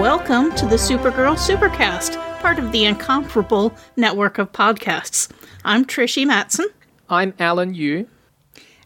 Welcome 0.00 0.52
to 0.56 0.66
the 0.66 0.76
Supergirl 0.76 1.36
Supercast, 1.36 2.16
part 2.40 2.58
of 2.58 2.72
the 2.72 2.86
incomparable 2.86 3.72
network 3.94 4.38
of 4.38 4.50
podcasts. 4.50 5.30
I'm 5.64 5.84
Trish 5.84 6.26
Matson. 6.26 6.66
I'm 7.10 7.34
Alan 7.38 7.74
Yu. 7.74 8.08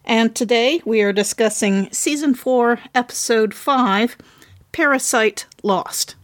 And 0.03 0.35
today 0.35 0.81
we 0.85 1.01
are 1.01 1.13
discussing 1.13 1.91
Season 1.91 2.35
4, 2.35 2.79
Episode 2.93 3.53
5 3.53 4.17
Parasite 4.73 5.47
Lost. 5.63 6.16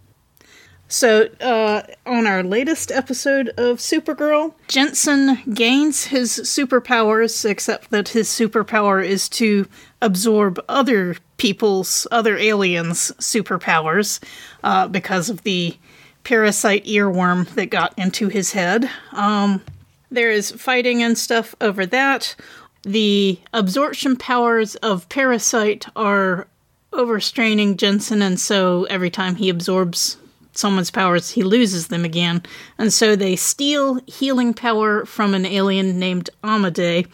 So, 0.94 1.28
uh, 1.42 1.82
on 2.06 2.28
our 2.28 2.44
latest 2.44 2.92
episode 2.92 3.50
of 3.58 3.80
Supergirl, 3.80 4.54
Jensen 4.68 5.42
gains 5.52 6.04
his 6.04 6.30
superpowers, 6.30 7.50
except 7.50 7.90
that 7.90 8.10
his 8.10 8.30
superpower 8.30 9.04
is 9.04 9.28
to 9.30 9.68
absorb 10.04 10.64
other 10.70 11.16
people's, 11.38 12.06
other 12.12 12.38
aliens' 12.38 13.12
superpowers 13.14 14.24
uh, 14.64 14.88
because 14.88 15.32
of 15.32 15.42
the 15.42 15.76
parasite 16.24 16.86
earworm 16.86 17.48
that 17.56 17.72
got 17.72 17.98
into 17.98 18.28
his 18.28 18.52
head. 18.52 18.88
Um, 19.14 19.64
there 20.12 20.30
is 20.30 20.52
fighting 20.52 21.02
and 21.02 21.18
stuff 21.18 21.56
over 21.60 21.88
that. 21.88 22.36
The 22.84 23.40
absorption 23.52 24.16
powers 24.16 24.76
of 24.76 25.10
Parasite 25.10 25.88
are 25.96 26.48
overstraining 26.92 27.78
Jensen, 27.78 28.22
and 28.22 28.40
so 28.40 28.84
every 28.92 29.10
time 29.10 29.38
he 29.38 29.50
absorbs 29.50 30.18
someone's 30.54 30.92
powers, 30.92 31.32
he 31.32 31.44
loses 31.44 31.88
them 31.88 32.06
again. 32.06 32.44
And 32.78 32.92
so 32.92 33.16
they 33.16 33.36
steal 33.36 34.00
healing 34.08 34.54
power 34.54 35.06
from 35.06 35.34
an 35.34 35.46
alien 35.46 36.00
named 36.00 36.30
Amadei 36.44 37.08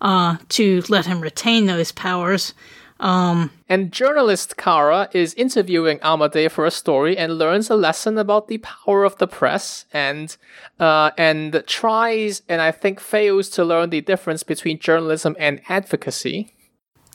uh, 0.00 0.36
to 0.50 0.82
let 0.88 1.06
him 1.06 1.20
retain 1.20 1.66
those 1.66 1.92
powers. 1.92 2.54
Um, 3.00 3.52
and 3.68 3.92
journalist 3.92 4.56
Kara 4.56 5.08
is 5.12 5.32
interviewing 5.34 5.98
Amadei 6.00 6.50
for 6.50 6.66
a 6.66 6.70
story 6.70 7.16
and 7.16 7.38
learns 7.38 7.70
a 7.70 7.76
lesson 7.76 8.18
about 8.18 8.48
the 8.48 8.58
power 8.58 9.04
of 9.04 9.16
the 9.18 9.28
press 9.28 9.84
and 9.92 10.36
uh, 10.80 11.12
and 11.16 11.62
tries 11.66 12.42
and 12.48 12.60
I 12.60 12.72
think 12.72 12.98
fails 12.98 13.50
to 13.50 13.64
learn 13.64 13.90
the 13.90 14.00
difference 14.00 14.42
between 14.42 14.80
journalism 14.80 15.36
and 15.38 15.60
advocacy. 15.68 16.54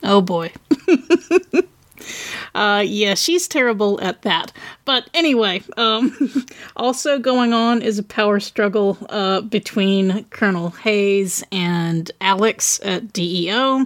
Oh 0.03 0.22
boy. 0.22 0.53
Uh, 2.56 2.84
yeah, 2.86 3.16
she's 3.16 3.48
terrible 3.48 4.00
at 4.02 4.22
that. 4.22 4.52
But 4.86 5.09
anyway, 5.14 5.64
um, 5.78 6.16
also 6.76 7.20
going 7.20 7.54
on 7.54 7.82
is 7.82 8.00
a 8.00 8.04
power 8.04 8.40
struggle 8.40 8.98
uh, 9.09 9.42
between 9.42 10.26
Colonel 10.26 10.70
Hayes 10.70 11.44
and 11.52 12.12
Alex 12.22 12.80
at 12.84 13.12
DEO. 13.14 13.86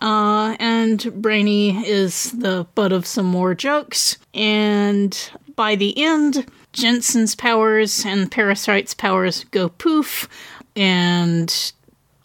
Uh, 0.00 0.56
and 0.58 1.22
Brainy 1.22 1.86
is 1.86 2.32
the 2.32 2.66
butt 2.74 2.92
of 2.92 3.06
some 3.06 3.26
more 3.26 3.54
jokes. 3.54 4.18
And 4.34 5.16
by 5.54 5.76
the 5.76 5.96
end, 6.02 6.46
Jensen's 6.72 7.34
powers 7.34 8.04
and 8.04 8.30
Parasite's 8.30 8.94
powers 8.94 9.44
go 9.44 9.68
poof, 9.68 10.28
and 10.74 11.72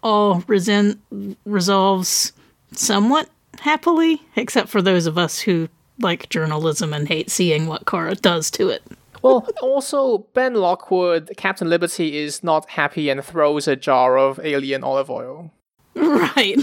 all 0.02 0.44
resent- 0.48 1.00
resolves 1.46 2.32
somewhat 2.72 3.30
happily, 3.60 4.22
except 4.36 4.70
for 4.70 4.82
those 4.82 5.06
of 5.06 5.18
us 5.18 5.40
who 5.40 5.68
like 6.00 6.30
journalism 6.30 6.94
and 6.94 7.08
hate 7.08 7.30
seeing 7.30 7.68
what 7.68 7.86
Kara 7.86 8.16
does 8.16 8.52
to 8.52 8.70
it. 8.70 8.84
well, 9.22 9.48
also, 9.62 10.20
Ben 10.34 10.54
Lockwood, 10.56 11.32
Captain 11.38 11.70
Liberty, 11.70 12.18
is 12.18 12.44
not 12.44 12.70
happy 12.70 13.10
and 13.10 13.24
throws 13.24 13.68
a 13.68 13.76
jar 13.76 14.18
of 14.18 14.40
alien 14.44 14.84
olive 14.84 15.10
oil. 15.10 15.52
Right. 15.96 16.58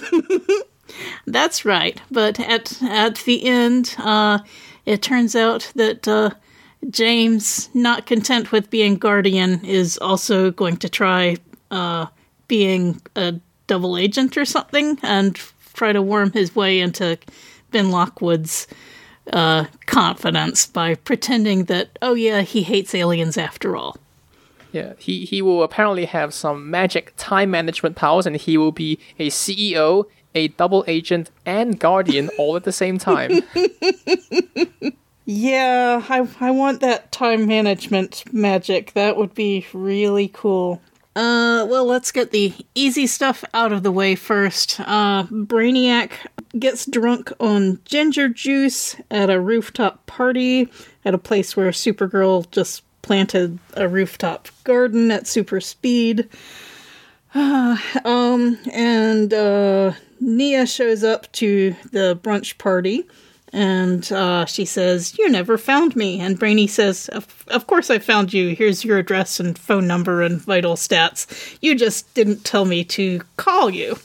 That's 1.27 1.65
right. 1.65 2.01
But 2.11 2.39
at 2.41 2.81
at 2.83 3.17
the 3.17 3.45
end, 3.45 3.95
uh, 3.99 4.39
it 4.87 5.03
turns 5.03 5.35
out 5.35 5.73
that 5.75 6.07
uh, 6.07 6.31
James, 6.91 7.71
not 7.75 8.07
content 8.07 8.53
with 8.53 8.71
being 8.71 8.97
Guardian, 8.97 9.65
is 9.65 9.99
also 9.99 10.51
going 10.51 10.77
to 10.79 10.89
try 10.89 11.37
uh, 11.71 12.07
being 12.49 13.01
a 13.17 13.35
double 13.67 13.97
agent 13.97 14.37
or 14.37 14.45
something 14.45 14.99
and 15.03 15.41
try 15.73 15.93
to 15.93 16.03
worm 16.03 16.31
his 16.33 16.55
way 16.55 16.81
into 16.81 17.19
Ben 17.71 17.91
Lockwood's 17.91 18.67
uh, 19.33 19.67
confidence 19.87 20.67
by 20.67 20.95
pretending 20.95 21.65
that, 21.65 21.99
oh 22.03 22.15
yeah, 22.15 22.43
he 22.43 22.63
hates 22.63 22.95
aliens 22.95 23.37
after 23.37 23.77
all. 23.77 23.97
Yeah, 24.73 24.95
he, 24.99 25.25
he 25.25 25.41
will 25.41 25.63
apparently 25.63 26.05
have 26.05 26.35
some 26.35 26.69
magic 26.69 27.13
time 27.17 27.51
management 27.51 27.95
powers 27.97 28.27
and 28.27 28.37
he 28.37 28.59
will 28.59 28.73
be 28.73 28.99
a 29.19 29.29
CEO, 29.29 30.07
a 30.35 30.49
double 30.49 30.85
agent, 30.89 31.31
and 31.47 31.79
guardian 31.79 32.29
all 32.39 32.57
at 32.57 32.65
the 32.65 32.73
same 32.73 32.99
time. 32.99 33.43
yeah, 35.25 36.05
I, 36.09 36.29
I 36.41 36.51
want 36.51 36.81
that 36.81 37.13
time 37.13 37.47
management 37.47 38.25
magic. 38.33 38.95
That 38.95 39.17
would 39.17 39.35
be 39.35 39.65
really 39.73 40.29
cool. 40.29 40.83
Uh, 41.17 41.65
well, 41.69 41.85
let's 41.85 42.11
get 42.11 42.33
the 42.33 42.53
easy 42.75 43.07
stuff 43.07 43.45
out 43.55 43.73
of 43.73 43.85
the 43.85 43.93
way 43.93 44.17
first. 44.17 44.81
Uh, 44.81 45.25
Brainiac 45.25 46.11
gets 46.59 46.87
drunk 46.87 47.33
on 47.39 47.79
ginger 47.85 48.29
juice 48.29 48.97
at 49.11 49.31
a 49.31 49.41
rooftop 49.41 50.05
party 50.07 50.69
at 51.05 51.15
a 51.15 51.19
place 51.19 51.57
where 51.57 51.71
Supergirl 51.71 52.51
just 52.51 52.83
planted 53.03 53.59
a 53.75 53.87
rooftop 53.87 54.49
garden 54.65 55.11
at 55.13 55.29
super 55.29 55.61
speed. 55.61 56.29
Uh, 57.33 57.77
um, 58.05 58.59
and, 58.73 59.33
uh, 59.33 59.93
Nia 60.21 60.67
shows 60.67 61.05
up 61.05 61.31
to 61.33 61.77
the 61.93 62.19
brunch 62.23 62.57
party 62.57 63.07
and 63.55 64.11
uh, 64.11 64.47
she 64.47 64.65
says, 64.65 65.17
You 65.17 65.31
never 65.31 65.57
found 65.57 65.95
me. 65.95 66.19
And 66.19 66.37
Brainy 66.37 66.67
says, 66.67 67.09
of, 67.11 67.45
of 67.47 67.69
course 67.69 67.89
I 67.89 68.01
found 68.01 68.33
you. 68.33 68.53
Here's 68.57 68.85
your 68.85 68.99
address 68.99 69.39
and 69.39 69.57
phone 69.57 69.87
number 69.87 70.23
and 70.23 70.43
vital 70.43 70.75
stats. 70.75 71.57
You 71.61 71.77
just 71.77 72.13
didn't 72.15 72.45
tell 72.45 72.65
me 72.65 72.83
to 72.87 73.21
call 73.37 73.71
you. 73.71 73.97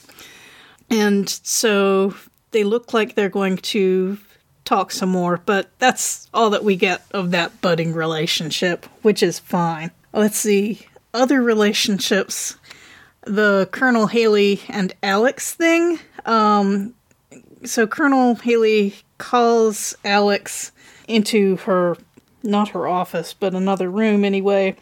And 0.88 1.28
so 1.28 2.14
they 2.52 2.62
look 2.62 2.94
like 2.94 3.16
they're 3.16 3.28
going 3.28 3.56
to 3.56 4.18
talk 4.64 4.92
some 4.92 5.08
more, 5.08 5.38
but 5.38 5.68
that's 5.80 6.28
all 6.32 6.50
that 6.50 6.62
we 6.62 6.76
get 6.76 7.02
of 7.10 7.32
that 7.32 7.60
budding 7.60 7.92
relationship, 7.92 8.86
which 9.02 9.20
is 9.20 9.40
fine. 9.40 9.90
Let's 10.12 10.38
see. 10.38 10.86
Other 11.12 11.42
relationships. 11.42 12.56
The 13.26 13.68
Colonel 13.72 14.06
Haley 14.06 14.60
and 14.68 14.92
Alex 15.02 15.54
thing. 15.54 15.98
Um, 16.24 16.94
so 17.64 17.86
Colonel 17.86 18.34
Haley 18.36 18.94
calls 19.18 19.94
Alex 20.04 20.72
into 21.08 21.56
her, 21.58 21.96
not 22.42 22.70
her 22.70 22.86
office, 22.86 23.34
but 23.34 23.54
another 23.54 23.90
room 23.90 24.24
anyway, 24.24 24.76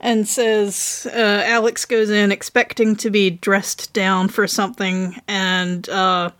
and 0.00 0.28
says 0.28 1.06
uh, 1.12 1.42
Alex 1.46 1.84
goes 1.84 2.10
in 2.10 2.32
expecting 2.32 2.96
to 2.96 3.10
be 3.10 3.30
dressed 3.30 3.92
down 3.92 4.28
for 4.28 4.46
something, 4.46 5.16
and 5.28 5.88
uh, 5.88 6.30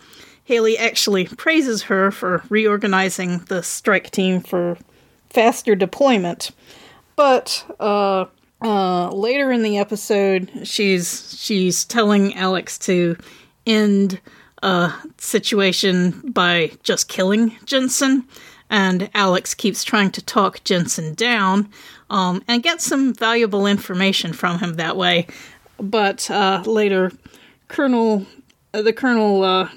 Haley 0.44 0.78
actually 0.78 1.26
praises 1.26 1.82
her 1.84 2.10
for 2.10 2.42
reorganizing 2.48 3.38
the 3.48 3.62
strike 3.62 4.10
team 4.10 4.40
for 4.40 4.76
faster 5.30 5.74
deployment. 5.74 6.50
But 7.16 7.64
uh, 7.80 8.26
uh, 8.62 9.10
later 9.10 9.50
in 9.50 9.62
the 9.62 9.78
episode, 9.78 10.50
she's 10.64 11.36
she's 11.38 11.84
telling 11.84 12.34
Alex 12.34 12.78
to 12.80 13.16
end 13.66 14.20
a 14.62 14.92
situation 15.18 16.22
by 16.32 16.72
just 16.82 17.08
killing 17.08 17.56
Jensen, 17.64 18.24
and 18.70 19.10
Alex 19.14 19.54
keeps 19.54 19.84
trying 19.84 20.10
to 20.12 20.24
talk 20.24 20.64
Jensen 20.64 21.14
down 21.14 21.68
um, 22.10 22.42
and 22.48 22.62
get 22.62 22.80
some 22.82 23.14
valuable 23.14 23.66
information 23.66 24.32
from 24.32 24.58
him 24.58 24.74
that 24.74 24.96
way. 24.96 25.26
But 25.78 26.30
uh, 26.30 26.62
later, 26.66 27.12
Colonel, 27.68 28.26
uh, 28.72 28.82
the 28.82 28.92
Colonel 28.92 29.44
uh, 29.44 29.68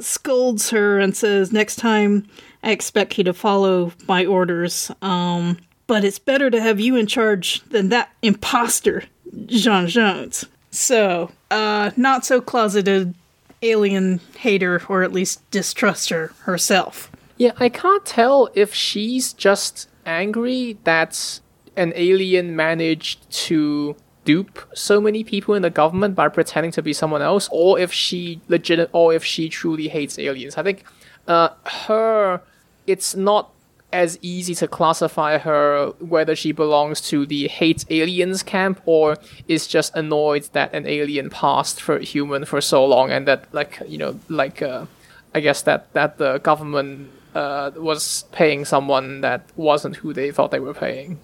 scolds 0.00 0.70
her 0.70 0.98
and 0.98 1.16
says, 1.16 1.52
"Next 1.52 1.76
time, 1.76 2.26
I 2.62 2.70
expect 2.70 3.18
you 3.18 3.24
to 3.24 3.34
follow 3.34 3.92
my 4.06 4.24
orders. 4.24 4.90
Um, 5.02 5.58
but 5.86 6.04
it's 6.04 6.18
better 6.18 6.50
to 6.50 6.60
have 6.60 6.80
you 6.80 6.96
in 6.96 7.06
charge 7.06 7.60
than 7.68 7.88
that 7.90 8.10
imposter, 8.22 9.04
J'onn 9.46 9.88
Jones. 9.88 10.46
So, 10.70 11.30
uh, 11.50 11.90
not 11.96 12.24
so 12.24 12.40
closeted 12.40 13.14
alien 13.62 14.20
hater 14.38 14.82
or 14.88 15.02
at 15.02 15.12
least 15.12 15.48
distruster 15.50 16.32
herself. 16.40 17.10
Yeah, 17.36 17.52
I 17.58 17.68
can't 17.68 18.04
tell 18.04 18.50
if 18.54 18.74
she's 18.74 19.32
just 19.32 19.88
angry 20.04 20.78
that 20.84 21.40
an 21.76 21.92
alien 21.96 22.54
managed 22.54 23.28
to 23.30 23.96
dupe 24.24 24.60
so 24.74 25.00
many 25.00 25.24
people 25.24 25.54
in 25.54 25.62
the 25.62 25.70
government 25.70 26.14
by 26.14 26.28
pretending 26.28 26.70
to 26.72 26.82
be 26.82 26.92
someone 26.92 27.22
else, 27.22 27.48
or 27.50 27.78
if 27.78 27.92
she 27.92 28.40
legit, 28.48 28.88
or 28.92 29.14
if 29.14 29.24
she 29.24 29.48
truly 29.48 29.88
hates 29.88 30.18
aliens. 30.18 30.56
I 30.56 30.62
think 30.62 30.84
uh, 31.26 31.50
her, 31.86 32.42
it's 32.86 33.14
not 33.14 33.50
as 33.92 34.18
easy 34.22 34.54
to 34.54 34.66
classify 34.66 35.38
her 35.38 35.88
whether 35.98 36.34
she 36.34 36.52
belongs 36.52 37.00
to 37.00 37.26
the 37.26 37.48
hate 37.48 37.84
aliens 37.90 38.42
camp 38.42 38.80
or 38.86 39.18
is 39.48 39.66
just 39.66 39.94
annoyed 39.94 40.48
that 40.52 40.72
an 40.72 40.86
alien 40.86 41.28
passed 41.28 41.80
for 41.80 41.98
human 41.98 42.44
for 42.44 42.60
so 42.60 42.84
long 42.84 43.10
and 43.10 43.28
that 43.28 43.44
like 43.52 43.82
you 43.86 43.98
know 43.98 44.18
like 44.28 44.62
uh, 44.62 44.86
I 45.34 45.40
guess 45.40 45.62
that 45.62 45.92
that 45.92 46.18
the 46.18 46.38
government 46.38 47.10
uh, 47.34 47.70
was 47.76 48.24
paying 48.32 48.64
someone 48.64 49.20
that 49.22 49.48
wasn't 49.56 49.96
who 49.96 50.12
they 50.12 50.30
thought 50.30 50.50
they 50.50 50.60
were 50.60 50.74
paying. 50.74 51.18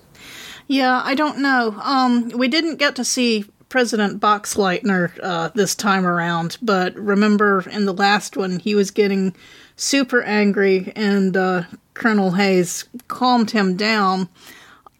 Yeah, 0.66 1.00
I 1.04 1.14
don't 1.14 1.38
know. 1.38 1.74
Um, 1.82 2.28
we 2.30 2.48
didn't 2.48 2.76
get 2.76 2.96
to 2.96 3.04
see 3.04 3.46
President 3.68 4.20
Boxleitner 4.20 5.18
uh, 5.22 5.48
this 5.54 5.74
time 5.74 6.06
around, 6.06 6.58
but 6.62 6.94
remember 6.94 7.64
in 7.70 7.86
the 7.86 7.94
last 7.94 8.36
one 8.36 8.58
he 8.58 8.74
was 8.74 8.90
getting 8.90 9.34
super 9.78 10.22
angry, 10.22 10.92
and 10.94 11.36
uh, 11.36 11.62
Colonel 11.94 12.32
Hayes 12.32 12.84
calmed 13.08 13.52
him 13.52 13.76
down. 13.76 14.28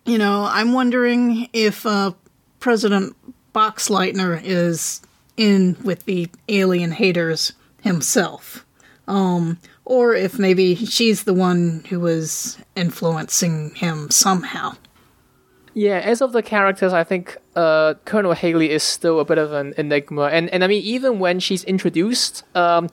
You 0.06 0.16
know, 0.16 0.48
I'm 0.50 0.72
wondering 0.72 1.50
if 1.52 1.84
uh, 1.84 2.12
President 2.60 3.14
Boxleitner 3.54 4.40
is 4.42 5.02
in 5.36 5.76
with 5.84 6.04
the 6.06 6.30
alien 6.48 6.92
haters 6.92 7.52
himself. 7.82 8.64
Um, 9.06 9.58
or 9.84 10.14
if 10.14 10.38
maybe 10.38 10.74
she's 10.74 11.24
the 11.24 11.34
one 11.34 11.84
who 11.88 12.00
was 12.00 12.58
influencing 12.76 13.74
him 13.74 14.10
somehow. 14.10 14.74
Yeah, 15.74 15.98
as 15.98 16.20
of 16.20 16.32
the 16.32 16.42
characters, 16.42 16.92
I 16.92 17.04
think 17.04 17.36
uh, 17.54 17.94
Colonel 18.04 18.32
Haley 18.34 18.70
is 18.70 18.82
still 18.82 19.20
a 19.20 19.24
bit 19.24 19.38
of 19.38 19.52
an 19.52 19.74
enigma, 19.78 20.24
and 20.24 20.50
and 20.50 20.64
I 20.64 20.66
mean 20.66 20.82
even 20.82 21.20
when 21.20 21.38
she's 21.40 21.62
introduced, 21.64 22.42
um, 22.56 22.88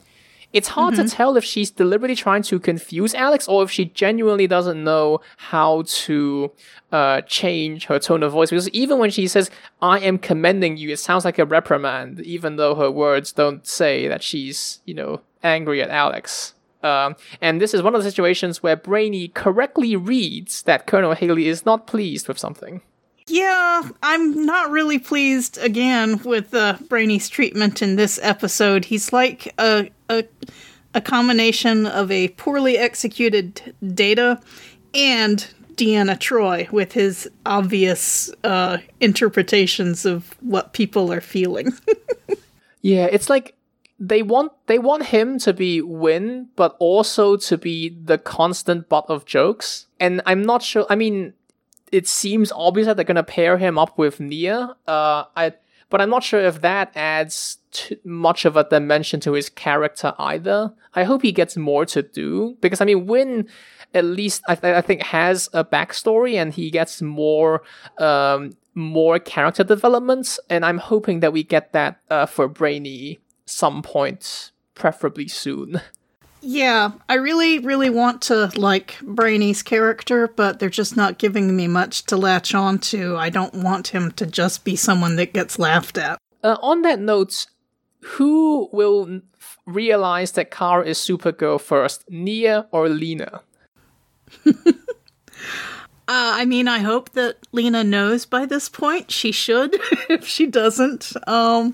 it's 0.55 0.69
hard 0.69 0.93
mm-hmm. 0.93 1.03
to 1.03 1.09
tell 1.09 1.35
if 1.35 1.43
she's 1.43 1.69
deliberately 1.69 2.15
trying 2.15 2.41
to 2.43 2.59
confuse 2.59 3.13
Alex 3.13 3.45
or 3.45 3.63
if 3.63 3.69
she 3.69 3.85
genuinely 3.85 4.47
doesn't 4.47 4.81
know 4.81 5.19
how 5.35 5.83
to 5.85 6.49
uh, 6.93 7.19
change 7.21 7.87
her 7.87 7.99
tone 7.99 8.23
of 8.23 8.31
voice. 8.31 8.51
Because 8.51 8.69
even 8.69 8.97
when 8.97 9.11
she 9.11 9.27
says 9.27 9.51
"I 9.81 9.99
am 9.99 10.17
commending 10.17 10.77
you," 10.77 10.89
it 10.91 10.99
sounds 10.99 11.25
like 11.25 11.37
a 11.37 11.45
reprimand, 11.45 12.21
even 12.21 12.55
though 12.55 12.73
her 12.75 12.89
words 12.89 13.33
don't 13.33 13.67
say 13.67 14.07
that 14.07 14.23
she's 14.23 14.79
you 14.85 14.93
know 14.93 15.21
angry 15.43 15.81
at 15.83 15.89
Alex. 15.89 16.53
Um, 16.81 17.15
and 17.41 17.59
this 17.59 17.73
is 17.73 17.81
one 17.81 17.93
of 17.93 18.01
the 18.03 18.09
situations 18.09 18.63
where 18.63 18.77
Brainy 18.77 19.27
correctly 19.27 19.95
reads 19.97 20.63
that 20.63 20.87
Colonel 20.87 21.15
Haley 21.15 21.47
is 21.47 21.65
not 21.65 21.85
pleased 21.85 22.27
with 22.29 22.37
something. 22.37 22.81
Yeah, 23.27 23.89
I'm 24.03 24.45
not 24.45 24.69
really 24.69 24.99
pleased 24.99 25.57
again 25.57 26.21
with 26.23 26.53
uh, 26.53 26.77
Brainy's 26.87 27.27
treatment 27.27 27.81
in 27.81 27.95
this 27.95 28.19
episode. 28.21 28.85
He's 28.85 29.11
like 29.11 29.53
a, 29.57 29.89
a 30.09 30.25
a 30.95 31.01
combination 31.01 31.85
of 31.85 32.09
a 32.09 32.29
poorly 32.29 32.77
executed 32.77 33.75
Data 33.93 34.39
and 34.93 35.45
Deanna 35.73 36.17
Troi 36.17 36.71
with 36.71 36.93
his 36.93 37.29
obvious 37.45 38.31
uh, 38.45 38.77
interpretations 39.01 40.05
of 40.05 40.35
what 40.39 40.71
people 40.71 41.11
are 41.11 41.19
feeling. 41.19 41.73
yeah, 42.81 43.07
it's 43.11 43.29
like 43.29 43.55
they 43.99 44.21
want 44.21 44.53
they 44.67 44.79
want 44.79 45.07
him 45.07 45.37
to 45.39 45.51
be 45.51 45.81
Winn, 45.81 46.47
but 46.55 46.77
also 46.79 47.35
to 47.37 47.57
be 47.57 47.89
the 47.89 48.17
constant 48.17 48.87
butt 48.87 49.05
of 49.09 49.25
jokes. 49.25 49.87
And 49.99 50.21
I'm 50.25 50.43
not 50.43 50.63
sure. 50.63 50.85
I 50.89 50.95
mean, 50.95 51.33
it 51.91 52.07
seems 52.07 52.51
obvious 52.51 52.87
that 52.87 52.95
they're 52.95 53.05
gonna 53.05 53.23
pair 53.23 53.57
him 53.57 53.77
up 53.77 53.97
with 53.97 54.19
Nia. 54.19 54.75
Uh, 54.87 55.25
I 55.35 55.53
but 55.89 56.01
I'm 56.01 56.09
not 56.09 56.23
sure 56.23 56.41
if 56.41 56.61
that 56.61 56.91
adds 56.95 57.57
much 58.03 58.43
of 58.45 58.57
a 58.57 58.67
dimension 58.67 59.19
to 59.21 59.33
his 59.33 59.49
character 59.49 60.13
either. 60.17 60.73
I 60.95 61.03
hope 61.03 61.21
he 61.21 61.31
gets 61.31 61.55
more 61.55 61.85
to 61.87 62.01
do 62.01 62.57
because 62.59 62.81
I 62.81 62.85
mean, 62.85 63.05
Winn 63.05 63.47
at 63.93 64.03
least 64.03 64.43
I, 64.47 64.55
th- 64.55 64.75
I 64.75 64.81
think 64.81 65.03
has 65.03 65.49
a 65.53 65.63
backstory 65.63 66.35
and 66.35 66.53
he 66.53 66.69
gets 66.69 67.01
more 67.01 67.63
um, 67.97 68.57
more 68.73 69.19
character 69.19 69.63
developments, 69.63 70.39
and 70.49 70.65
I'm 70.65 70.79
hoping 70.79 71.21
that 71.21 71.31
we 71.31 71.43
get 71.43 71.71
that 71.71 72.01
uh, 72.09 72.25
for 72.25 72.47
Brainy 72.47 73.19
some 73.45 73.81
point, 73.81 74.51
preferably 74.75 75.27
soon. 75.27 75.81
Yeah, 76.47 76.91
I 77.09 77.15
really, 77.15 77.57
really 77.57 77.89
want 77.89 78.21
to 78.23 78.51
like 78.55 78.99
Brainy's 79.01 79.63
character, 79.63 80.27
but 80.27 80.59
they're 80.59 80.69
just 80.69 80.95
not 80.95 81.17
giving 81.17 81.55
me 81.55 81.67
much 81.67 82.03
to 82.03 82.17
latch 82.17 82.53
on 82.53 82.77
to. 82.93 83.17
I 83.17 83.31
don't 83.31 83.55
want 83.55 83.87
him 83.87 84.11
to 84.11 84.27
just 84.27 84.63
be 84.63 84.75
someone 84.75 85.15
that 85.15 85.33
gets 85.33 85.57
laughed 85.57 85.97
at. 85.97 86.19
Uh, 86.43 86.57
on 86.61 86.83
that 86.83 86.99
note, 86.99 87.47
who 88.01 88.69
will 88.71 89.21
realize 89.65 90.33
that 90.33 90.51
Kara 90.51 90.85
is 90.85 90.99
Supergirl 90.99 91.59
first, 91.59 92.07
Nia 92.11 92.67
or 92.71 92.89
Lena? 92.89 93.41
uh, 94.45 94.51
I 96.07 96.45
mean, 96.45 96.67
I 96.67 96.77
hope 96.77 97.13
that 97.13 97.37
Lena 97.53 97.83
knows 97.83 98.27
by 98.27 98.45
this 98.45 98.69
point. 98.69 99.09
She 99.09 99.31
should, 99.31 99.75
if 100.09 100.27
she 100.27 100.45
doesn't. 100.45 101.11
Um, 101.27 101.73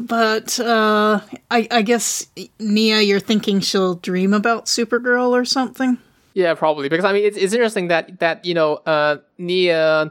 but 0.00 0.58
uh, 0.58 1.20
I, 1.50 1.68
I 1.70 1.82
guess 1.82 2.26
Nia, 2.58 3.02
you're 3.02 3.20
thinking 3.20 3.60
she'll 3.60 3.96
dream 3.96 4.32
about 4.32 4.64
Supergirl 4.64 5.30
or 5.30 5.44
something. 5.44 5.98
Yeah, 6.32 6.54
probably 6.54 6.88
because 6.88 7.04
I 7.04 7.12
mean 7.12 7.24
it's 7.24 7.36
it's 7.36 7.52
interesting 7.52 7.88
that 7.88 8.18
that 8.20 8.44
you 8.44 8.54
know 8.54 8.76
uh, 8.86 9.18
Nia 9.36 10.10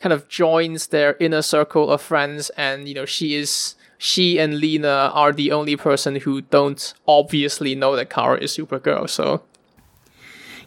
kind 0.00 0.12
of 0.12 0.28
joins 0.28 0.88
their 0.88 1.16
inner 1.18 1.40
circle 1.40 1.90
of 1.90 2.02
friends, 2.02 2.50
and 2.50 2.86
you 2.88 2.94
know 2.94 3.06
she 3.06 3.34
is 3.34 3.74
she 3.96 4.38
and 4.38 4.58
Lena 4.58 5.10
are 5.14 5.32
the 5.32 5.50
only 5.50 5.76
person 5.76 6.16
who 6.16 6.42
don't 6.42 6.92
obviously 7.08 7.74
know 7.74 7.96
that 7.96 8.10
Kara 8.10 8.38
is 8.38 8.54
Supergirl. 8.54 9.08
So 9.08 9.42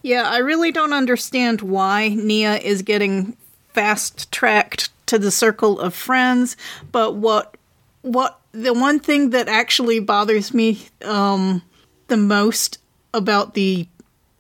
yeah, 0.02 0.24
I 0.28 0.38
really 0.38 0.72
don't 0.72 0.94
understand 0.94 1.62
why 1.62 2.10
Nia 2.10 2.56
is 2.56 2.82
getting 2.82 3.38
fast 3.74 4.32
tracked 4.32 4.90
to 5.06 5.20
the 5.20 5.30
circle 5.30 5.80
of 5.80 5.94
friends, 5.94 6.58
but 6.92 7.16
what 7.16 7.58
what 8.06 8.40
the 8.52 8.74
one 8.74 9.00
thing 9.00 9.32
that 9.32 9.50
actually 9.50 10.00
bothers 10.00 10.54
me 10.54 10.88
um, 11.04 11.62
the 12.08 12.18
most 12.18 12.78
about 13.14 13.54
the 13.54 13.88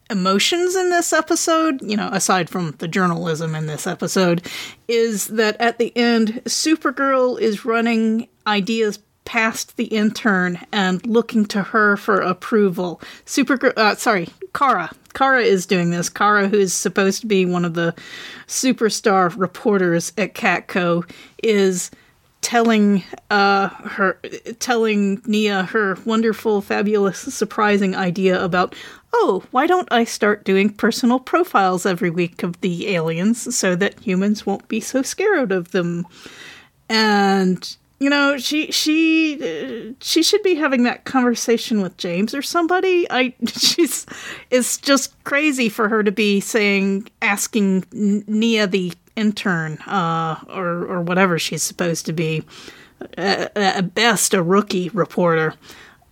emotions 0.10 0.76
in 0.76 0.92
this 0.92 1.12
episode, 1.12 1.82
you 1.82 1.98
know, 1.98 2.10
aside 2.12 2.50
from 2.50 2.76
the 2.78 2.88
journalism 2.88 3.56
in 3.56 3.66
this 3.66 3.88
episode, 3.88 4.46
is 4.88 5.28
that 5.28 5.60
at 5.60 5.80
the 5.80 5.96
end, 5.98 6.42
Supergirl 6.46 7.40
is 7.40 7.66
running 7.66 8.28
ideas 8.46 9.00
past 9.26 9.76
the 9.78 9.86
intern 9.86 10.60
and 10.72 11.04
looking 11.08 11.46
to 11.48 11.64
her 11.64 11.98
for 11.98 12.22
approval. 12.22 13.02
Supergirl, 13.26 13.74
uh, 13.76 13.96
sorry, 13.96 14.30
Kara. 14.54 14.92
Kara 15.16 15.42
is 15.42 15.66
doing 15.66 15.90
this. 15.90 16.10
Kara, 16.10 16.48
who 16.48 16.60
is 16.60 16.74
supposed 16.74 17.22
to 17.22 17.28
be 17.28 17.46
one 17.46 17.66
of 17.66 17.74
the 17.74 17.96
superstar 18.48 19.36
reporters 19.36 20.14
at 20.18 20.36
Catco, 20.36 21.10
is 21.42 21.90
telling 22.46 23.04
uh, 23.32 23.70
her 23.70 24.20
telling 24.60 25.20
Nia 25.26 25.64
her 25.64 25.98
wonderful, 26.06 26.62
fabulous, 26.62 27.18
surprising 27.18 27.96
idea 27.96 28.42
about 28.42 28.76
oh, 29.16 29.44
why 29.50 29.66
don't 29.66 29.92
I 29.92 30.04
start 30.04 30.44
doing 30.44 30.70
personal 30.70 31.20
profiles 31.20 31.88
every 31.88 32.12
week 32.12 32.44
of 32.44 32.62
the 32.62 32.94
aliens 32.94 33.56
so 33.56 33.76
that 33.78 34.00
humans 34.00 34.46
won't 34.46 34.68
be 34.68 34.80
so 34.80 35.02
scared 35.02 35.52
of 35.52 35.72
them? 35.72 36.06
And 36.88 37.76
you 38.00 38.12
know, 38.12 38.38
she 38.38 38.72
she 38.72 39.40
uh, 39.42 39.94
she 40.00 40.22
should 40.22 40.44
be 40.44 40.54
having 40.54 40.84
that 40.84 41.06
conversation 41.06 41.82
with 41.82 41.98
James 41.98 42.36
or 42.36 42.44
somebody. 42.44 43.08
I 43.10 43.34
she's 43.48 44.06
it's 44.52 44.78
just 44.78 45.16
crazy 45.24 45.68
for 45.68 45.90
her 45.90 46.04
to 46.04 46.12
be 46.12 46.42
saying 46.42 47.08
asking 47.24 47.86
Nia 47.92 48.68
the 48.68 48.94
intern 49.16 49.78
uh, 49.88 50.40
or 50.50 50.86
or 50.86 51.02
whatever 51.02 51.40
she's 51.40 51.64
supposed 51.64 52.06
to 52.06 52.14
be, 52.14 52.44
at 53.18 53.96
best 53.96 54.34
a 54.34 54.42
rookie 54.42 54.90
reporter, 54.90 55.54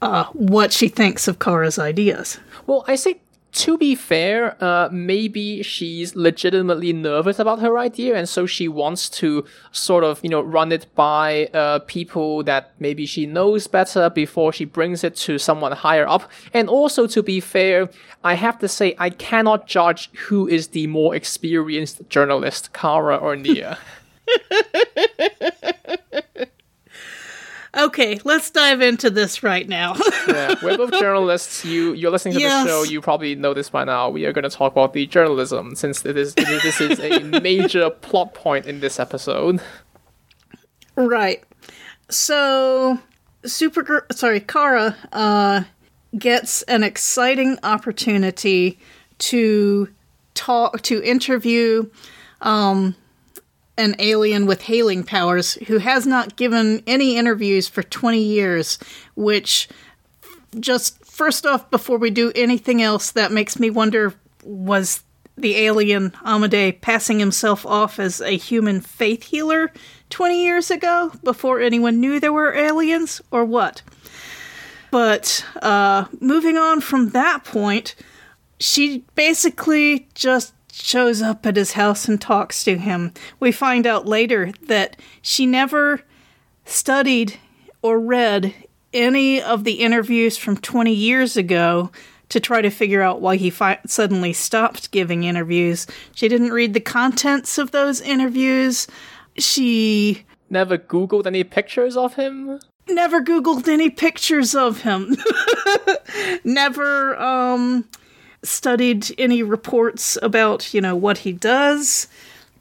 uh, 0.02 0.26
what 0.34 0.74
she 0.74 0.88
thinks 0.88 1.28
of 1.28 1.40
Kara's 1.40 1.80
ideas. 1.80 2.40
Well, 2.68 2.86
I 2.88 2.96
say 2.96 3.22
to 3.54 3.78
be 3.78 3.94
fair, 3.94 4.58
uh, 4.64 4.90
maybe 4.92 5.62
she's 5.62 6.16
legitimately 6.16 6.92
nervous 6.92 7.38
about 7.38 7.60
her 7.60 7.78
idea, 7.78 8.16
and 8.16 8.28
so 8.28 8.48
she 8.48 8.68
wants 8.68 9.10
to 9.10 9.46
sort 9.72 10.04
of, 10.04 10.20
you 10.24 10.30
know, 10.30 10.42
run 10.42 10.72
it 10.72 10.88
by 10.96 11.46
uh, 11.54 11.80
people 11.86 12.44
that 12.44 12.72
maybe 12.80 13.06
she 13.06 13.28
knows 13.28 13.68
better 13.68 14.10
before 14.10 14.52
she 14.52 14.66
brings 14.66 15.04
it 15.04 15.16
to 15.18 15.38
someone 15.38 15.72
higher 15.72 16.08
up. 16.08 16.30
And 16.52 16.68
also, 16.68 17.06
to 17.06 17.22
be 17.22 17.40
fair, 17.40 17.90
I 18.24 18.34
have 18.34 18.58
to 18.60 18.68
say 18.68 18.96
I 18.98 19.12
cannot 19.12 19.68
judge 19.68 20.10
who 20.28 20.48
is 20.48 20.70
the 20.70 20.88
more 20.88 21.14
experienced 21.14 22.10
journalist, 22.10 22.74
Kara 22.74 23.18
or 23.18 23.36
Nia. 23.36 23.78
Okay, 27.76 28.20
let's 28.24 28.52
dive 28.52 28.82
into 28.82 29.10
this 29.10 29.42
right 29.42 29.68
now. 29.68 29.96
yeah, 30.28 30.54
we're 30.62 30.78
both 30.78 30.92
journalists. 30.92 31.66
You 31.66 31.94
you're 31.94 32.12
listening 32.12 32.36
to 32.36 32.40
yes. 32.40 32.64
the 32.64 32.70
show. 32.70 32.84
You 32.84 33.02
probably 33.02 33.34
know 33.34 33.56
this 33.56 33.70
by 33.70 33.84
now. 33.84 34.10
We 34.10 34.26
are 34.26 34.34
going 34.34 34.44
to 34.44 34.50
talk 34.50 34.74
about 34.74 34.94
the 34.94 35.08
journalism 35.08 35.76
since 35.76 36.06
it 36.06 36.16
is, 36.16 36.36
this 36.36 36.80
is 36.80 37.00
a 37.00 37.20
major 37.42 37.90
plot 37.90 38.36
point 38.36 38.68
in 38.68 38.80
this 38.80 39.00
episode. 39.00 39.60
Right. 40.96 41.44
So, 42.10 43.00
Supergirl, 43.44 44.02
sorry, 44.14 44.40
Kara, 44.40 44.96
uh, 45.12 45.64
gets 46.18 46.62
an 46.64 46.84
exciting 46.84 47.58
opportunity 47.64 48.78
to 49.18 49.90
talk 50.36 50.82
to 50.84 51.02
interview 51.02 51.90
um, 52.42 52.96
an 53.78 53.96
alien 54.00 54.46
with 54.46 54.62
hailing 54.62 55.04
powers 55.04 55.56
who 55.68 55.80
has 55.80 56.06
not 56.06 56.36
given 56.36 56.84
any 56.86 57.18
interviews 57.18 57.68
for 57.68 57.84
20 57.84 58.22
years, 58.22 58.78
which 59.16 59.68
just 60.60 61.04
first 61.06 61.46
off, 61.46 61.70
before 61.72 61.98
we 61.98 62.10
do 62.10 62.32
anything 62.36 62.82
else, 62.82 63.12
that 63.12 63.32
makes 63.32 63.60
me 63.60 63.70
wonder 63.70 64.14
was 64.44 65.04
the 65.38 65.56
alien 65.56 66.12
Amadei 66.26 66.80
passing 66.80 67.20
himself 67.20 67.66
off 67.66 68.00
as 68.00 68.22
a 68.22 68.38
human 68.38 68.82
faith 68.82 69.24
healer 69.24 69.72
20 70.10 70.44
years 70.44 70.70
ago 70.70 71.12
before 71.24 71.60
anyone 71.60 72.00
knew 72.00 72.20
there 72.20 72.34
were 72.34 72.54
aliens, 72.54 73.22
or 73.32 73.44
what? 73.44 73.82
But 74.92 75.44
uh, 75.62 76.06
moving 76.20 76.56
on 76.56 76.82
from 76.82 77.10
that 77.10 77.44
point, 77.44 77.96
she 78.60 79.04
basically 79.16 80.08
just 80.14 80.54
shows 80.74 81.22
up 81.22 81.46
at 81.46 81.56
his 81.56 81.74
house 81.74 82.08
and 82.08 82.20
talks 82.20 82.64
to 82.64 82.78
him. 82.78 83.14
We 83.40 83.52
find 83.52 83.86
out 83.86 84.08
later 84.08 84.52
that 84.64 84.98
she 85.22 85.46
never 85.46 86.02
studied 86.66 87.38
or 87.84 88.00
read 88.00 88.56
any 88.92 89.42
of 89.42 89.66
the 89.66 89.74
interviews 89.74 90.36
from 90.36 90.58
20 90.58 90.92
years 90.92 91.38
ago 91.38 91.92
to 92.30 92.40
try 92.40 92.62
to 92.62 92.72
figure 92.72 93.02
out 93.02 93.22
why 93.22 93.36
he 93.36 93.52
fi- 93.52 93.80
suddenly 93.86 94.34
stopped 94.34 94.90
giving 94.90 95.24
interviews. 95.24 95.86
She 96.16 96.28
didn't 96.28 96.52
read 96.52 96.74
the 96.74 96.80
contents 96.80 97.60
of 97.60 97.70
those 97.70 98.02
interviews. 98.02 98.88
She 99.38 100.26
never 100.50 100.80
Googled 100.80 101.28
any 101.28 101.44
pictures 101.44 101.96
of 101.96 102.16
him. 102.16 102.60
Never 102.90 103.22
Googled 103.22 103.68
any 103.68 103.92
pictures 103.92 104.56
of 104.56 104.82
him. 104.82 105.16
never 106.44 107.16
um, 107.18 107.88
studied 108.44 109.14
any 109.18 109.42
reports 109.42 110.18
about, 110.22 110.74
you 110.74 110.82
know, 110.82 110.96
what 110.96 111.20
he 111.20 111.32
does. 111.32 112.08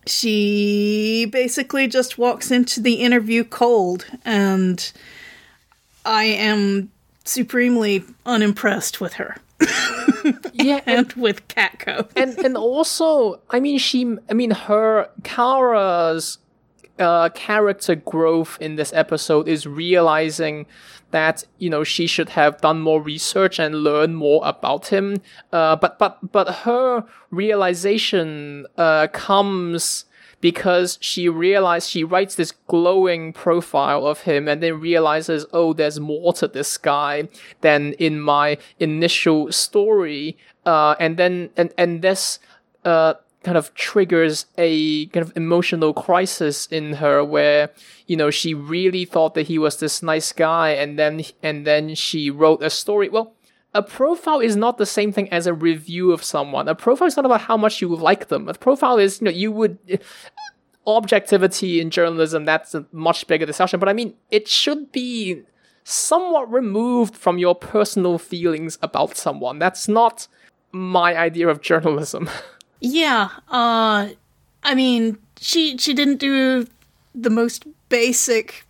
She 0.07 1.27
basically 1.31 1.87
just 1.87 2.19
walks 2.19 2.51
into 2.51 2.81
the 2.81 2.95
interview 2.95 3.45
cold, 3.45 4.07
and 4.25 4.93
I 6.05 6.25
am 6.25 6.91
supremely 7.25 8.05
unimpressed 8.27 9.01
with 9.01 9.15
her. 9.15 9.37
yeah, 10.53 10.81
and, 10.87 10.99
and 10.99 11.13
with 11.13 11.47
Catco. 11.49 12.11
and 12.17 12.37
and 12.39 12.57
also, 12.57 13.41
I 13.51 13.61
mean, 13.61 13.79
she, 13.79 14.17
I 14.29 14.35
mean, 14.35 14.51
her 14.51 15.09
Kara's 15.23 16.39
uh, 16.99 17.29
character 17.31 17.95
growth 17.95 18.59
in 18.61 18.77
this 18.77 18.93
episode 18.93 19.49
is 19.49 19.67
realizing 19.67 20.67
that 21.13 21.45
you 21.59 21.71
know 21.71 21.85
she 21.85 22.07
should 22.07 22.31
have 22.31 22.61
done 22.61 22.81
more 22.81 23.01
research 23.01 23.59
and 23.59 23.85
learn 23.85 24.15
more 24.15 24.43
about 24.45 24.89
him. 24.89 25.23
Uh, 25.53 25.77
but 25.77 25.99
but 25.99 26.33
but 26.33 26.49
her 26.67 27.05
realization 27.31 28.67
uh, 28.77 29.07
comes 29.13 30.05
because 30.43 30.99
she 31.01 31.29
realized 31.29 31.89
she 31.89 32.05
writes 32.05 32.35
this 32.35 32.53
glowing 32.67 33.33
profile 33.33 34.07
of 34.07 34.23
him 34.23 34.49
and 34.49 34.61
then 34.61 34.81
realizes, 34.81 35.47
oh, 35.53 35.73
there's 35.73 36.01
more 36.01 36.33
to 36.35 36.49
this 36.49 36.77
guy 36.77 37.29
than 37.61 37.93
in 37.95 38.21
my 38.21 38.59
initial 38.81 39.51
story. 39.53 40.37
Uh, 40.67 40.95
and 40.99 41.17
then 41.17 41.51
and 41.57 41.73
and 41.79 42.03
this 42.03 42.41
uh, 42.85 43.15
kind 43.43 43.59
of 43.59 43.75
triggers 43.75 44.47
a 44.57 45.07
kind 45.07 45.27
of 45.27 45.37
emotional 45.37 45.93
crisis 45.93 46.67
in 46.67 46.95
her 46.95 47.25
where 47.25 47.71
you 48.07 48.17
know 48.17 48.31
she 48.31 48.55
really 48.55 49.05
thought 49.05 49.35
that 49.35 49.47
he 49.47 49.59
was 49.59 49.79
this 49.79 50.03
nice 50.03 50.33
guy 50.33 50.71
and 50.71 50.99
then 50.99 51.23
and 51.43 51.67
then 51.67 51.95
she 51.95 52.31
wrote 52.31 52.63
a 52.63 52.71
story. 52.71 53.09
Well 53.09 53.35
a 53.75 53.83
profile 53.83 54.41
is 54.41 54.55
not 54.55 54.77
the 54.77 54.87
same 54.87 55.13
thing 55.13 55.33
as 55.33 55.47
a 55.47 55.55
review 55.55 56.13
of 56.13 56.23
someone. 56.23 56.69
A 56.69 56.75
profile 56.75 57.09
is 57.09 57.17
not 57.17 57.25
about 57.25 57.43
how 57.43 57.57
much 57.57 57.81
you 57.81 57.89
like 57.89 58.29
them. 58.29 58.49
A 58.49 58.55
profile 58.55 58.99
is 58.99 59.21
you 59.21 59.27
know 59.27 59.31
you 59.31 59.51
would 59.53 59.79
objectivity 60.87 61.81
in 61.81 61.91
journalism 61.91 62.45
that's 62.45 62.75
a 62.75 62.85
much 62.93 63.27
bigger 63.27 63.47
discussion. 63.47 63.79
But 63.81 63.89
i 63.89 63.93
mean 63.93 64.15
it 64.31 64.49
should 64.49 64.93
be 64.93 65.43
somewhat 65.85 66.51
removed 66.53 67.17
from 67.17 67.39
your 67.39 67.55
personal 67.55 68.19
feelings 68.19 68.79
about 68.83 69.17
someone. 69.17 69.59
That's 69.59 69.89
not 69.89 70.29
my 70.73 71.17
idea 71.17 71.49
of 71.49 71.61
journalism 71.61 72.29
Yeah, 72.83 73.29
uh 73.49 74.09
I 74.65 74.75
mean, 74.75 75.19
she 75.41 75.79
she 75.79 75.95
didn't 75.95 76.19
do 76.19 76.67
the 77.15 77.31
most 77.31 77.65
basic 77.89 78.65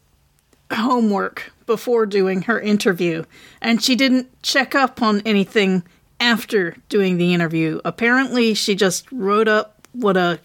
homework 0.70 1.52
before 1.64 2.04
doing 2.04 2.42
her 2.42 2.60
interview, 2.60 3.24
and 3.62 3.82
she 3.82 3.96
didn't 3.96 4.28
check 4.42 4.74
up 4.74 5.00
on 5.00 5.22
anything 5.24 5.82
after 6.20 6.76
doing 6.90 7.16
the 7.16 7.32
interview. 7.32 7.80
Apparently, 7.86 8.52
she 8.52 8.74
just 8.74 9.10
wrote 9.10 9.48
up 9.48 9.88
what 9.92 10.16
a 10.18 10.40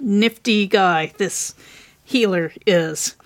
nifty 0.00 0.68
guy 0.68 1.12
this 1.18 1.54
healer 2.04 2.52
is. 2.66 3.16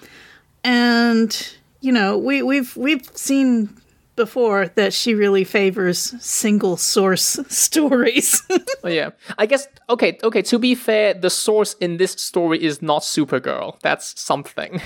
And 0.64 1.54
you 1.82 1.92
know, 1.92 2.16
we 2.16 2.42
we've 2.42 2.74
we've 2.78 3.06
seen 3.14 3.68
before 4.16 4.68
that 4.74 4.92
she 4.92 5.14
really 5.14 5.44
favors 5.44 5.98
single 6.22 6.76
source 6.76 7.38
stories. 7.48 8.42
oh, 8.84 8.88
yeah. 8.88 9.10
I 9.38 9.46
guess 9.46 9.66
okay, 9.88 10.18
okay, 10.22 10.42
to 10.42 10.58
be 10.58 10.74
fair, 10.74 11.14
the 11.14 11.30
source 11.30 11.74
in 11.80 11.96
this 11.96 12.12
story 12.12 12.62
is 12.62 12.82
not 12.82 13.02
Supergirl. 13.02 13.80
That's 13.80 14.20
something. 14.20 14.80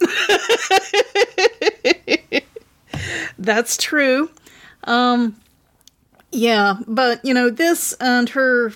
That's 3.38 3.76
true. 3.76 4.30
Um 4.84 5.36
yeah, 6.30 6.74
but 6.86 7.24
you 7.24 7.34
know, 7.34 7.50
this 7.50 7.94
and 7.94 8.28
her 8.30 8.72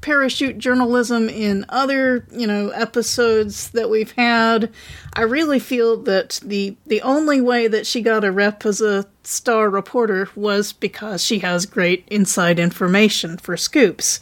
parachute 0.00 0.58
journalism 0.58 1.28
in 1.28 1.66
other, 1.68 2.26
you 2.30 2.46
know, 2.46 2.70
episodes 2.70 3.70
that 3.70 3.90
we've 3.90 4.12
had. 4.12 4.72
I 5.14 5.22
really 5.22 5.58
feel 5.58 5.96
that 6.04 6.40
the 6.44 6.76
the 6.86 7.02
only 7.02 7.40
way 7.40 7.68
that 7.68 7.86
she 7.86 8.00
got 8.00 8.24
a 8.24 8.32
rep 8.32 8.64
as 8.64 8.80
a 8.80 9.06
star 9.24 9.68
reporter 9.68 10.28
was 10.34 10.72
because 10.72 11.22
she 11.22 11.40
has 11.40 11.66
great 11.66 12.04
inside 12.08 12.58
information 12.58 13.36
for 13.36 13.56
scoops. 13.56 14.20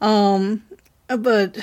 Um 0.00 0.62
but 1.08 1.58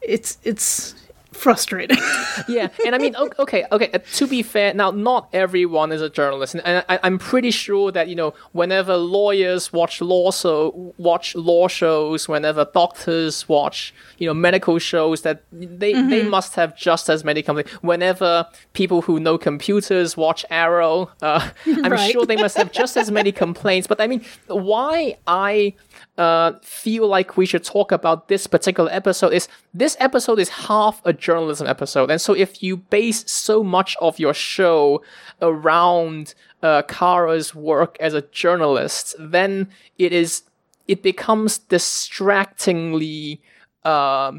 it's 0.00 0.38
it's 0.42 0.94
frustrating. 1.38 1.96
yeah, 2.48 2.68
and 2.84 2.94
I 2.94 2.98
mean, 2.98 3.14
okay, 3.16 3.64
okay. 3.72 3.90
Uh, 3.92 3.98
to 4.14 4.26
be 4.26 4.42
fair, 4.42 4.74
now 4.74 4.90
not 4.90 5.28
everyone 5.32 5.92
is 5.92 6.02
a 6.02 6.10
journalist, 6.10 6.54
and 6.54 6.84
I, 6.88 6.98
am 7.02 7.18
pretty 7.18 7.50
sure 7.50 7.92
that 7.92 8.08
you 8.08 8.14
know, 8.14 8.34
whenever 8.52 8.96
lawyers 8.96 9.72
watch 9.72 10.00
law 10.00 10.30
so 10.30 10.94
watch 10.98 11.34
law 11.34 11.68
shows, 11.68 12.28
whenever 12.28 12.66
doctors 12.72 13.48
watch 13.48 13.94
you 14.18 14.26
know 14.26 14.34
medical 14.34 14.78
shows, 14.78 15.22
that 15.22 15.44
they 15.52 15.92
mm-hmm. 15.92 16.10
they 16.10 16.22
must 16.22 16.54
have 16.54 16.76
just 16.76 17.08
as 17.08 17.24
many 17.24 17.42
complaints. 17.42 17.72
Whenever 17.82 18.46
people 18.72 19.02
who 19.02 19.20
know 19.20 19.38
computers 19.38 20.16
watch 20.16 20.44
Arrow, 20.50 21.10
uh, 21.22 21.50
I'm 21.66 21.92
right. 21.92 22.10
sure 22.10 22.26
they 22.26 22.36
must 22.36 22.56
have 22.56 22.72
just 22.72 22.96
as 22.96 23.10
many 23.10 23.32
complaints. 23.44 23.86
But 23.86 24.00
I 24.00 24.06
mean, 24.06 24.24
why 24.46 25.16
I 25.26 25.74
uh, 26.18 26.58
feel 26.62 27.06
like 27.06 27.36
we 27.36 27.46
should 27.46 27.62
talk 27.62 27.92
about 27.92 28.26
this 28.26 28.48
particular 28.48 28.90
episode 28.92 29.32
is 29.32 29.46
this 29.72 29.96
episode 30.00 30.40
is 30.40 30.48
half 30.48 31.00
a 31.04 31.12
journalism 31.12 31.66
episode. 31.66 32.10
And 32.10 32.20
so 32.20 32.32
if 32.34 32.60
you 32.60 32.76
base 32.76 33.30
so 33.30 33.62
much 33.62 33.96
of 34.00 34.18
your 34.18 34.34
show 34.34 35.02
around 35.40 36.34
uh, 36.60 36.82
Kara's 36.82 37.54
work 37.54 37.96
as 38.00 38.14
a 38.14 38.22
journalist, 38.22 39.14
then 39.18 39.68
it 39.96 40.12
is 40.12 40.42
it 40.88 41.02
becomes 41.02 41.58
distractingly 41.58 43.40
uh, 43.84 44.32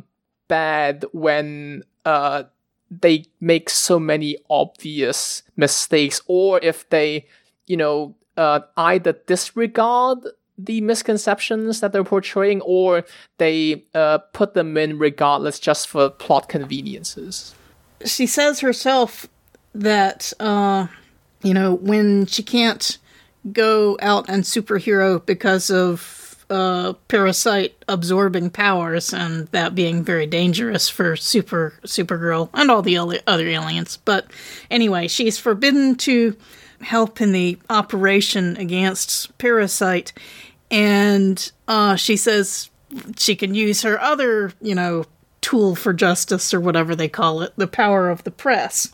bad 0.50 1.06
when 1.14 1.84
uh, 2.04 2.44
they 2.92 3.24
make 3.40 3.70
so 3.70 4.00
many 4.00 4.36
obvious 4.50 5.44
mistakes, 5.56 6.22
or 6.26 6.60
if 6.62 6.90
they, 6.90 7.26
you 7.68 7.78
know, 7.78 8.16
uh, 8.36 8.62
either 8.76 9.14
disregard 9.14 10.20
the 10.60 10.82
misconceptions 10.82 11.80
that 11.80 11.94
they're 11.94 12.04
portraying, 12.04 12.62
or 12.62 13.06
they 13.38 13.86
uh, 13.96 14.18
put 14.34 14.54
them 14.54 14.78
in 14.78 15.00
regardless 15.00 15.60
just 15.60 15.88
for 15.88 16.10
plot 16.10 16.50
conveniences. 16.50 17.56
She 18.06 18.28
says 18.28 18.60
herself 18.60 19.28
that, 19.74 20.34
uh, 20.40 20.88
you 21.42 21.54
know, 21.54 21.74
when 21.74 22.26
she 22.26 22.44
can't 22.44 22.98
go 23.52 23.98
out 24.02 24.28
and 24.28 24.44
superhero 24.44 25.26
because 25.26 25.70
of 25.70 26.46
uh, 26.50 26.94
parasite 27.08 27.76
absorbing 27.88 28.50
powers 28.50 29.14
and 29.14 29.48
that 29.50 29.76
being 29.76 30.04
very 30.04 30.26
dangerous 30.26 30.90
for 30.90 31.16
super 31.16 31.74
supergirl 31.86 32.50
and 32.54 32.72
all 32.72 32.82
the 32.82 32.98
other 32.98 33.48
aliens 33.48 33.98
but 33.98 34.26
anyway 34.72 35.08
she's 35.08 35.38
forbidden 35.38 35.94
to 35.94 36.36
help 36.82 37.22
in 37.22 37.34
the 37.34 37.58
operation 37.70 38.58
against 38.58 39.38
parasite 39.38 40.12
and 40.72 41.52
uh, 41.68 41.96
she 41.96 42.16
says 42.16 42.70
she 43.18 43.36
can 43.36 43.56
use 43.56 43.82
her 43.82 44.00
other, 44.00 44.54
you 44.62 44.76
know, 44.76 45.06
tool 45.42 45.76
for 45.76 45.94
justice 45.94 46.54
or 46.54 46.60
whatever 46.60 46.96
they 46.96 47.08
call 47.08 47.42
it, 47.42 47.54
the 47.56 47.68
power 47.68 48.10
of 48.10 48.24
the 48.24 48.32
press. 48.32 48.92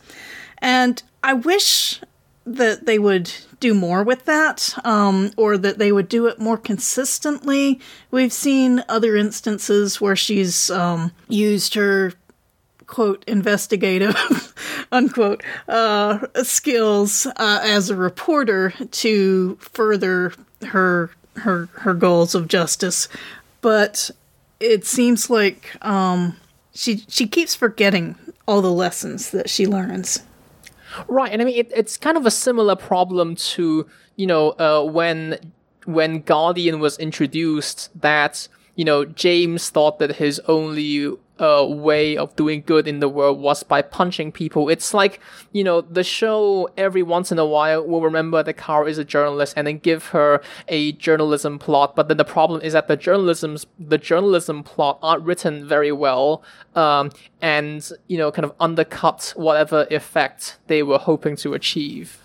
And 0.60 1.02
I 1.24 1.34
wish 1.34 2.02
that 2.46 2.86
they 2.86 3.00
would 3.00 3.32
do 3.60 3.74
more 3.74 4.04
with 4.04 4.26
that, 4.26 4.76
um, 4.86 5.32
or 5.38 5.58
that 5.58 5.80
they 5.80 5.92
would 5.92 6.08
do 6.08 6.28
it 6.28 6.40
more 6.40 6.58
consistently. 6.58 7.80
We've 8.12 8.34
seen 8.34 8.84
other 8.88 9.16
instances 9.16 10.00
where 10.00 10.16
she's 10.16 10.70
um, 10.70 11.12
used 11.28 11.74
her 11.74 12.14
quote 12.86 13.24
investigative 13.26 14.54
unquote 14.92 15.44
uh, 15.68 16.20
skills 16.44 17.26
uh, 17.26 17.60
as 17.64 17.90
a 17.90 17.96
reporter 17.96 18.74
to 18.92 19.56
further 19.56 20.34
her 20.68 21.10
her 21.38 21.70
her 21.74 21.94
goals 21.94 22.36
of 22.36 22.48
justice, 22.48 23.08
but 23.62 24.12
it 24.60 24.86
seems 24.86 25.30
like 25.30 25.76
um, 25.86 26.38
she 26.74 27.04
she 27.08 27.28
keeps 27.28 27.56
forgetting 27.56 28.16
all 28.48 28.62
the 28.62 28.72
lessons 28.72 29.32
that 29.32 29.50
she 29.50 29.66
learns. 29.66 30.24
Right, 31.08 31.32
and 31.32 31.42
I 31.42 31.46
mean 31.46 31.58
it, 31.58 31.72
it's 31.76 31.98
kind 31.98 32.18
of 32.18 32.26
a 32.26 32.32
similar 32.32 32.76
problem 32.76 33.36
to 33.36 33.88
you 34.16 34.28
know 34.28 34.52
uh, 34.52 34.84
when 34.84 35.40
when 35.86 36.22
Guardian 36.22 36.80
was 36.80 36.98
introduced 36.98 37.90
that 38.00 38.48
you 38.76 38.86
know 38.86 39.06
James 39.06 39.70
thought 39.70 40.00
that 40.00 40.16
his 40.18 40.40
only 40.48 41.12
uh, 41.40 41.66
way 41.68 42.16
of 42.16 42.36
doing 42.36 42.64
good 42.66 42.88
in 42.88 43.00
the 43.00 43.10
world 43.10 43.40
was 43.40 43.64
by 43.64 43.82
punching 43.82 44.32
people. 44.32 44.70
It's 44.70 44.94
like, 44.94 45.20
you 45.52 45.64
know, 45.64 45.82
the 45.82 46.04
show 46.04 46.70
every 46.78 47.04
once 47.04 47.32
in 47.32 47.40
a 47.40 47.46
while 47.46 47.86
will 47.86 48.02
remember 48.02 48.44
that 48.44 48.54
Kara 48.54 48.88
is 48.88 48.98
a 48.98 49.04
journalist 49.04 49.54
and 49.58 49.68
then 49.68 49.80
give 49.80 50.08
her 50.08 50.42
a 50.68 50.94
journalism 50.94 51.60
plot. 51.60 51.96
But 51.96 52.08
then 52.08 52.18
the 52.18 52.26
problem 52.26 52.62
is 52.62 52.74
that 52.74 52.88
the 52.88 52.98
journalism's, 52.98 53.66
the 53.80 53.98
journalism 53.98 54.64
plot 54.64 55.00
aren't 55.02 55.24
written 55.24 55.68
very 55.68 55.92
well, 55.92 56.44
um, 56.76 57.12
and, 57.42 57.90
you 58.08 58.18
know, 58.18 58.32
kind 58.32 58.46
of 58.46 58.54
undercut 58.60 59.34
whatever 59.36 59.88
effect 59.92 60.58
they 60.68 60.84
were 60.84 60.98
hoping 60.98 61.36
to 61.38 61.54
achieve. 61.54 62.22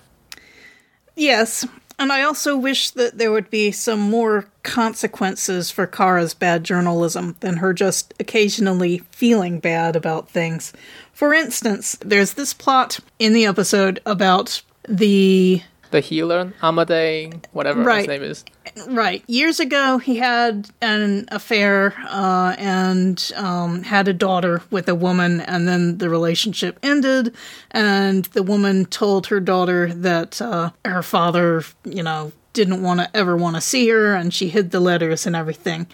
Yes, 1.17 1.67
and 2.01 2.11
I 2.11 2.23
also 2.23 2.57
wish 2.57 2.91
that 2.93 3.19
there 3.19 3.31
would 3.31 3.51
be 3.51 3.71
some 3.71 4.01
more 4.01 4.47
consequences 4.63 5.71
for 5.71 5.87
Kara's 5.87 6.33
bad 6.33 6.65
journalism 6.65 7.37
than 7.41 7.59
her 7.59 7.75
just 7.75 8.15
occasionally 8.19 9.03
feeling 9.11 9.61
bad 9.61 9.95
about 9.95 10.31
things. 10.31 10.73
For 11.13 11.35
instance, 11.35 11.99
there's 12.01 12.33
this 12.33 12.55
plot 12.55 13.01
in 13.19 13.35
the 13.35 13.45
episode 13.45 14.01
about 14.07 14.63
the 14.89 15.63
the 15.91 16.01
healer, 16.01 16.53
Amadei, 16.63 17.45
whatever 17.53 17.83
right. 17.83 17.99
his 17.99 18.09
name 18.09 18.23
is. 18.23 18.45
Right. 18.87 19.25
Years 19.27 19.61
ago, 19.61 19.99
he 19.99 20.17
had 20.17 20.71
an 20.81 21.27
affair 21.29 21.95
uh, 22.09 22.55
and 22.59 23.33
um, 23.37 23.83
had 23.83 24.09
a 24.09 24.13
daughter 24.13 24.63
with 24.71 24.89
a 24.89 24.95
woman, 24.95 25.41
and 25.41 25.67
then 25.67 25.99
the 25.99 26.09
relationship 26.09 26.79
ended. 26.83 27.35
And 27.71 28.25
the 28.27 28.43
woman 28.43 28.87
told 28.87 29.27
her 29.29 29.41
daughter 29.41 29.93
that 29.93 30.41
uh, 30.41 30.71
her 30.85 31.03
father, 31.03 31.65
you 31.85 32.03
know, 32.03 32.33
didn't 32.53 32.83
want 32.83 33.01
to 33.01 33.17
ever 33.17 33.37
want 33.37 33.57
to 33.57 33.61
see 33.61 33.89
her, 33.89 34.15
and 34.15 34.33
she 34.33 34.49
hid 34.49 34.71
the 34.71 34.81
letters 34.81 35.27
and 35.27 35.37
everything. 35.37 35.87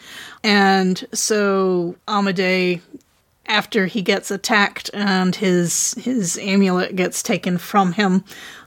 And 0.42 1.04
so 1.12 1.96
Amadei 2.08 2.80
after 3.48 3.86
he 3.86 4.02
gets 4.02 4.30
attacked 4.30 4.90
and 4.92 5.36
his 5.36 5.94
his 5.94 6.38
amulet 6.38 6.96
gets 6.96 7.22
taken 7.22 7.58
from 7.58 7.92
him 7.92 8.24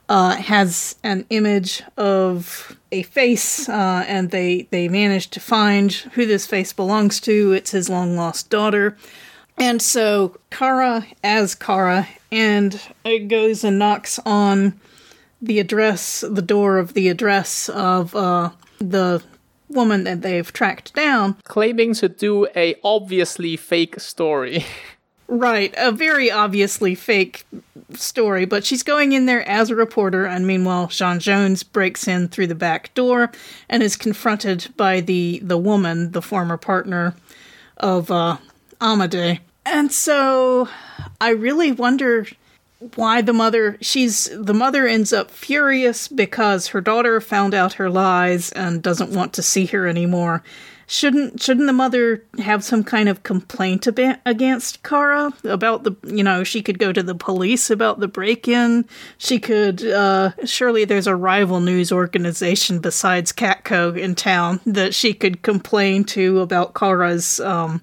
uh, 0.10 0.36
has 0.36 0.96
an 1.04 1.26
image 1.30 1.84
of 1.96 2.76
a 2.92 3.04
face, 3.04 3.70
uh, 3.70 4.04
and 4.08 4.32
they 4.32 4.68
they 4.72 4.90
manage 4.90 5.30
to 5.30 5.40
find 5.40 5.94
who 5.94 6.26
this 6.26 6.48
face 6.48 6.74
belongs 6.74 7.20
to. 7.22 7.54
It's 7.54 7.72
his 7.72 7.90
long 7.90 8.16
lost 8.16 8.50
daughter, 8.50 8.98
and 9.58 9.82
so 9.82 10.38
Kara, 10.50 11.06
as 11.24 11.54
Kara, 11.54 12.08
and 12.32 12.82
it 13.06 13.28
goes 13.28 13.64
and 13.64 13.78
knocks 13.78 14.20
on 14.26 14.80
the 15.42 15.60
address, 15.60 16.22
the 16.28 16.42
door 16.42 16.80
of 16.80 16.96
the 16.96 17.08
address 17.08 17.70
of 17.70 18.16
uh, 18.16 18.50
the 18.80 19.24
woman 19.70 20.04
that 20.06 20.24
they've 20.24 20.52
tracked 20.52 20.96
down, 20.96 21.38
claiming 21.44 21.94
to 21.94 22.10
do 22.10 22.48
a 22.56 22.76
obviously 22.84 23.56
fake 23.56 24.00
story. 24.00 24.66
Right, 25.32 25.72
a 25.78 25.92
very 25.92 26.32
obviously 26.32 26.96
fake 26.96 27.46
story, 27.94 28.46
but 28.46 28.66
she's 28.66 28.82
going 28.82 29.12
in 29.12 29.28
there 29.28 29.48
as 29.48 29.70
a 29.70 29.76
reporter, 29.76 30.26
and 30.26 30.48
meanwhile, 30.48 30.88
J'onn 30.88 31.20
Jones 31.20 31.62
breaks 31.62 32.08
in 32.08 32.30
through 32.30 32.48
the 32.48 32.56
back 32.56 32.92
door 32.96 33.32
and 33.70 33.84
is 33.84 33.96
confronted 33.96 34.74
by 34.76 35.02
the 35.02 35.40
the 35.44 35.58
woman, 35.58 36.14
the 36.14 36.24
former 36.24 36.58
partner 36.58 37.14
of 37.78 38.10
uh, 38.10 38.38
Amadei. 38.82 39.40
And 39.68 39.92
so, 39.92 40.68
I 41.22 41.30
really 41.30 41.72
wonder 41.72 42.26
why 42.96 43.22
the 43.22 43.34
mother 43.34 43.78
she's 43.82 44.30
the 44.34 44.54
mother 44.56 44.88
ends 44.88 45.14
up 45.14 45.30
furious 45.30 46.08
because 46.08 46.68
her 46.68 46.82
daughter 46.82 47.22
found 47.22 47.54
out 47.54 47.74
her 47.74 47.90
lies 47.90 48.52
and 48.54 48.82
doesn't 48.82 49.12
want 49.12 49.34
to 49.34 49.44
see 49.44 49.68
her 49.68 49.86
anymore 49.86 50.42
shouldn't 50.90 51.40
shouldn't 51.40 51.68
the 51.68 51.74
mother 51.74 52.26
have 52.40 52.64
some 52.64 52.84
kind 52.84 53.08
of 53.08 53.22
complaint 53.22 53.88
ab- 53.88 54.20
against 54.26 54.82
Kara 54.82 55.32
about 55.44 55.84
the 55.84 55.96
you 56.04 56.24
know 56.24 56.44
she 56.44 56.64
could 56.64 56.80
go 56.80 56.92
to 56.92 57.04
the 57.04 57.14
police 57.14 57.70
about 57.70 58.00
the 58.00 58.08
break-in? 58.08 58.86
She 59.20 59.40
could 59.40 59.86
uh, 59.86 60.32
surely 60.46 60.86
there's 60.86 61.06
a 61.06 61.16
rival 61.16 61.60
news 61.60 61.92
organization 61.92 62.80
besides 62.80 63.32
Catco 63.32 63.96
in 63.96 64.16
town 64.16 64.62
that 64.66 64.96
she 64.96 65.14
could 65.14 65.44
complain 65.44 66.04
to 66.06 66.40
about 66.40 66.74
Kara's 66.74 67.40
um, 67.40 67.82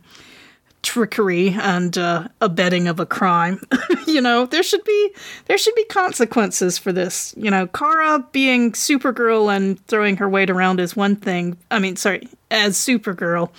trickery 0.87 1.49
and 1.51 1.99
uh, 1.99 2.29
abetting 2.40 2.87
of 2.87 3.01
a 3.01 3.07
crime. 3.07 3.61
you 4.07 4.20
know, 4.20 4.46
there 4.46 4.62
should 4.62 4.85
be 4.85 5.11
there 5.46 5.59
should 5.59 5.75
be 5.75 5.85
consequences 5.85 6.79
for 6.79 6.92
this. 6.92 7.35
You 7.37 7.51
know, 7.51 7.66
Kara 7.66 8.25
being 8.31 8.72
Supergirl 8.72 9.55
and 9.55 9.85
throwing 9.88 10.16
her 10.18 10.29
weight 10.29 10.49
around 10.49 10.79
is 10.79 10.94
one 10.94 11.16
thing. 11.16 11.59
I 11.70 11.81
mean, 11.81 11.96
sorry, 11.96 12.29
as 12.51 12.77
Supergirl, 12.77 13.51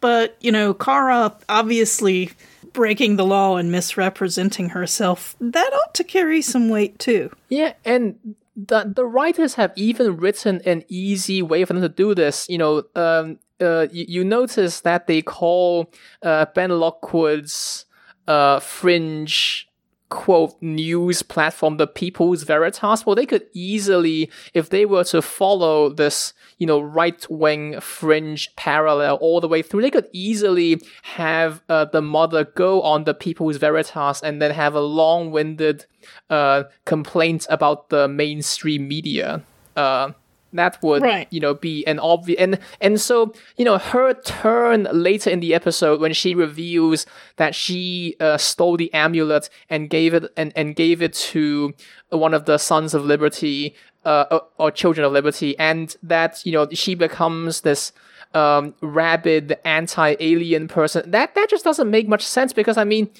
but 0.00 0.36
you 0.40 0.50
know, 0.50 0.72
Kara 0.72 1.36
obviously 1.48 2.30
breaking 2.72 3.16
the 3.16 3.26
law 3.26 3.56
and 3.56 3.70
misrepresenting 3.70 4.70
herself 4.70 5.36
that 5.40 5.72
ought 5.74 5.94
to 5.94 6.04
carry 6.04 6.40
some 6.40 6.70
weight 6.70 6.98
too. 6.98 7.30
Yeah, 7.50 7.74
and 7.84 8.34
the 8.56 8.90
the 8.94 9.04
writers 9.04 9.54
have 9.54 9.72
even 9.76 10.16
written 10.16 10.62
an 10.64 10.84
easy 10.88 11.42
way 11.42 11.64
for 11.66 11.74
them 11.74 11.82
to 11.82 11.90
do 11.90 12.14
this. 12.14 12.46
You 12.48 12.58
know, 12.58 12.84
um, 12.94 13.38
uh, 13.60 13.86
you, 13.90 14.04
you, 14.08 14.24
notice 14.24 14.80
that 14.80 15.06
they 15.06 15.22
call 15.22 15.90
uh, 16.22 16.46
Ben 16.54 16.70
Lockwood's 16.70 17.84
uh, 18.26 18.60
fringe 18.60 19.70
quote 20.10 20.60
news 20.60 21.22
platform 21.22 21.78
the 21.78 21.86
People's 21.86 22.42
Veritas. 22.42 23.06
Well, 23.06 23.16
they 23.16 23.26
could 23.26 23.46
easily, 23.52 24.30
if 24.52 24.68
they 24.68 24.84
were 24.84 25.04
to 25.04 25.22
follow 25.22 25.88
this, 25.88 26.34
you 26.58 26.66
know, 26.66 26.80
right 26.80 27.24
wing 27.30 27.80
fringe 27.80 28.54
parallel 28.56 29.16
all 29.16 29.40
the 29.40 29.48
way 29.48 29.62
through, 29.62 29.82
they 29.82 29.90
could 29.90 30.08
easily 30.12 30.82
have 31.02 31.62
uh, 31.68 31.86
the 31.86 32.02
mother 32.02 32.44
go 32.44 32.82
on 32.82 33.04
the 33.04 33.14
People's 33.14 33.56
Veritas 33.56 34.20
and 34.20 34.42
then 34.42 34.50
have 34.50 34.74
a 34.74 34.80
long 34.80 35.30
winded 35.30 35.86
uh, 36.28 36.64
complaint 36.84 37.46
about 37.48 37.88
the 37.88 38.08
mainstream 38.08 38.88
media. 38.88 39.42
Uh, 39.76 40.10
that 40.52 40.82
would 40.82 41.02
right. 41.02 41.28
you 41.30 41.40
know 41.40 41.54
be 41.54 41.86
an 41.86 41.98
obvious 41.98 42.38
and 42.40 42.58
and 42.80 43.00
so 43.00 43.32
you 43.56 43.64
know 43.64 43.78
her 43.78 44.14
turn 44.14 44.88
later 44.92 45.30
in 45.30 45.40
the 45.40 45.54
episode 45.54 46.00
when 46.00 46.12
she 46.12 46.34
reveals 46.34 47.06
that 47.36 47.54
she 47.54 48.16
uh, 48.20 48.36
stole 48.36 48.76
the 48.76 48.92
amulet 48.92 49.48
and 49.68 49.90
gave 49.90 50.14
it 50.14 50.32
and, 50.36 50.52
and 50.56 50.76
gave 50.76 51.02
it 51.02 51.12
to 51.12 51.72
one 52.10 52.34
of 52.34 52.44
the 52.44 52.58
sons 52.58 52.94
of 52.94 53.04
liberty 53.04 53.74
uh, 54.04 54.24
or, 54.30 54.42
or 54.58 54.70
children 54.70 55.04
of 55.04 55.12
liberty 55.12 55.58
and 55.58 55.96
that 56.02 56.44
you 56.44 56.52
know 56.52 56.68
she 56.72 56.94
becomes 56.94 57.62
this 57.62 57.92
um, 58.32 58.74
rabid 58.80 59.58
anti-alien 59.64 60.68
person 60.68 61.10
that 61.10 61.34
that 61.34 61.48
just 61.50 61.64
doesn't 61.64 61.90
make 61.90 62.08
much 62.08 62.24
sense 62.24 62.52
because 62.52 62.76
i 62.76 62.84
mean 62.84 63.10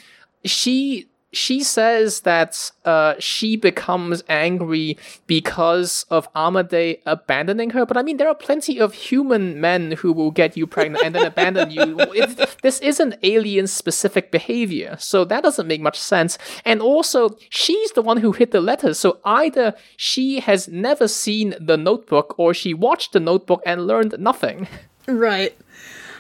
she 0.45 1.10
she 1.33 1.63
says 1.63 2.21
that 2.21 2.73
uh, 2.85 3.15
she 3.19 3.57
becomes 3.57 4.23
angry 4.29 4.99
because 5.27 6.05
of 6.11 6.33
Amadei 6.33 7.01
abandoning 7.07 7.71
her. 7.71 7.87
But 7.87 7.97
I 7.97 8.03
mean, 8.03 8.17
there 8.17 8.29
are 8.29 8.35
plenty 8.35 8.81
of 8.81 8.95
human 8.95 9.61
men 9.61 9.93
who 9.93 10.13
will 10.13 10.31
get 10.31 10.57
you 10.57 10.67
pregnant 10.67 11.05
and 11.05 11.15
then 11.15 11.27
abandon 11.27 11.71
you. 11.71 11.99
It, 12.21 12.57
this 12.63 12.81
isn't 12.81 13.15
alien 13.23 13.67
specific 13.67 14.31
behavior. 14.31 14.97
So 14.99 15.25
that 15.25 15.43
doesn't 15.43 15.67
make 15.67 15.81
much 15.81 15.99
sense. 15.99 16.39
And 16.65 16.83
also, 16.83 17.37
she's 17.49 17.93
the 17.93 18.03
one 18.03 18.19
who 18.19 18.33
hid 18.33 18.51
the 18.51 18.61
letters. 18.61 18.99
So 18.99 19.21
either 19.25 19.75
she 19.97 20.41
has 20.41 20.69
never 20.69 21.07
seen 21.07 21.55
the 21.61 21.77
notebook 21.77 22.35
or 22.37 22.53
she 22.53 22.75
watched 22.75 23.13
the 23.13 23.21
notebook 23.21 23.63
and 23.65 23.87
learned 23.87 24.17
nothing. 24.19 24.67
Right. 25.07 25.57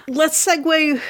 Let's 0.06 0.44
segue 0.44 1.00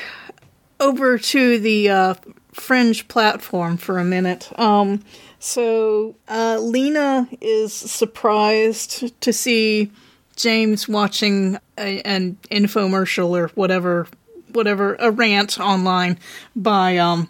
over 0.81 1.19
to 1.19 1.59
the 1.59 1.89
uh, 1.89 2.15
fringe 2.53 3.09
platform 3.09 3.77
for 3.77 3.99
a 3.99 4.05
minute. 4.05 4.51
Um, 4.59 5.03
so 5.39 6.17
uh, 6.29 6.59
Lena 6.61 7.29
is 7.41 7.73
surprised 7.73 9.21
to 9.21 9.33
see 9.33 9.91
James 10.37 10.89
watching 10.89 11.59
a, 11.79 12.01
an 12.03 12.37
infomercial 12.51 13.31
or 13.31 13.49
whatever, 13.49 14.07
whatever 14.53 14.97
a 14.99 15.11
rant 15.11 15.59
online 15.59 16.19
by 16.57 16.97
um, 16.99 17.29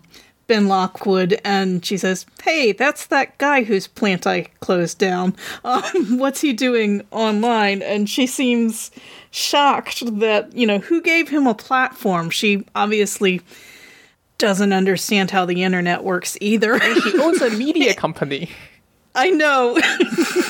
Ben 0.51 0.67
Lockwood, 0.67 1.41
and 1.45 1.87
she 1.87 1.97
says, 1.97 2.27
"Hey, 2.43 2.73
that's 2.73 3.07
that 3.07 3.39
guy 3.39 3.63
whose 3.63 3.87
plant 3.87 4.27
I 4.27 4.49
closed 4.59 4.99
down. 4.99 5.37
Um, 5.65 6.19
what's 6.19 6.41
he 6.41 6.53
doing 6.53 7.03
online?" 7.13 7.83
And 7.83 8.11
she 8.11 8.27
seems 8.27 8.91
shocked 9.31 10.19
that 10.19 10.53
you 10.53 10.67
know 10.67 10.79
who 10.79 11.01
gave 11.03 11.29
him 11.29 11.47
a 11.47 11.55
platform. 11.55 12.31
She 12.31 12.65
obviously 12.75 13.43
doesn't 14.41 14.73
understand 14.73 15.31
how 15.31 15.45
the 15.45 15.63
internet 15.63 16.03
works 16.03 16.37
either. 16.41 16.79
He 16.79 17.19
owns 17.21 17.41
a 17.43 17.51
media 17.51 17.95
company. 18.07 18.51
I 19.15 19.31
know. 19.31 19.79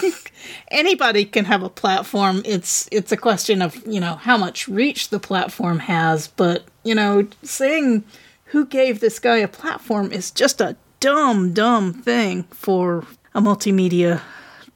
Anybody 0.70 1.24
can 1.24 1.44
have 1.46 1.62
a 1.62 1.68
platform. 1.68 2.42
It's 2.44 2.88
it's 2.92 3.10
a 3.10 3.16
question 3.16 3.60
of, 3.60 3.84
you 3.86 3.98
know, 3.98 4.14
how 4.14 4.36
much 4.38 4.68
reach 4.68 5.08
the 5.08 5.18
platform 5.18 5.80
has, 5.80 6.28
but, 6.28 6.64
you 6.84 6.94
know, 6.94 7.26
saying 7.42 8.04
who 8.46 8.64
gave 8.64 9.00
this 9.00 9.18
guy 9.18 9.38
a 9.38 9.48
platform 9.48 10.12
is 10.12 10.30
just 10.30 10.60
a 10.60 10.76
dumb 11.00 11.52
dumb 11.52 11.92
thing 11.92 12.44
for 12.44 13.04
a 13.34 13.40
multimedia 13.40 14.20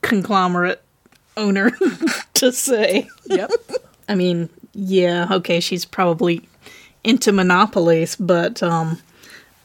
conglomerate 0.03 0.83
owner 1.37 1.71
to 2.35 2.51
say. 2.51 3.09
Yep. 3.27 3.51
I 4.09 4.15
mean, 4.17 4.49
yeah, 4.73 5.29
okay, 5.31 5.61
she's 5.61 5.85
probably 5.85 6.49
into 7.05 7.31
monopolies, 7.33 8.17
but 8.17 8.63
um 8.63 8.99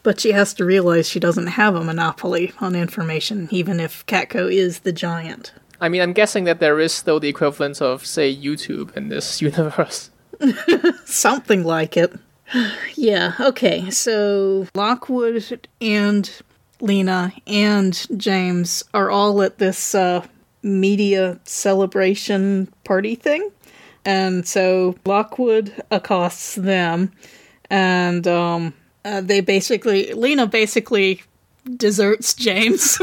but 0.10 0.19
she 0.19 0.32
has 0.32 0.56
to 0.56 0.65
realize 0.65 1.08
she 1.08 1.19
doesn't 1.19 1.45
have 1.45 1.76
a 1.76 1.84
monopoly 1.84 2.52
on 2.60 2.76
information, 2.76 3.48
even 3.52 3.80
if 3.80 4.04
Catco 4.08 4.52
is 4.52 4.80
the 4.80 4.91
giant. 4.91 5.54
I 5.80 5.88
mean, 5.88 6.02
I'm 6.02 6.13
guessing 6.13 6.45
that 6.45 6.60
there 6.60 6.80
is 6.80 6.91
still 6.91 7.19
the 7.19 7.30
equivalent 7.30 7.80
of, 7.80 8.04
say, 8.08 8.36
YouTube 8.36 8.98
in 8.98 9.10
this 9.10 9.39
universe. 9.50 10.10
Something 11.06 11.63
like 11.63 11.95
it. 11.95 12.12
yeah, 12.95 13.34
okay, 13.39 13.91
so 13.91 14.65
Lockwood 14.74 15.67
and 15.80 16.41
Lena 16.82 17.32
and 17.45 18.08
James 18.17 18.84
are 18.95 19.12
all 19.12 19.43
at 19.43 19.60
this 19.60 19.93
uh, 19.93 20.26
media 20.63 21.39
celebration 21.43 22.74
party 22.84 23.13
thing. 23.13 23.48
And 24.06 24.48
so 24.48 24.95
Lockwood 25.06 25.72
accosts 25.91 26.56
them, 26.56 27.12
and 27.69 28.28
um, 28.28 28.74
uh, 29.06 29.22
they 29.22 29.42
basically, 29.42 30.14
Lena 30.14 30.48
basically 30.48 31.22
deserts 31.76 32.34
James 32.34 32.98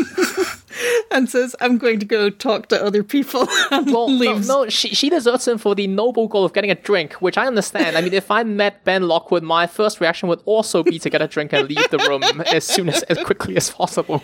and 1.11 1.29
says, 1.29 1.55
I'm 1.61 1.79
going 1.79 2.01
to 2.01 2.07
go 2.07 2.31
talk 2.31 2.69
to 2.69 2.83
other 2.83 3.03
people 3.03 3.47
and 3.71 3.87
Well, 3.87 4.09
no, 4.09 4.15
leaves. 4.17 4.49
no, 4.49 4.69
she, 4.69 4.89
she 4.89 5.11
deserts 5.11 5.47
him 5.47 5.59
for 5.59 5.75
the 5.75 5.87
noble 5.87 6.27
goal 6.27 6.45
of 6.45 6.53
getting 6.53 6.71
a 6.71 6.75
drink, 6.75 7.15
which 7.15 7.39
I 7.39 7.47
understand. 7.47 7.97
I 7.97 8.01
mean, 8.01 8.15
if 8.15 8.31
I 8.31 8.43
met 8.43 8.83
Ben 8.85 9.07
Lockwood, 9.07 9.43
my 9.43 9.67
first 9.67 10.01
reaction 10.01 10.29
would 10.29 10.41
also 10.45 10.83
be 10.83 10.99
to 10.99 11.11
get 11.11 11.23
a 11.23 11.29
drink 11.29 11.53
and 11.53 11.69
leave 11.69 11.89
the 11.91 11.99
room 11.99 12.23
as 12.53 12.65
soon 12.65 12.89
as, 12.89 13.03
as 13.05 13.19
quickly 13.25 13.57
as 13.57 13.71
possible. 13.71 14.23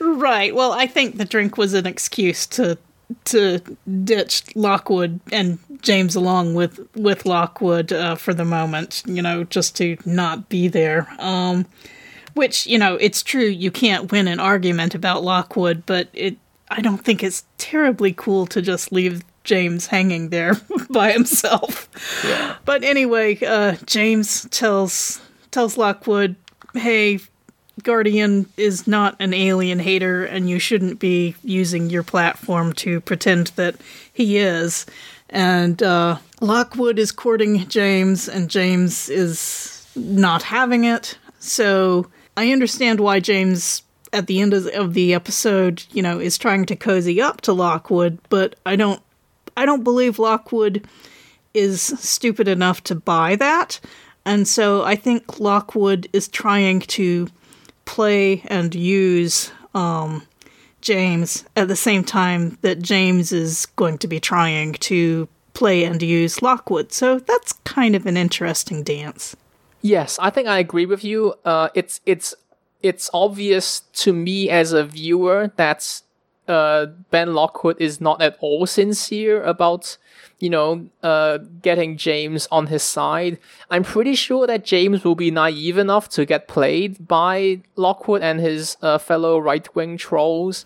Right. 0.00 0.54
Well, 0.54 0.72
I 0.72 0.86
think 0.86 1.18
the 1.18 1.24
drink 1.24 1.56
was 1.58 1.74
an 1.74 1.84
excuse 1.86 2.46
to 2.48 2.78
to 3.26 3.60
ditch 4.04 4.44
Lockwood 4.54 5.20
and 5.32 5.58
James 5.82 6.14
along 6.14 6.54
with 6.54 6.80
with 6.94 7.26
Lockwood 7.26 7.92
uh, 7.92 8.14
for 8.14 8.34
the 8.34 8.44
moment. 8.44 9.02
You 9.06 9.22
know, 9.22 9.44
just 9.44 9.76
to 9.76 9.96
not 10.04 10.48
be 10.48 10.68
there. 10.68 11.08
Um, 11.18 11.66
which 12.34 12.66
you 12.66 12.78
know, 12.78 12.94
it's 12.96 13.22
true. 13.22 13.44
You 13.44 13.70
can't 13.70 14.10
win 14.12 14.28
an 14.28 14.40
argument 14.40 14.94
about 14.94 15.22
Lockwood, 15.22 15.84
but 15.86 16.08
it. 16.12 16.36
I 16.70 16.82
don't 16.82 17.02
think 17.02 17.24
it's 17.24 17.44
terribly 17.56 18.12
cool 18.12 18.46
to 18.48 18.60
just 18.60 18.92
leave 18.92 19.24
James 19.42 19.86
hanging 19.86 20.28
there 20.28 20.54
by 20.90 21.12
himself. 21.12 21.88
Yeah. 22.22 22.56
But 22.66 22.84
anyway, 22.84 23.38
uh, 23.42 23.76
James 23.86 24.46
tells 24.50 25.20
tells 25.50 25.78
Lockwood, 25.78 26.36
"Hey, 26.74 27.20
Guardian 27.82 28.46
is 28.56 28.86
not 28.86 29.16
an 29.20 29.34
alien 29.34 29.78
hater, 29.78 30.24
and 30.24 30.48
you 30.48 30.58
shouldn't 30.58 30.98
be 30.98 31.34
using 31.42 31.90
your 31.90 32.02
platform 32.02 32.72
to 32.74 33.00
pretend 33.00 33.48
that 33.56 33.76
he 34.12 34.38
is." 34.38 34.86
And 35.30 35.82
uh, 35.82 36.18
Lockwood 36.40 36.98
is 36.98 37.12
courting 37.12 37.68
James, 37.68 38.28
and 38.28 38.48
James 38.48 39.08
is 39.08 39.86
not 39.94 40.42
having 40.42 40.84
it. 40.84 41.18
So 41.38 42.06
I 42.36 42.52
understand 42.52 43.00
why 43.00 43.20
James, 43.20 43.82
at 44.12 44.26
the 44.26 44.40
end 44.40 44.54
of 44.54 44.94
the, 44.94 45.14
episode, 45.14 45.84
you 45.92 46.02
know, 46.02 46.18
is 46.18 46.38
trying 46.38 46.66
to 46.66 46.76
cozy 46.76 47.20
up 47.20 47.40
to 47.42 47.52
Lockwood, 47.52 48.18
but 48.28 48.56
I 48.64 48.76
don't, 48.76 49.02
I 49.56 49.66
don't 49.66 49.84
believe 49.84 50.18
Lockwood 50.18 50.86
is 51.54 51.82
stupid 51.82 52.48
enough 52.48 52.82
to 52.84 52.94
buy 52.94 53.36
that. 53.36 53.80
And 54.24 54.46
so 54.46 54.84
I 54.84 54.94
think 54.94 55.40
Lockwood 55.40 56.08
is 56.12 56.28
trying 56.28 56.80
to 56.80 57.28
play 57.88 58.42
and 58.48 58.74
use 58.74 59.50
um, 59.74 60.22
James 60.82 61.44
at 61.56 61.68
the 61.68 61.74
same 61.74 62.04
time 62.04 62.58
that 62.60 62.82
James 62.82 63.32
is 63.32 63.66
going 63.76 63.96
to 63.98 64.06
be 64.06 64.20
trying 64.20 64.74
to 64.74 65.26
play 65.54 65.84
and 65.84 66.00
use 66.02 66.42
Lockwood. 66.42 66.92
So 66.92 67.18
that's 67.18 67.54
kind 67.64 67.96
of 67.96 68.06
an 68.06 68.16
interesting 68.16 68.82
dance. 68.82 69.34
Yes, 69.80 70.18
I 70.20 70.28
think 70.30 70.48
I 70.48 70.58
agree 70.58 70.86
with 70.86 71.02
you. 71.02 71.34
Uh, 71.44 71.70
it's 71.74 72.00
it's 72.04 72.34
it's 72.82 73.08
obvious 73.14 73.80
to 74.04 74.12
me 74.12 74.50
as 74.50 74.72
a 74.72 74.84
viewer 74.84 75.50
that 75.56 76.02
uh, 76.46 76.86
Ben 77.10 77.34
Lockwood 77.34 77.80
is 77.80 78.00
not 78.00 78.20
at 78.20 78.36
all 78.40 78.66
sincere 78.66 79.42
about 79.42 79.96
you 80.38 80.50
know 80.50 80.88
uh, 81.02 81.38
getting 81.62 81.96
James 81.96 82.46
on 82.50 82.66
his 82.68 82.82
side. 82.82 83.38
I'm 83.70 83.84
pretty 83.84 84.14
sure 84.14 84.46
that 84.46 84.64
James 84.64 85.04
will 85.04 85.14
be 85.14 85.30
naive 85.30 85.78
enough 85.78 86.08
to 86.10 86.24
get 86.24 86.48
played 86.48 87.06
by 87.06 87.60
Lockwood 87.76 88.22
and 88.22 88.40
his 88.40 88.76
uh, 88.82 88.98
fellow 88.98 89.38
right 89.38 89.74
wing 89.74 89.96
trolls. 89.96 90.64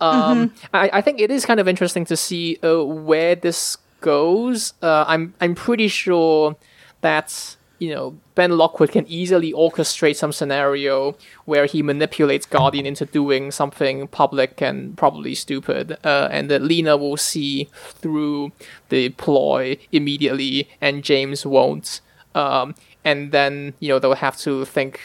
Um, 0.00 0.54
I, 0.72 0.90
I 0.94 1.00
think 1.02 1.20
it 1.20 1.30
is 1.30 1.44
kind 1.44 1.60
of 1.60 1.68
interesting 1.68 2.06
to 2.06 2.16
see 2.16 2.58
uh, 2.62 2.82
where 2.82 3.34
this 3.34 3.76
goes. 4.00 4.72
Uh, 4.82 5.04
I'm 5.06 5.34
I'm 5.40 5.54
pretty 5.54 5.88
sure 5.88 6.56
that 7.02 7.56
you 7.80 7.92
know 7.92 8.16
Ben 8.36 8.56
Lockwood 8.56 8.92
can 8.92 9.06
easily 9.08 9.52
orchestrate 9.52 10.14
some 10.14 10.32
scenario 10.32 11.16
where 11.46 11.66
he 11.66 11.82
manipulates 11.82 12.46
Guardian 12.46 12.86
into 12.86 13.06
doing 13.06 13.50
something 13.50 14.06
public 14.06 14.62
and 14.62 14.96
probably 14.96 15.34
stupid, 15.34 15.96
uh, 16.04 16.28
and 16.30 16.48
that 16.50 16.62
Lena 16.62 16.96
will 16.96 17.16
see 17.16 17.68
through 17.74 18.52
the 18.90 19.08
ploy 19.10 19.78
immediately, 19.90 20.68
and 20.80 21.02
James 21.02 21.44
won't. 21.44 22.00
Um, 22.34 22.74
and 23.04 23.32
then 23.32 23.74
you 23.80 23.88
know 23.88 23.98
they'll 23.98 24.14
have 24.14 24.36
to 24.38 24.64
think. 24.64 25.00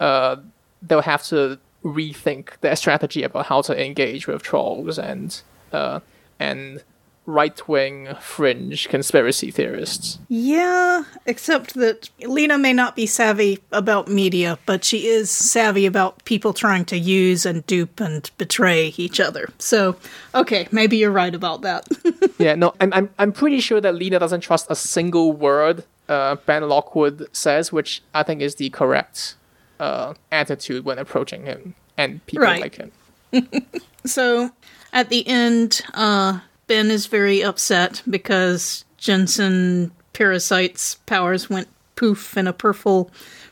Uh, 0.00 0.36
they'll 0.80 1.02
have 1.02 1.22
to 1.24 1.58
rethink 1.84 2.58
their 2.60 2.76
strategy 2.76 3.22
about 3.22 3.46
how 3.46 3.60
to 3.62 3.84
engage 3.84 4.26
with 4.26 4.42
trolls 4.42 4.98
and 4.98 5.42
uh, 5.72 6.00
and 6.38 6.82
right 7.24 7.68
wing 7.68 8.08
fringe 8.20 8.88
conspiracy 8.88 9.50
theorists. 9.50 10.18
Yeah, 10.28 11.04
except 11.26 11.74
that 11.74 12.10
Lena 12.20 12.58
may 12.58 12.72
not 12.72 12.96
be 12.96 13.06
savvy 13.06 13.60
about 13.70 14.08
media, 14.08 14.58
but 14.66 14.84
she 14.84 15.06
is 15.06 15.30
savvy 15.30 15.86
about 15.86 16.24
people 16.24 16.52
trying 16.52 16.84
to 16.86 16.98
use 16.98 17.46
and 17.46 17.64
dupe 17.66 18.00
and 18.00 18.28
betray 18.38 18.92
each 18.96 19.20
other. 19.20 19.48
So, 19.58 19.96
okay, 20.34 20.66
maybe 20.72 20.96
you're 20.96 21.12
right 21.12 21.34
about 21.34 21.62
that. 21.62 21.86
yeah, 22.38 22.54
no, 22.56 22.74
I'm, 22.80 22.92
I'm 22.92 23.10
I'm 23.18 23.32
pretty 23.32 23.60
sure 23.60 23.80
that 23.80 23.94
Lena 23.94 24.18
doesn't 24.18 24.40
trust 24.40 24.66
a 24.68 24.74
single 24.74 25.32
word 25.32 25.84
uh, 26.08 26.34
Ben 26.46 26.68
Lockwood 26.68 27.28
says, 27.32 27.72
which 27.72 28.02
I 28.12 28.22
think 28.24 28.42
is 28.42 28.56
the 28.56 28.68
correct 28.70 29.36
uh, 29.78 30.14
attitude 30.32 30.84
when 30.84 30.98
approaching 30.98 31.44
him 31.44 31.74
and 31.96 32.24
people 32.26 32.44
Right. 32.44 32.60
like 32.60 32.74
him. 32.76 32.90
So 34.04 34.50
at 34.92 35.08
the 35.10 35.26
end, 35.28 35.80
uh, 35.94 36.40
Ben 36.72 36.90
is 36.90 37.04
very 37.04 37.44
upset 37.44 38.02
because 38.08 38.86
Jensen 38.96 39.92
Parasite's 40.14 40.94
powers 41.04 41.50
went 41.50 41.68
poof 41.96 42.34
in 42.34 42.46
a 42.46 42.54
purple 42.54 43.10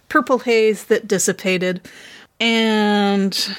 purple 0.08 0.38
haze 0.38 0.84
that 0.84 1.06
dissipated. 1.06 1.86
And 2.40 3.54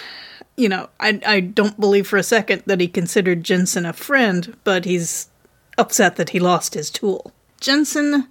you 0.57 0.67
know, 0.67 0.89
I 0.99 1.21
I 1.27 1.39
don't 1.41 1.79
believe 1.79 2.07
for 2.07 2.17
a 2.17 2.23
second 2.23 2.63
that 2.65 2.79
he 2.79 2.87
considered 2.87 3.43
Jensen 3.43 3.85
a 3.85 3.93
friend, 3.93 4.57
but 4.63 4.83
he's 4.83 5.29
upset 5.77 6.15
that 6.15 6.31
he 6.31 6.39
lost 6.39 6.73
his 6.73 6.89
tool. 6.89 7.31
Jensen, 7.59 8.27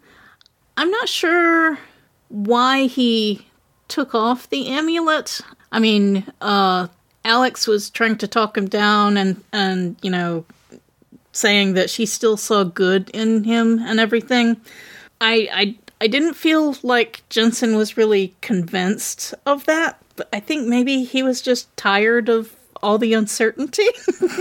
I'm 0.76 0.90
not 0.90 1.08
sure 1.08 1.78
why 2.26 2.86
he 2.86 3.46
took 3.86 4.16
off 4.16 4.50
the 4.50 4.66
amulet. 4.66 5.40
I 5.70 5.78
mean, 5.78 6.26
uh 6.40 6.88
Alex 7.24 7.68
was 7.68 7.88
trying 7.88 8.18
to 8.18 8.26
talk 8.26 8.58
him 8.58 8.66
down 8.66 9.16
and 9.16 9.44
and 9.52 9.94
you 10.02 10.10
know 10.10 10.44
saying 11.32 11.74
that 11.74 11.90
she 11.90 12.06
still 12.06 12.36
saw 12.36 12.64
good 12.64 13.10
in 13.10 13.44
him 13.44 13.78
and 13.80 14.00
everything. 14.00 14.60
I 15.20 15.48
I 15.52 15.76
I 16.00 16.06
didn't 16.06 16.34
feel 16.34 16.76
like 16.82 17.22
Jensen 17.28 17.76
was 17.76 17.96
really 17.96 18.34
convinced 18.40 19.34
of 19.44 19.66
that, 19.66 20.00
but 20.16 20.28
I 20.32 20.40
think 20.40 20.66
maybe 20.66 21.04
he 21.04 21.22
was 21.22 21.42
just 21.42 21.74
tired 21.76 22.28
of 22.28 22.56
all 22.82 22.98
the 22.98 23.14
uncertainty. 23.14 23.86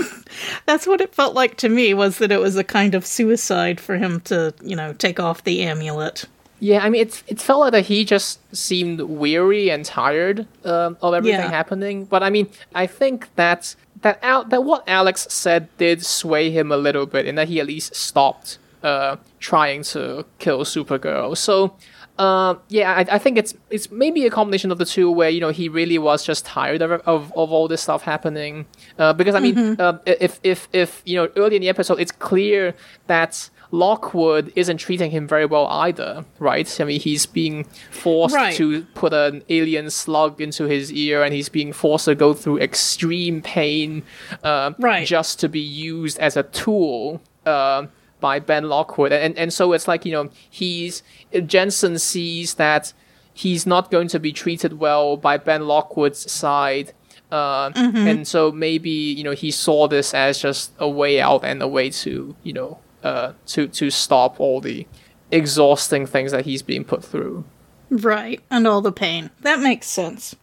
That's 0.66 0.86
what 0.86 1.00
it 1.00 1.14
felt 1.14 1.34
like 1.34 1.56
to 1.58 1.68
me 1.68 1.92
was 1.92 2.18
that 2.18 2.32
it 2.32 2.40
was 2.40 2.56
a 2.56 2.64
kind 2.64 2.94
of 2.94 3.06
suicide 3.06 3.80
for 3.80 3.96
him 3.96 4.20
to, 4.22 4.54
you 4.62 4.76
know, 4.76 4.94
take 4.94 5.20
off 5.20 5.44
the 5.44 5.62
amulet. 5.62 6.24
Yeah, 6.60 6.84
I 6.84 6.90
mean, 6.90 7.00
it's 7.02 7.24
it 7.26 7.40
felt 7.40 7.60
like 7.60 7.72
that 7.72 7.86
he 7.86 8.04
just 8.04 8.38
seemed 8.54 9.00
weary 9.00 9.70
and 9.70 9.84
tired 9.84 10.46
um, 10.64 10.96
of 11.02 11.14
everything 11.14 11.40
Yeah. 11.40 11.48
happening. 11.50 12.04
But 12.04 12.22
I 12.22 12.30
mean, 12.30 12.48
I 12.74 12.86
think 12.86 13.28
that 13.36 13.74
that 14.02 14.18
Al- 14.22 14.44
that 14.44 14.62
what 14.64 14.84
Alex 14.86 15.26
said 15.30 15.68
did 15.78 16.04
sway 16.04 16.50
him 16.50 16.70
a 16.70 16.76
little 16.76 17.06
bit, 17.06 17.26
in 17.26 17.34
that 17.36 17.48
he 17.48 17.60
at 17.60 17.66
least 17.66 17.94
stopped 17.94 18.58
uh, 18.82 19.16
trying 19.38 19.82
to 19.84 20.24
kill 20.38 20.60
Supergirl. 20.64 21.36
So 21.36 21.74
uh, 22.20 22.54
yeah, 22.68 22.92
I, 23.00 23.16
I 23.16 23.18
think 23.18 23.38
it's 23.38 23.54
it's 23.70 23.90
maybe 23.90 24.26
a 24.26 24.30
combination 24.30 24.70
of 24.70 24.78
the 24.78 24.84
two, 24.84 25.10
where 25.10 25.30
you 25.30 25.40
know 25.40 25.48
he 25.50 25.68
really 25.68 25.98
was 25.98 26.24
just 26.24 26.44
tired 26.44 26.82
of 26.82 26.90
of, 27.06 27.32
of 27.34 27.50
all 27.50 27.66
this 27.66 27.80
stuff 27.82 28.02
happening. 28.02 28.66
Uh, 28.98 29.12
because 29.14 29.34
I 29.34 29.40
mean, 29.40 29.54
Mm-hmm. 29.56 29.80
uh, 29.80 29.98
if 30.06 30.38
if 30.42 30.68
if 30.72 31.02
you 31.06 31.16
know 31.16 31.28
early 31.36 31.56
in 31.56 31.62
the 31.62 31.68
episode, 31.70 31.98
it's 31.98 32.12
clear 32.12 32.74
that 33.06 33.50
Lockwood 33.72 34.52
isn't 34.56 34.78
treating 34.78 35.10
him 35.12 35.26
very 35.28 35.46
well 35.46 35.66
either, 35.68 36.24
right? 36.38 36.68
I 36.80 36.84
mean, 36.84 37.00
he's 37.00 37.24
being 37.24 37.64
forced 37.90 38.34
Right. 38.34 38.54
to 38.56 38.82
put 38.94 39.12
an 39.14 39.42
alien 39.48 39.88
slug 39.90 40.40
into 40.40 40.64
his 40.64 40.92
ear, 40.92 41.22
and 41.22 41.32
he's 41.32 41.48
being 41.48 41.72
forced 41.72 42.04
to 42.06 42.14
go 42.14 42.34
through 42.34 42.58
extreme 42.58 43.40
pain, 43.42 44.02
uh, 44.44 44.72
Right. 44.78 45.06
just 45.06 45.40
to 45.40 45.48
be 45.48 45.60
used 45.60 46.18
as 46.18 46.36
a 46.36 46.42
tool. 46.42 47.22
Uh, 47.46 47.86
by 48.20 48.38
Ben 48.38 48.68
Lockwood, 48.68 49.12
and 49.12 49.36
and 49.38 49.52
so 49.52 49.72
it's 49.72 49.88
like 49.88 50.04
you 50.04 50.12
know 50.12 50.30
he's 50.48 51.02
Jensen 51.46 51.98
sees 51.98 52.54
that 52.54 52.92
he's 53.32 53.66
not 53.66 53.90
going 53.90 54.08
to 54.08 54.20
be 54.20 54.32
treated 54.32 54.78
well 54.78 55.16
by 55.16 55.36
Ben 55.36 55.66
Lockwood's 55.66 56.30
side, 56.30 56.92
uh, 57.32 57.70
and 57.74 58.26
so 58.26 58.52
maybe 58.52 58.90
you 58.90 59.24
know 59.24 59.32
he 59.32 59.50
saw 59.50 59.88
this 59.88 60.14
as 60.14 60.40
just 60.40 60.72
a 60.78 60.88
way 60.88 61.20
out 61.20 61.44
and 61.44 61.62
a 61.62 61.68
way 61.68 61.90
to 61.90 62.36
you 62.42 62.52
know 62.52 62.78
uh, 63.02 63.32
to 63.46 63.68
to 63.68 63.90
stop 63.90 64.38
all 64.40 64.60
the 64.60 64.86
exhausting 65.30 66.06
things 66.06 66.32
that 66.32 66.44
he's 66.44 66.62
being 66.62 66.84
put 66.84 67.04
through. 67.04 67.44
Right, 67.88 68.40
and 68.50 68.66
all 68.66 68.80
the 68.80 68.92
pain. 68.92 69.30
That 69.40 69.60
makes 69.60 69.86
sense. 69.86 70.36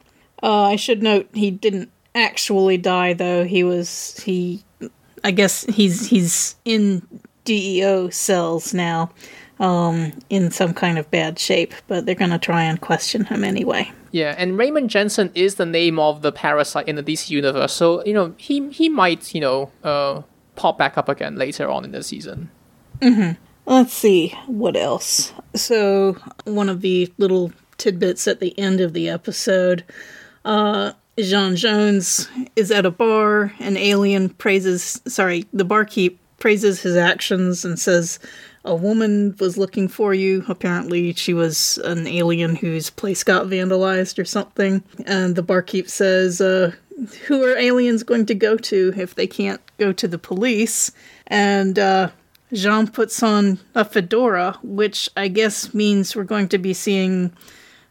Uh, 0.44 0.64
I 0.64 0.76
should 0.76 1.02
note 1.02 1.30
he 1.34 1.50
didn't 1.52 1.92
actually 2.14 2.78
die, 2.78 3.14
though. 3.14 3.46
He 3.46 3.64
was 3.64 4.20
he. 4.20 4.64
I 5.24 5.32
guess 5.32 5.64
he's 5.66 6.08
he's 6.08 6.56
in 6.66 7.06
DEO 7.48 8.10
cells 8.10 8.74
now, 8.74 9.10
um, 9.60 10.12
in 10.30 10.52
some 10.52 10.74
kind 10.74 11.00
of 11.00 11.10
bad 11.10 11.40
shape. 11.40 11.74
But 11.88 12.06
they're 12.06 12.14
gonna 12.14 12.38
try 12.38 12.64
and 12.64 12.80
question 12.80 13.24
him 13.24 13.44
anyway. 13.44 13.90
Yeah, 14.12 14.36
and 14.38 14.58
Raymond 14.58 14.90
Jensen 14.90 15.32
is 15.34 15.56
the 15.56 15.66
name 15.66 15.98
of 15.98 16.22
the 16.22 16.32
parasite 16.32 16.88
in 16.88 16.98
the 16.98 17.04
DC 17.04 17.30
universe, 17.30 17.74
so 17.74 18.04
you 18.06 18.14
know 18.14 18.34
he 18.38 18.70
he 18.70 18.90
might 18.90 19.34
you 19.34 19.42
know 19.42 19.72
uh, 19.84 20.22
pop 20.56 20.78
back 20.78 20.98
up 20.98 21.08
again 21.08 21.38
later 21.38 21.70
on 21.70 21.86
in 21.86 21.92
the 21.92 22.04
season. 22.04 22.52
Let's 23.66 23.94
see 23.94 24.30
what 24.48 24.78
else. 24.78 25.34
So 25.54 26.18
one 26.46 26.70
of 26.70 26.82
the 26.82 27.12
little 27.18 27.52
tidbits 27.78 28.28
at 28.28 28.40
the 28.40 28.58
end 28.58 28.80
of 28.80 28.94
the 28.94 29.10
episode, 29.10 29.84
uh, 30.46 30.94
J'onn 31.18 31.58
Jones 31.58 32.30
is 32.56 32.72
at 32.72 32.86
a 32.86 32.92
bar. 32.92 33.54
An 33.60 33.76
alien 33.76 34.30
praises, 34.30 35.02
sorry, 35.06 35.46
the 35.52 35.66
barkeep 35.66 36.18
praises 36.40 36.82
his 36.82 36.96
actions 36.96 37.66
and 37.66 37.80
says, 37.80 38.20
"A 38.64 38.76
woman 38.76 39.36
was 39.40 39.58
looking 39.58 39.88
for 39.88 40.14
you. 40.14 40.46
Apparently, 40.48 41.14
she 41.14 41.34
was 41.34 41.80
an 41.84 42.08
alien 42.08 42.56
whose 42.56 42.90
place 42.90 43.24
got 43.24 43.48
vandalized 43.48 44.20
or 44.20 44.26
something." 44.26 44.84
And 45.06 45.36
the 45.36 45.44
barkeep 45.44 45.90
says, 45.90 46.42
uh, 46.42 46.72
"Who 47.28 47.44
are 47.44 47.58
aliens 47.58 48.04
going 48.04 48.26
to 48.28 48.36
go 48.36 48.58
to 48.58 48.94
if 48.98 49.16
they 49.16 49.28
can't 49.28 49.62
go 49.78 49.92
to 49.94 50.08
the 50.08 50.20
police?" 50.20 50.92
And 51.28 51.78
uh, 51.78 52.10
J'onn 52.54 52.92
puts 52.92 53.22
on 53.22 53.60
a 53.76 53.84
fedora, 53.84 54.58
which 54.64 55.10
I 55.18 55.28
guess 55.28 55.74
means 55.74 56.16
we're 56.16 56.24
going 56.24 56.48
to 56.50 56.58
be 56.58 56.74
seeing 56.74 57.34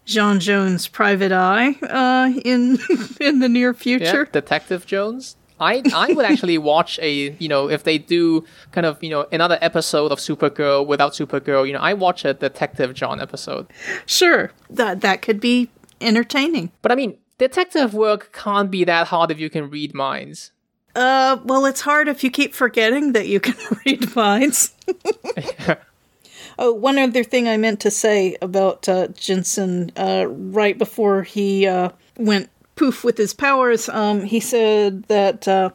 J'onn 0.06 0.38
Jones' 0.38 0.88
private 0.88 1.32
eye 1.32 1.72
uh, 1.82 2.32
in 2.44 2.78
in 3.20 3.40
the 3.40 3.48
near 3.48 3.74
future. 3.74 4.04
Yeah, 4.04 4.10
future. 4.10 4.30
Detective 4.32 4.86
Jones. 4.86 5.36
I 5.58 5.82
I 5.94 6.12
would 6.12 6.24
actually 6.24 6.58
watch 6.58 6.98
a 7.00 7.36
you 7.38 7.48
know 7.48 7.68
if 7.68 7.84
they 7.84 7.98
do 7.98 8.44
kind 8.72 8.86
of 8.86 9.02
you 9.02 9.10
know 9.10 9.26
another 9.32 9.58
episode 9.60 10.12
of 10.12 10.18
Supergirl 10.18 10.86
without 10.86 11.12
Supergirl. 11.12 11.66
You 11.66 11.72
know 11.72 11.80
I 11.80 11.94
watch 11.94 12.24
a 12.24 12.34
Detective 12.34 12.94
John 12.94 13.20
episode. 13.20 13.66
Sure, 14.04 14.52
that 14.70 15.00
that 15.00 15.22
could 15.22 15.40
be 15.40 15.70
entertaining. 16.00 16.72
But 16.82 16.92
I 16.92 16.94
mean, 16.94 17.18
detective 17.38 17.94
work 17.94 18.32
can't 18.32 18.70
be 18.70 18.84
that 18.84 19.08
hard 19.08 19.30
if 19.30 19.38
you 19.38 19.50
can 19.50 19.70
read 19.70 19.94
minds. 19.94 20.52
Uh, 20.94 21.38
well, 21.44 21.66
it's 21.66 21.82
hard 21.82 22.08
if 22.08 22.24
you 22.24 22.30
keep 22.30 22.54
forgetting 22.54 23.12
that 23.12 23.28
you 23.28 23.38
can 23.38 23.54
read 23.86 24.16
minds. 24.16 24.74
oh, 26.58 26.72
one 26.72 26.98
other 26.98 27.22
thing 27.22 27.48
I 27.48 27.58
meant 27.58 27.80
to 27.80 27.90
say 27.90 28.36
about 28.40 28.88
uh, 28.88 29.08
Jensen, 29.08 29.92
uh, 29.96 30.26
right 30.26 30.76
before 30.78 31.22
he 31.22 31.66
uh, 31.66 31.90
went 32.16 32.48
poof 32.76 33.02
with 33.02 33.18
his 33.18 33.34
powers, 33.34 33.88
um, 33.88 34.22
he 34.22 34.40
said 34.40 35.02
that 35.04 35.48
uh, 35.48 35.70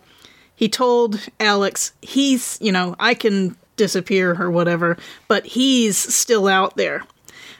he 0.56 0.70
told 0.70 1.28
Alex, 1.40 1.94
he's, 2.02 2.58
you 2.62 2.72
know, 2.72 2.96
I 3.00 3.14
can 3.14 3.58
disappear 3.76 4.40
or 4.40 4.52
whatever, 4.52 4.98
but 5.28 5.46
he's 5.46 5.98
still 5.98 6.48
out 6.48 6.78
there. 6.78 7.04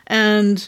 And 0.08 0.68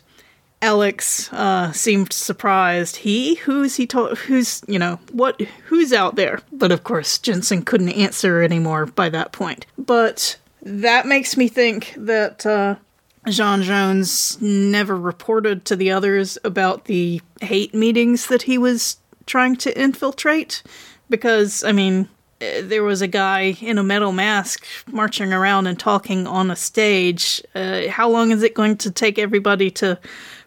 Alex 0.64 1.32
uh, 1.34 1.72
seemed 1.74 2.14
surprised. 2.14 2.98
He? 2.98 3.36
Who's 3.36 3.76
he 3.76 3.86
told? 3.86 4.18
Who's, 4.18 4.64
you 4.68 4.80
know, 4.80 5.00
what? 5.12 5.40
Who's 5.66 5.92
out 5.92 6.16
there? 6.16 6.40
But 6.52 6.72
of 6.72 6.84
course, 6.84 7.20
Jensen 7.20 7.64
couldn't 7.64 7.90
answer 7.90 8.42
anymore 8.42 8.86
by 8.86 9.10
that 9.10 9.34
point. 9.34 9.66
But 9.78 10.38
that 10.62 11.06
makes 11.06 11.36
me 11.36 11.50
think 11.50 11.94
that 11.98 12.46
uh, 12.46 12.78
J'onn 13.26 13.64
Jones 13.64 14.42
never 14.42 14.98
reported 14.98 15.66
to 15.66 15.76
the 15.76 15.92
others 15.92 16.38
about 16.44 16.86
the 16.86 17.22
hate 17.42 17.74
meetings 17.74 18.28
that 18.28 18.44
he 18.44 18.58
was 18.58 18.98
trying 19.26 19.56
to 19.58 19.80
infiltrate. 19.80 20.64
Because, 21.10 21.64
I 21.64 21.72
mean, 21.72 22.10
eh, 22.42 22.62
there 22.64 22.84
was 22.84 23.02
a 23.02 23.08
guy 23.08 23.58
in 23.62 23.78
a 23.78 23.84
metal 23.84 24.12
mask 24.12 24.66
marching 24.88 25.32
around 25.32 25.68
and 25.68 25.80
talking 25.80 26.28
on 26.28 26.52
a 26.52 26.56
stage. 26.56 27.42
Uh, 27.56 27.88
how 27.88 28.10
long 28.10 28.32
is 28.32 28.44
it 28.44 28.56
going 28.56 28.78
to 28.78 28.92
take 28.92 29.18
everybody 29.18 29.72
to 29.72 30.00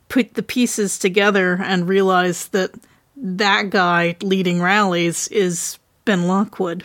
put 0.08 0.34
the 0.34 0.42
pieces 0.42 0.98
together 0.98 1.58
and 1.62 1.88
realize 1.88 2.48
that 2.48 2.72
that 3.16 3.70
guy 3.70 4.16
leading 4.22 4.60
rallies 4.60 5.28
is 5.28 5.78
Ben 6.04 6.26
Lockwood? 6.26 6.84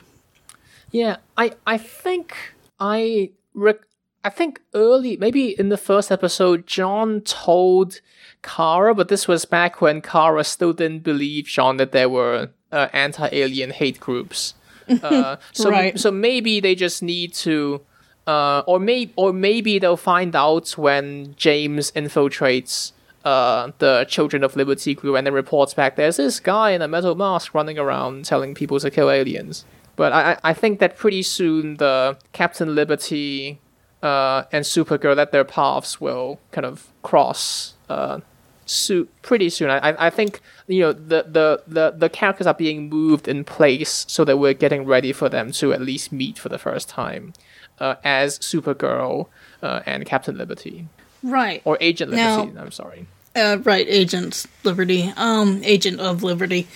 Yeah, 0.91 1.17
I 1.37 1.53
I 1.65 1.77
think 1.77 2.35
I 2.79 3.31
rec- 3.53 3.87
I 4.23 4.29
think 4.29 4.61
early 4.73 5.17
maybe 5.17 5.57
in 5.59 5.69
the 5.69 5.77
first 5.77 6.11
episode 6.11 6.67
John 6.67 7.21
told 7.21 8.01
Kara, 8.43 8.93
but 8.95 9.07
this 9.07 9.27
was 9.27 9.45
back 9.45 9.81
when 9.81 10.01
Kara 10.01 10.43
still 10.43 10.73
didn't 10.73 11.03
believe 11.03 11.45
John 11.45 11.77
that 11.77 11.91
there 11.91 12.09
were 12.09 12.49
uh, 12.71 12.87
anti-alien 12.93 13.71
hate 13.71 13.99
groups. 13.99 14.53
Uh, 15.03 15.37
so 15.53 15.69
Right. 15.69 15.97
so 15.97 16.11
maybe 16.11 16.59
they 16.59 16.75
just 16.75 17.01
need 17.01 17.33
to. 17.35 17.79
Uh, 18.27 18.61
or 18.67 18.77
may 18.79 19.09
or 19.15 19.31
maybe 19.31 19.79
they'll 19.79 19.95
find 19.95 20.35
out 20.35 20.71
when 20.77 21.33
James 21.37 21.91
infiltrates 21.91 22.91
uh, 23.23 23.71
the 23.77 24.05
Children 24.09 24.43
of 24.43 24.55
Liberty 24.57 24.93
group 24.93 25.15
and 25.15 25.25
then 25.25 25.33
reports 25.33 25.73
back. 25.73 25.95
There's 25.95 26.17
this 26.17 26.39
guy 26.41 26.71
in 26.71 26.81
a 26.81 26.87
metal 26.89 27.15
mask 27.15 27.53
running 27.53 27.79
around 27.79 28.25
telling 28.25 28.53
people 28.53 28.79
to 28.81 28.91
kill 28.91 29.09
aliens. 29.09 29.63
But 29.95 30.11
I 30.11 30.37
I 30.43 30.53
think 30.53 30.79
that 30.79 30.97
pretty 30.97 31.23
soon 31.23 31.75
the 31.77 32.17
Captain 32.33 32.75
Liberty 32.75 33.59
uh, 34.03 34.43
and 34.51 34.65
Supergirl 34.65 35.15
that 35.15 35.31
their 35.31 35.43
paths 35.43 36.01
will 36.01 36.39
kind 36.51 36.65
of 36.65 36.87
cross 37.03 37.73
uh, 37.89 38.19
so, 38.65 39.07
pretty 39.21 39.49
soon. 39.49 39.69
I, 39.69 40.07
I- 40.07 40.09
think 40.09 40.39
you 40.67 40.79
know 40.81 40.93
the, 40.93 41.25
the, 41.27 41.63
the, 41.67 41.91
the 41.97 42.09
characters 42.09 42.47
are 42.47 42.53
being 42.53 42.89
moved 42.89 43.27
in 43.27 43.43
place 43.43 44.05
so 44.07 44.23
that 44.25 44.37
we're 44.37 44.53
getting 44.53 44.85
ready 44.85 45.11
for 45.11 45.27
them 45.29 45.51
to 45.53 45.73
at 45.73 45.81
least 45.81 46.11
meet 46.11 46.39
for 46.39 46.47
the 46.49 46.57
first 46.57 46.87
time 46.87 47.33
uh, 47.79 47.95
as 48.03 48.39
Supergirl 48.39 49.27
uh, 49.61 49.81
and 49.85 50.05
Captain 50.05 50.37
Liberty 50.37 50.87
Right. 51.23 51.61
or 51.65 51.77
Agent 51.81 52.11
Now- 52.11 52.39
Liberty. 52.41 52.59
I'm 52.59 52.71
sorry. 52.71 53.07
Uh, 53.35 53.57
right, 53.63 53.85
Agent 53.89 54.45
Liberty. 54.63 55.11
Um, 55.15 55.61
Agent 55.63 55.99
of 56.01 56.21
Liberty. 56.23 56.67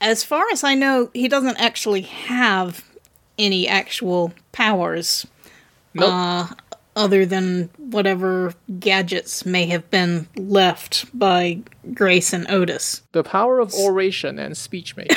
As 0.00 0.24
far 0.24 0.44
as 0.52 0.64
I 0.64 0.74
know, 0.74 1.10
he 1.12 1.28
doesn't 1.28 1.58
actually 1.60 2.02
have 2.02 2.84
any 3.38 3.66
actual 3.68 4.32
powers 4.52 5.26
Nope. 5.94 6.10
Uh, 6.12 6.46
other 6.98 7.24
than 7.24 7.70
whatever 7.78 8.52
gadgets 8.80 9.46
may 9.46 9.66
have 9.66 9.88
been 9.88 10.28
left 10.36 11.06
by 11.16 11.60
Grace 11.94 12.32
and 12.32 12.50
Otis. 12.50 13.02
the 13.12 13.22
power 13.22 13.60
of 13.60 13.72
oration 13.72 14.38
and 14.38 14.56
speech 14.56 14.96
making. 14.96 15.16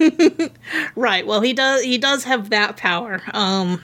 Right. 0.96 1.24
Well, 1.24 1.40
he 1.42 1.52
does. 1.52 1.82
He 1.84 1.96
does 1.96 2.24
have 2.24 2.50
that 2.50 2.76
power. 2.76 3.22
Um, 3.32 3.82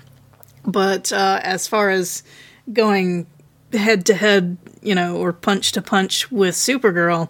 but 0.64 1.12
uh, 1.12 1.38
as 1.45 1.69
far 1.69 1.91
as 1.91 2.25
going 2.73 3.29
head 3.73 4.05
to 4.07 4.14
head, 4.14 4.57
you 4.83 4.97
know, 4.97 5.17
or 5.17 5.33
punch 5.33 5.71
to 5.73 5.83
punch 5.83 6.31
with 6.33 6.57
Supergirl, 6.57 7.29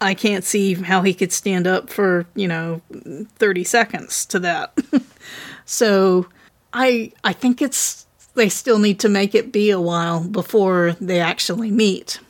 I 0.00 0.14
can't 0.14 0.44
see 0.44 0.74
how 0.74 1.02
he 1.02 1.12
could 1.12 1.32
stand 1.32 1.66
up 1.66 1.90
for 1.90 2.26
you 2.36 2.46
know 2.46 2.82
thirty 3.36 3.64
seconds 3.64 4.24
to 4.26 4.38
that. 4.38 4.78
so, 5.64 6.26
I 6.72 7.12
I 7.24 7.32
think 7.32 7.60
it's 7.60 8.06
they 8.34 8.48
still 8.48 8.78
need 8.78 8.98
to 9.00 9.08
make 9.08 9.34
it 9.34 9.52
be 9.52 9.70
a 9.70 9.80
while 9.80 10.20
before 10.24 10.96
they 11.00 11.20
actually 11.20 11.70
meet. 11.70 12.20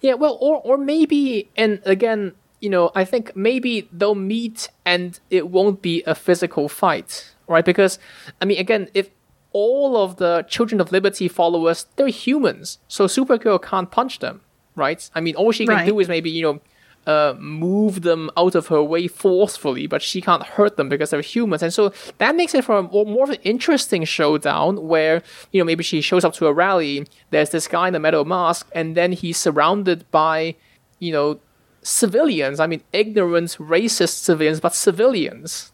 Yeah, 0.00 0.14
well, 0.14 0.38
or 0.40 0.60
or 0.64 0.76
maybe, 0.78 1.48
and 1.56 1.80
again, 1.84 2.32
you 2.60 2.70
know, 2.70 2.90
I 2.94 3.04
think 3.04 3.34
maybe 3.36 3.88
they'll 3.92 4.14
meet 4.14 4.68
and 4.84 5.18
it 5.30 5.48
won't 5.48 5.82
be 5.82 6.02
a 6.06 6.14
physical 6.14 6.68
fight, 6.68 7.34
right? 7.48 7.64
Because, 7.64 7.98
I 8.40 8.44
mean, 8.44 8.58
again, 8.58 8.88
if 8.94 9.10
all 9.52 9.96
of 9.96 10.16
the 10.16 10.44
Children 10.48 10.80
of 10.80 10.92
Liberty 10.92 11.26
followers, 11.28 11.86
they're 11.96 12.08
humans, 12.08 12.78
so 12.88 13.06
Supergirl 13.06 13.60
can't 13.62 13.90
punch 13.90 14.18
them. 14.20 14.40
right? 14.76 15.10
I 15.14 15.20
mean, 15.20 15.34
all 15.36 15.52
she 15.52 15.66
can 15.66 15.74
Right. 15.76 15.86
do 15.86 15.98
is 16.00 16.08
maybe 16.08 16.30
you 16.30 16.42
know. 16.42 16.60
Uh, 17.06 17.34
move 17.38 18.02
them 18.02 18.30
out 18.36 18.54
of 18.54 18.66
her 18.66 18.82
way 18.82 19.08
forcefully, 19.08 19.86
but 19.86 20.02
she 20.02 20.20
can't 20.20 20.42
hurt 20.42 20.76
them 20.76 20.88
because 20.88 21.10
they're 21.10 21.22
humans, 21.22 21.62
and 21.62 21.72
so 21.72 21.92
that 22.18 22.36
makes 22.36 22.54
it 22.54 22.64
for 22.64 22.76
a 22.76 22.82
more, 22.82 23.06
more 23.06 23.24
of 23.24 23.30
an 23.30 23.38
interesting 23.42 24.04
showdown 24.04 24.86
where 24.86 25.22
you 25.50 25.60
know 25.60 25.64
maybe 25.64 25.82
she 25.82 26.02
shows 26.02 26.24
up 26.24 26.34
to 26.34 26.46
a 26.46 26.52
rally. 26.52 27.06
There's 27.30 27.50
this 27.50 27.66
guy 27.66 27.88
in 27.88 27.94
a 27.94 27.98
metal 27.98 28.24
mask, 28.26 28.68
and 28.74 28.96
then 28.96 29.12
he's 29.12 29.38
surrounded 29.38 30.08
by 30.10 30.56
you 30.98 31.12
know 31.12 31.40
civilians. 31.82 32.60
I 32.60 32.66
mean, 32.66 32.82
ignorant, 32.92 33.56
racist 33.58 34.22
civilians, 34.22 34.60
but 34.60 34.74
civilians. 34.74 35.72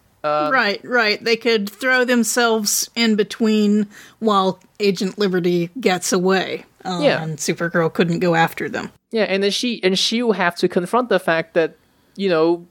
right, 0.51 0.81
right. 0.85 1.23
They 1.23 1.37
could 1.37 1.69
throw 1.69 2.05
themselves 2.05 2.91
in 2.97 3.17
between 3.17 3.89
while 4.19 4.59
Agent 4.81 5.19
Liberty 5.19 5.71
gets 5.81 6.13
away. 6.13 6.65
Um, 6.85 7.03
Yeah. 7.03 7.23
And 7.23 7.39
Supergirl 7.39 7.93
couldn't 7.93 8.21
go 8.21 8.35
after 8.35 8.69
them. 8.69 8.91
Yeah, 9.17 9.23
and 9.23 9.43
then 9.43 9.51
she 9.51 9.83
and 9.83 9.99
she 9.99 10.23
will 10.23 10.35
have 10.35 10.57
to 10.57 10.69
confront 10.69 11.09
the 11.09 11.19
fact 11.19 11.55
that 11.55 11.75
you 12.17 12.29
know 12.29 12.67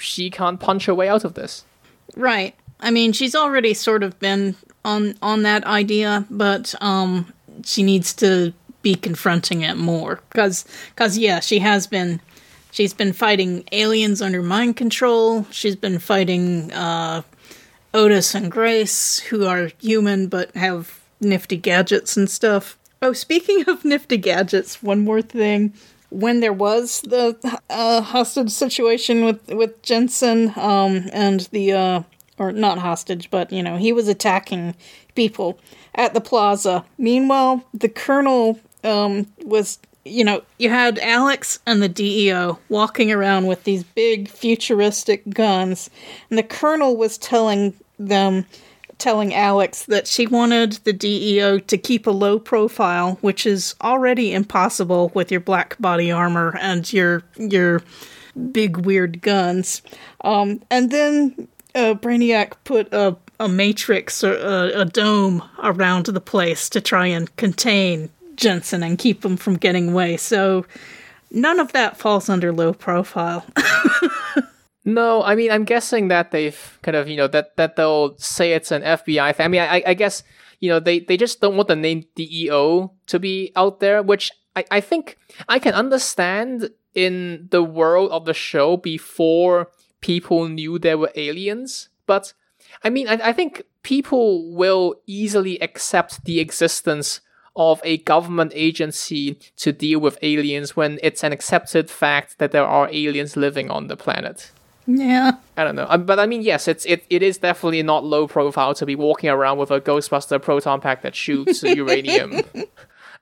she 0.00 0.28
can't 0.28 0.58
punch 0.58 0.86
her 0.86 0.94
way 0.94 1.08
out 1.08 1.22
of 1.22 1.34
this. 1.34 1.62
Right. 2.16 2.56
I 2.80 2.90
mean, 2.90 3.12
she's 3.12 3.36
already 3.36 3.74
sort 3.74 4.02
of 4.02 4.18
been 4.18 4.56
on 4.84 5.14
on 5.22 5.44
that 5.44 5.62
idea, 5.62 6.26
but 6.28 6.74
um 6.80 7.32
she 7.64 7.84
needs 7.84 8.12
to 8.14 8.52
be 8.82 8.96
confronting 8.96 9.60
it 9.60 9.76
more 9.76 10.20
cuz 10.30 10.64
cuz 10.96 11.16
yeah, 11.16 11.38
she 11.38 11.60
has 11.60 11.86
been 11.86 12.20
she's 12.72 12.92
been 12.92 13.12
fighting 13.12 13.62
aliens 13.70 14.20
under 14.20 14.42
mind 14.42 14.76
control. 14.76 15.46
She's 15.52 15.76
been 15.76 16.00
fighting 16.00 16.72
uh 16.72 17.22
Otis 17.92 18.34
and 18.34 18.50
Grace 18.50 19.20
who 19.30 19.46
are 19.46 19.70
human 19.80 20.26
but 20.26 20.50
have 20.56 20.98
nifty 21.20 21.56
gadgets 21.56 22.16
and 22.16 22.28
stuff. 22.28 22.76
Oh, 23.04 23.12
speaking 23.12 23.68
of 23.68 23.84
nifty 23.84 24.16
gadgets, 24.16 24.82
one 24.82 25.04
more 25.04 25.20
thing. 25.20 25.74
When 26.08 26.40
there 26.40 26.54
was 26.54 27.02
the 27.02 27.36
uh, 27.68 28.00
hostage 28.00 28.48
situation 28.48 29.26
with 29.26 29.46
with 29.48 29.82
Jensen 29.82 30.54
um, 30.56 31.10
and 31.12 31.40
the 31.52 31.72
uh, 31.72 32.02
or 32.38 32.50
not 32.50 32.78
hostage, 32.78 33.30
but 33.30 33.52
you 33.52 33.62
know 33.62 33.76
he 33.76 33.92
was 33.92 34.08
attacking 34.08 34.74
people 35.14 35.58
at 35.94 36.14
the 36.14 36.20
plaza. 36.22 36.82
Meanwhile, 36.96 37.62
the 37.74 37.90
colonel 37.90 38.58
um, 38.84 39.26
was 39.44 39.78
you 40.06 40.24
know 40.24 40.42
you 40.58 40.70
had 40.70 40.98
Alex 41.00 41.58
and 41.66 41.82
the 41.82 41.90
DEO 41.90 42.58
walking 42.70 43.12
around 43.12 43.46
with 43.46 43.64
these 43.64 43.84
big 43.84 44.30
futuristic 44.30 45.28
guns, 45.28 45.90
and 46.30 46.38
the 46.38 46.42
colonel 46.42 46.96
was 46.96 47.18
telling 47.18 47.74
them 47.98 48.46
telling 48.98 49.34
Alex 49.34 49.84
that 49.84 50.06
she 50.06 50.26
wanted 50.26 50.72
the 50.84 50.92
DEO 50.92 51.58
to 51.58 51.78
keep 51.78 52.06
a 52.06 52.10
low 52.10 52.38
profile, 52.38 53.18
which 53.20 53.46
is 53.46 53.74
already 53.82 54.32
impossible 54.32 55.10
with 55.14 55.30
your 55.30 55.40
black 55.40 55.76
body 55.78 56.10
armor 56.10 56.56
and 56.60 56.90
your 56.92 57.22
your 57.36 57.82
big 58.52 58.78
weird 58.78 59.22
guns. 59.22 59.82
Um, 60.22 60.62
and 60.70 60.90
then 60.90 61.48
uh, 61.74 61.94
Brainiac 61.94 62.54
put 62.64 62.92
a 62.92 63.16
a 63.40 63.48
matrix 63.48 64.22
or 64.22 64.34
a, 64.34 64.80
a 64.80 64.84
dome 64.84 65.42
around 65.62 66.06
the 66.06 66.20
place 66.20 66.68
to 66.70 66.80
try 66.80 67.06
and 67.06 67.34
contain 67.36 68.10
Jensen 68.36 68.82
and 68.82 68.98
keep 68.98 69.24
him 69.24 69.36
from 69.36 69.56
getting 69.56 69.90
away. 69.90 70.16
So 70.16 70.66
none 71.30 71.58
of 71.58 71.72
that 71.72 71.96
falls 71.96 72.28
under 72.28 72.52
low 72.52 72.72
profile. 72.72 73.44
No, 74.84 75.22
I 75.22 75.34
mean 75.34 75.50
I'm 75.50 75.64
guessing 75.64 76.08
that 76.08 76.30
they've 76.30 76.78
kind 76.82 76.96
of 76.96 77.08
you 77.08 77.16
know 77.16 77.28
that 77.28 77.56
that 77.56 77.76
they'll 77.76 78.16
say 78.18 78.52
it's 78.52 78.70
an 78.70 78.82
FBI 78.82 79.34
thing. 79.34 79.44
I 79.44 79.48
mean 79.48 79.62
I, 79.62 79.82
I 79.86 79.94
guess 79.94 80.22
you 80.60 80.68
know 80.68 80.78
they 80.78 81.00
they 81.00 81.16
just 81.16 81.40
don't 81.40 81.56
want 81.56 81.68
the 81.68 81.76
name 81.76 82.04
DEO 82.14 82.92
to 83.06 83.18
be 83.18 83.52
out 83.56 83.80
there, 83.80 84.02
which 84.02 84.30
I, 84.54 84.64
I 84.70 84.80
think 84.80 85.16
I 85.48 85.58
can 85.58 85.72
understand 85.72 86.70
in 86.94 87.48
the 87.50 87.62
world 87.62 88.10
of 88.10 88.26
the 88.26 88.34
show 88.34 88.76
before 88.76 89.68
people 90.00 90.48
knew 90.48 90.78
there 90.78 90.98
were 90.98 91.12
aliens. 91.14 91.88
But 92.06 92.34
I 92.82 92.90
mean 92.90 93.08
I, 93.08 93.14
I 93.24 93.32
think 93.32 93.62
people 93.82 94.54
will 94.54 94.96
easily 95.06 95.58
accept 95.62 96.26
the 96.26 96.40
existence 96.40 97.22
of 97.56 97.80
a 97.84 97.98
government 97.98 98.52
agency 98.54 99.38
to 99.56 99.72
deal 99.72 100.00
with 100.00 100.18
aliens 100.20 100.76
when 100.76 100.98
it's 101.02 101.22
an 101.24 101.32
accepted 101.32 101.88
fact 101.88 102.38
that 102.38 102.50
there 102.52 102.66
are 102.66 102.88
aliens 102.92 103.36
living 103.36 103.70
on 103.70 103.86
the 103.86 103.96
planet. 103.96 104.50
Yeah. 104.86 105.32
I 105.56 105.64
don't 105.64 105.76
know, 105.76 105.86
Um, 105.88 106.04
but 106.04 106.18
I 106.18 106.26
mean, 106.26 106.42
yes, 106.42 106.68
it's 106.68 106.84
it, 106.84 107.04
it 107.10 107.22
is 107.22 107.38
definitely 107.38 107.82
not 107.82 108.04
low 108.04 108.26
profile 108.26 108.74
to 108.74 108.86
be 108.86 108.94
walking 108.94 109.30
around 109.30 109.58
with 109.58 109.70
a 109.70 109.80
Ghostbuster 109.80 110.40
proton 110.40 110.80
pack 110.80 111.02
that 111.02 111.14
shoots 111.14 111.62
uranium, 111.62 112.42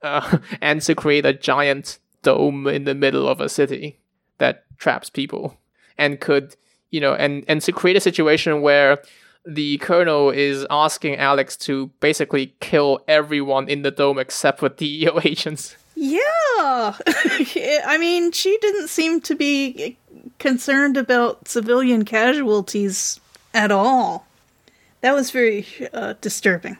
uh, 0.02 0.38
and 0.60 0.82
to 0.82 0.94
create 0.94 1.26
a 1.26 1.32
giant 1.32 1.98
dome 2.22 2.66
in 2.66 2.84
the 2.84 2.94
middle 2.94 3.28
of 3.28 3.40
a 3.40 3.48
city 3.48 3.98
that 4.38 4.64
traps 4.78 5.10
people, 5.10 5.58
and 5.98 6.20
could 6.20 6.56
you 6.90 7.00
know, 7.00 7.14
and 7.14 7.44
and 7.48 7.60
to 7.62 7.72
create 7.72 7.96
a 7.96 8.00
situation 8.00 8.60
where 8.60 9.02
the 9.44 9.78
colonel 9.78 10.30
is 10.30 10.64
asking 10.70 11.16
Alex 11.16 11.56
to 11.56 11.88
basically 12.00 12.54
kill 12.60 13.00
everyone 13.08 13.68
in 13.68 13.82
the 13.82 13.90
dome 13.90 14.18
except 14.18 14.60
for 14.60 14.68
DEO 14.80 15.18
agents. 15.24 15.76
Yeah. 15.96 16.96
I 17.06 17.96
mean, 17.98 18.32
she 18.32 18.56
didn't 18.60 18.88
seem 18.88 19.20
to 19.22 19.34
be 19.34 19.96
concerned 20.38 20.96
about 20.96 21.48
civilian 21.48 22.04
casualties 22.04 23.20
at 23.54 23.70
all. 23.70 24.26
That 25.00 25.14
was 25.14 25.30
very 25.30 25.66
uh, 25.92 26.14
disturbing. 26.20 26.78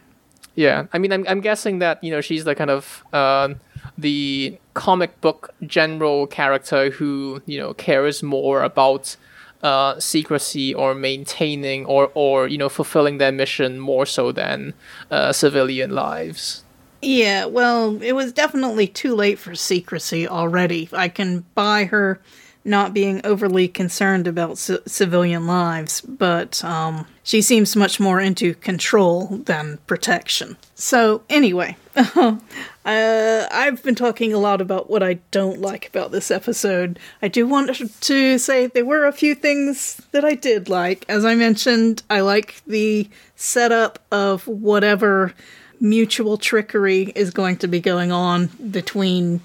Yeah, 0.55 0.85
I 0.93 0.99
mean, 0.99 1.11
I'm 1.11 1.25
I'm 1.27 1.41
guessing 1.41 1.79
that 1.79 2.03
you 2.03 2.11
know 2.11 2.21
she's 2.21 2.43
the 2.43 2.55
kind 2.55 2.69
of 2.69 3.03
uh, 3.11 3.55
the 3.97 4.57
comic 4.73 5.19
book 5.21 5.53
general 5.65 6.27
character 6.27 6.91
who 6.91 7.41
you 7.45 7.59
know 7.59 7.73
cares 7.73 8.21
more 8.21 8.63
about 8.63 9.15
uh, 9.63 9.99
secrecy 9.99 10.73
or 10.73 10.93
maintaining 10.93 11.85
or 11.85 12.11
or 12.13 12.47
you 12.47 12.57
know 12.57 12.69
fulfilling 12.69 13.17
their 13.17 13.31
mission 13.31 13.79
more 13.79 14.05
so 14.05 14.31
than 14.31 14.73
uh, 15.09 15.31
civilian 15.31 15.91
lives. 15.91 16.63
Yeah, 17.01 17.45
well, 17.45 18.01
it 18.01 18.13
was 18.13 18.31
definitely 18.31 18.87
too 18.87 19.13
late 19.13 19.37
for 19.37 19.55
secrecy 19.55 20.27
already. 20.27 20.87
I 20.93 21.09
can 21.09 21.43
buy 21.53 21.85
her 21.85 22.21
not 22.65 22.93
being 22.93 23.21
overly 23.23 23.67
concerned 23.67 24.27
about 24.27 24.57
c- 24.57 24.79
civilian 24.85 25.45
lives, 25.45 26.01
but 26.01 26.63
um, 26.63 27.05
she 27.23 27.41
seems 27.41 27.75
much 27.75 27.99
more 27.99 28.19
into 28.21 28.53
control 28.55 29.27
than 29.45 29.79
protection. 29.85 30.57
So, 30.75 31.23
anyway, 31.29 31.75
uh, 31.95 32.37
I've 32.85 33.83
been 33.83 33.95
talking 33.95 34.33
a 34.33 34.39
lot 34.39 34.61
about 34.61 34.89
what 34.89 35.03
I 35.03 35.15
don't 35.31 35.59
like 35.59 35.87
about 35.87 36.11
this 36.11 36.31
episode. 36.31 36.99
I 37.21 37.27
do 37.27 37.45
want 37.45 37.75
to 38.01 38.37
say 38.37 38.67
there 38.67 38.85
were 38.85 39.05
a 39.05 39.11
few 39.13 39.35
things 39.35 40.01
that 40.11 40.23
I 40.23 40.35
did 40.35 40.69
like. 40.69 41.05
As 41.09 41.25
I 41.25 41.35
mentioned, 41.35 42.03
I 42.09 42.21
like 42.21 42.61
the 42.65 43.09
setup 43.35 43.99
of 44.11 44.47
whatever 44.47 45.33
mutual 45.79 46.37
trickery 46.37 47.11
is 47.13 47.29
going 47.31 47.57
to 47.57 47.67
be 47.67 47.81
going 47.81 48.11
on 48.11 48.47
between 48.71 49.41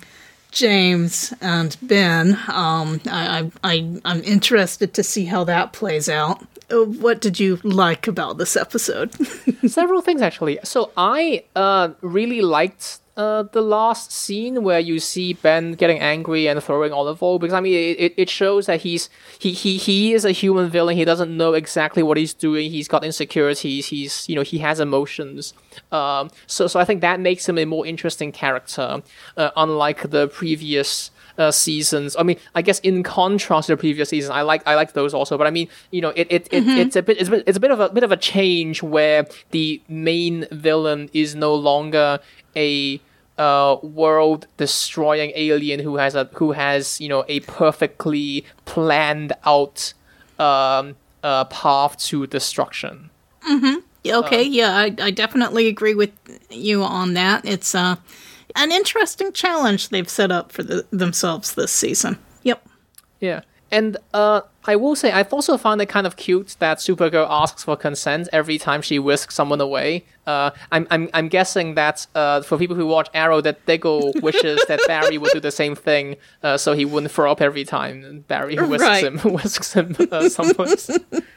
James 0.51 1.33
and 1.41 1.77
Ben. 1.83 2.39
Um, 2.49 3.01
I, 3.07 3.51
I, 3.63 3.73
I, 3.73 4.01
I'm 4.05 4.23
interested 4.23 4.95
to 4.95 5.03
see 5.03 5.27
how 5.27 5.45
that 5.45 5.73
plays 5.73 6.09
out. 6.09 6.43
Uh, 6.71 6.85
What 6.85 7.21
did 7.21 7.39
you 7.41 7.59
like 7.63 8.07
about 8.09 8.39
this 8.39 8.57
episode? 8.57 9.13
Several 9.67 10.01
things 10.03 10.23
actually. 10.23 10.59
So 10.65 10.91
I 10.97 11.45
uh, 11.57 11.91
really 12.01 12.41
liked 12.43 13.01
uh, 13.19 13.43
the 13.43 13.61
last 13.61 14.13
scene 14.13 14.63
where 14.63 14.79
you 14.79 14.99
see 15.01 15.35
Ben 15.35 15.73
getting 15.73 15.99
angry 15.99 16.47
and 16.47 16.63
throwing 16.63 16.93
olive 16.93 17.21
oil 17.23 17.39
because 17.39 17.53
I 17.53 17.61
mean 17.61 17.75
it, 17.75 18.15
it- 18.17 18.31
shows 18.31 18.67
that 18.67 18.83
he's 18.83 19.11
he, 19.39 19.53
he 19.53 19.77
he 19.77 20.13
is 20.15 20.25
a 20.25 20.31
human 20.33 20.71
villain. 20.71 20.97
He 20.97 21.05
doesn't 21.05 21.37
know 21.37 21.53
exactly 21.55 22.03
what 22.03 22.17
he's 22.17 22.33
doing. 22.33 22.71
He's 22.71 22.87
got 22.89 23.05
insecurities. 23.05 23.89
He's 23.89 24.29
you 24.29 24.37
know 24.37 24.43
he 24.43 24.59
has 24.59 24.79
emotions. 24.81 25.53
Um, 25.91 26.31
so 26.47 26.67
so 26.69 26.79
I 26.79 26.85
think 26.85 27.01
that 27.01 27.19
makes 27.21 27.49
him 27.49 27.59
a 27.59 27.65
more 27.65 27.85
interesting 27.87 28.31
character, 28.33 29.03
uh, 29.37 29.51
unlike 29.57 30.11
the 30.11 30.29
previous 30.29 31.11
uh, 31.39 31.51
seasons. 31.51 32.15
I 32.19 32.23
mean, 32.23 32.39
I 32.55 32.63
guess 32.63 32.79
in 32.81 33.03
contrast 33.03 33.67
to 33.67 33.73
the 33.73 33.77
previous 33.77 34.09
season, 34.11 34.33
I 34.33 34.43
like 34.43 34.63
I 34.67 34.75
like 34.77 34.93
those 34.93 35.13
also. 35.15 35.37
But 35.39 35.47
I 35.47 35.51
mean, 35.51 35.69
you 35.91 36.01
know, 36.03 36.11
it, 36.15 36.27
it, 36.31 36.49
it 36.53 36.67
it's 36.69 36.97
a 36.97 37.03
bit 37.03 37.19
it's 37.19 37.29
a 37.29 37.31
bit, 37.33 37.45
it's 37.47 37.57
a 37.57 37.61
bit 37.61 37.71
of 37.71 37.81
a 37.81 37.89
bit 37.89 38.05
of 38.05 38.13
a 38.13 38.17
change 38.17 38.83
where 38.83 39.27
the 39.51 39.81
main 39.89 40.47
villain 40.53 41.11
is 41.13 41.35
no 41.35 41.55
longer 41.55 42.21
a 42.57 43.01
uh, 43.39 43.77
world 43.83 44.47
destroying 44.57 45.33
alien 45.35 45.81
who 45.81 45.97
has 45.97 46.15
a 46.15 46.25
who 46.35 46.53
has 46.53 47.01
you 47.01 47.09
know 47.09 47.25
a 47.29 47.41
perfectly 47.41 48.45
planned 48.65 49.33
out 49.45 49.95
um, 50.39 50.97
uh, 51.23 51.45
path 51.45 51.99
to 51.99 52.27
destruction. 52.27 53.11
okay, 54.07 54.43
yeah, 54.43 54.77
I, 54.77 54.95
I 55.01 55.11
definitely 55.11 55.67
agree 55.67 55.95
with 55.95 56.13
you 56.51 56.83
on 56.83 57.15
that. 57.15 57.45
It's 57.45 57.75
uh, 57.75 57.97
an 58.57 58.73
interesting 58.73 59.33
challenge 59.33 59.89
they've 59.89 60.09
set 60.09 60.31
up 60.31 60.53
for 60.53 60.63
the, 60.63 60.87
themselves 60.91 61.55
this 61.55 61.73
season. 61.73 62.19
Yep. 62.43 62.67
Yeah. 63.21 63.43
And 63.71 63.97
uh, 64.15 64.43
I 64.69 64.77
will 64.77 64.95
say 64.95 65.11
I've 65.11 65.33
also 65.33 65.57
found 65.57 65.81
it 65.81 65.87
kind 65.89 66.07
of 66.07 66.17
cute 66.17 66.55
that 66.61 66.79
Supergirl 66.79 67.27
asks 67.29 67.65
for 67.65 67.75
consent 67.77 68.29
every 68.33 68.59
time 68.59 68.83
she 68.83 68.99
whisks 68.99 69.35
someone 69.35 69.61
away. 69.61 70.05
Uh, 70.27 70.51
I'm, 70.71 70.87
I'm 70.91 71.09
I'm 71.15 71.29
guessing 71.29 71.75
that 71.75 72.07
uh, 72.15 72.43
for 72.43 72.59
people 72.59 72.77
who 72.77 72.87
watch 72.87 73.09
Arrow, 73.15 73.41
that 73.41 73.65
Diggle 73.67 74.13
wishes 74.23 74.61
that 74.69 74.81
Barry 74.87 75.17
would 75.19 75.33
do 75.33 75.41
the 75.41 75.51
same 75.51 75.75
thing, 75.75 76.17
uh, 76.43 76.59
so 76.59 76.75
he 76.75 76.85
wouldn't 76.85 77.11
throw 77.11 77.33
up 77.33 77.41
every 77.41 77.65
time 77.65 78.25
Barry 78.29 78.57
whisks 78.57 78.87
Right. 78.87 79.05
him 79.05 79.19
whisks 79.33 79.73
him 79.73 79.97
uh, 80.13 80.29
someplace. 80.29 80.91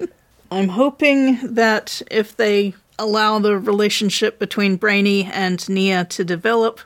I'm 0.52 0.68
hoping 0.68 1.40
that 1.56 2.02
if 2.12 2.36
they 2.36 2.74
allow 3.00 3.40
the 3.40 3.58
relationship 3.58 4.38
between 4.40 4.76
Brainy 4.76 5.24
and 5.32 5.68
Nia 5.70 6.04
to 6.06 6.26
develop, 6.26 6.82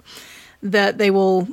that 0.61 0.99
they 0.99 1.09
will 1.09 1.47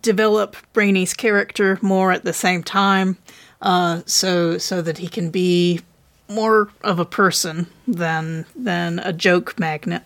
develop 0.00 0.56
Brainy's 0.72 1.12
character 1.14 1.78
more 1.82 2.12
at 2.12 2.22
the 2.22 2.32
same 2.32 2.62
time, 2.62 3.16
uh, 3.62 4.02
so 4.06 4.58
so 4.58 4.82
that 4.82 4.98
he 4.98 5.08
can 5.08 5.30
be 5.30 5.80
more 6.28 6.70
of 6.82 6.98
a 6.98 7.04
person 7.04 7.66
than 7.86 8.46
than 8.54 8.98
a 9.00 9.12
joke 9.12 9.58
magnet. 9.58 10.02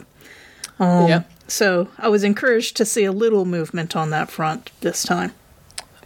Um, 0.79 1.09
Yeah. 1.09 1.23
So 1.49 1.89
I 1.99 2.09
was 2.09 2.25
encouraged 2.25 2.77
to 2.79 2.85
see 2.87 3.05
a 3.05 3.13
little 3.13 3.45
movement 3.45 3.95
on 3.95 4.11
that 4.11 4.31
front 4.31 4.71
this 4.81 5.03
time. 5.03 5.33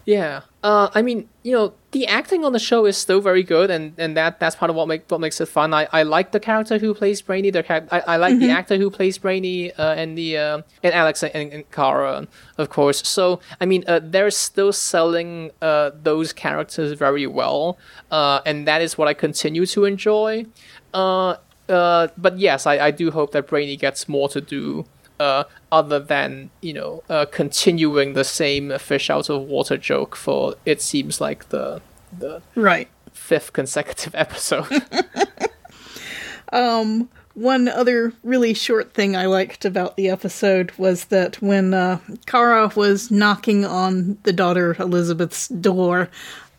Yeah. 0.04 0.40
Uh, 0.66 0.90
I 0.96 1.02
mean, 1.02 1.28
you 1.44 1.52
know, 1.52 1.74
the 1.92 2.08
acting 2.08 2.44
on 2.44 2.52
the 2.52 2.58
show 2.58 2.86
is 2.86 2.96
still 2.96 3.20
very 3.20 3.44
good, 3.44 3.70
and, 3.70 3.94
and 3.98 4.16
that 4.16 4.40
that's 4.40 4.56
part 4.56 4.68
of 4.68 4.74
what 4.74 4.88
make 4.88 5.08
what 5.08 5.20
makes 5.20 5.40
it 5.40 5.46
fun. 5.46 5.72
I, 5.72 5.86
I 5.92 6.02
like 6.02 6.32
the 6.32 6.40
character 6.40 6.76
who 6.78 6.92
plays 6.92 7.22
Brainy. 7.22 7.50
The 7.52 7.62
char- 7.62 7.86
I, 7.92 8.00
I 8.00 8.16
like 8.16 8.40
the 8.40 8.50
actor 8.50 8.76
who 8.76 8.90
plays 8.90 9.16
Brainy, 9.16 9.72
uh, 9.72 9.94
and 9.94 10.18
the 10.18 10.36
uh, 10.36 10.62
and 10.82 10.92
Alex 10.92 11.22
and, 11.22 11.52
and 11.52 11.70
Kara, 11.70 12.26
of 12.58 12.68
course. 12.68 13.06
So 13.06 13.38
I 13.60 13.64
mean, 13.64 13.84
uh, 13.86 14.00
they're 14.02 14.32
still 14.32 14.72
selling 14.72 15.52
uh, 15.62 15.92
those 16.02 16.32
characters 16.32 16.98
very 16.98 17.28
well, 17.28 17.78
uh, 18.10 18.40
and 18.44 18.66
that 18.66 18.82
is 18.82 18.98
what 18.98 19.06
I 19.06 19.14
continue 19.14 19.66
to 19.66 19.84
enjoy. 19.84 20.46
Uh, 20.92 21.36
uh, 21.68 22.08
but 22.18 22.40
yes, 22.40 22.66
I, 22.66 22.86
I 22.86 22.90
do 22.90 23.12
hope 23.12 23.30
that 23.30 23.46
Brainy 23.46 23.76
gets 23.76 24.08
more 24.08 24.28
to 24.30 24.40
do 24.40 24.84
uh, 25.20 25.44
other 25.72 25.98
than 25.98 26.50
you 26.60 26.72
know 26.72 27.02
uh, 27.08 27.26
continuing 27.30 28.12
the 28.14 28.24
same 28.24 28.76
fish 28.78 29.10
out 29.10 29.28
of 29.28 29.42
water 29.42 29.76
joke 29.76 30.14
for 30.16 30.54
it 30.64 30.80
seems 30.82 31.20
like 31.20 31.48
the 31.50 31.80
the 32.18 32.40
Right. 32.54 32.88
fifth 33.12 33.52
consecutive 33.52 34.14
episode. 34.26 34.66
One 37.34 37.68
other 37.68 38.14
really 38.24 38.54
short 38.54 38.94
thing 38.94 39.14
I 39.14 39.26
liked 39.26 39.66
about 39.66 39.98
the 39.98 40.08
episode 40.08 40.72
was 40.78 41.06
that 41.06 41.42
when 41.42 41.74
uh, 41.74 41.98
Kara 42.24 42.72
was 42.74 43.10
knocking 43.10 43.62
on 43.66 44.16
the 44.22 44.32
daughter 44.32 44.74
Elizabeth's 44.78 45.48
door, 45.48 46.08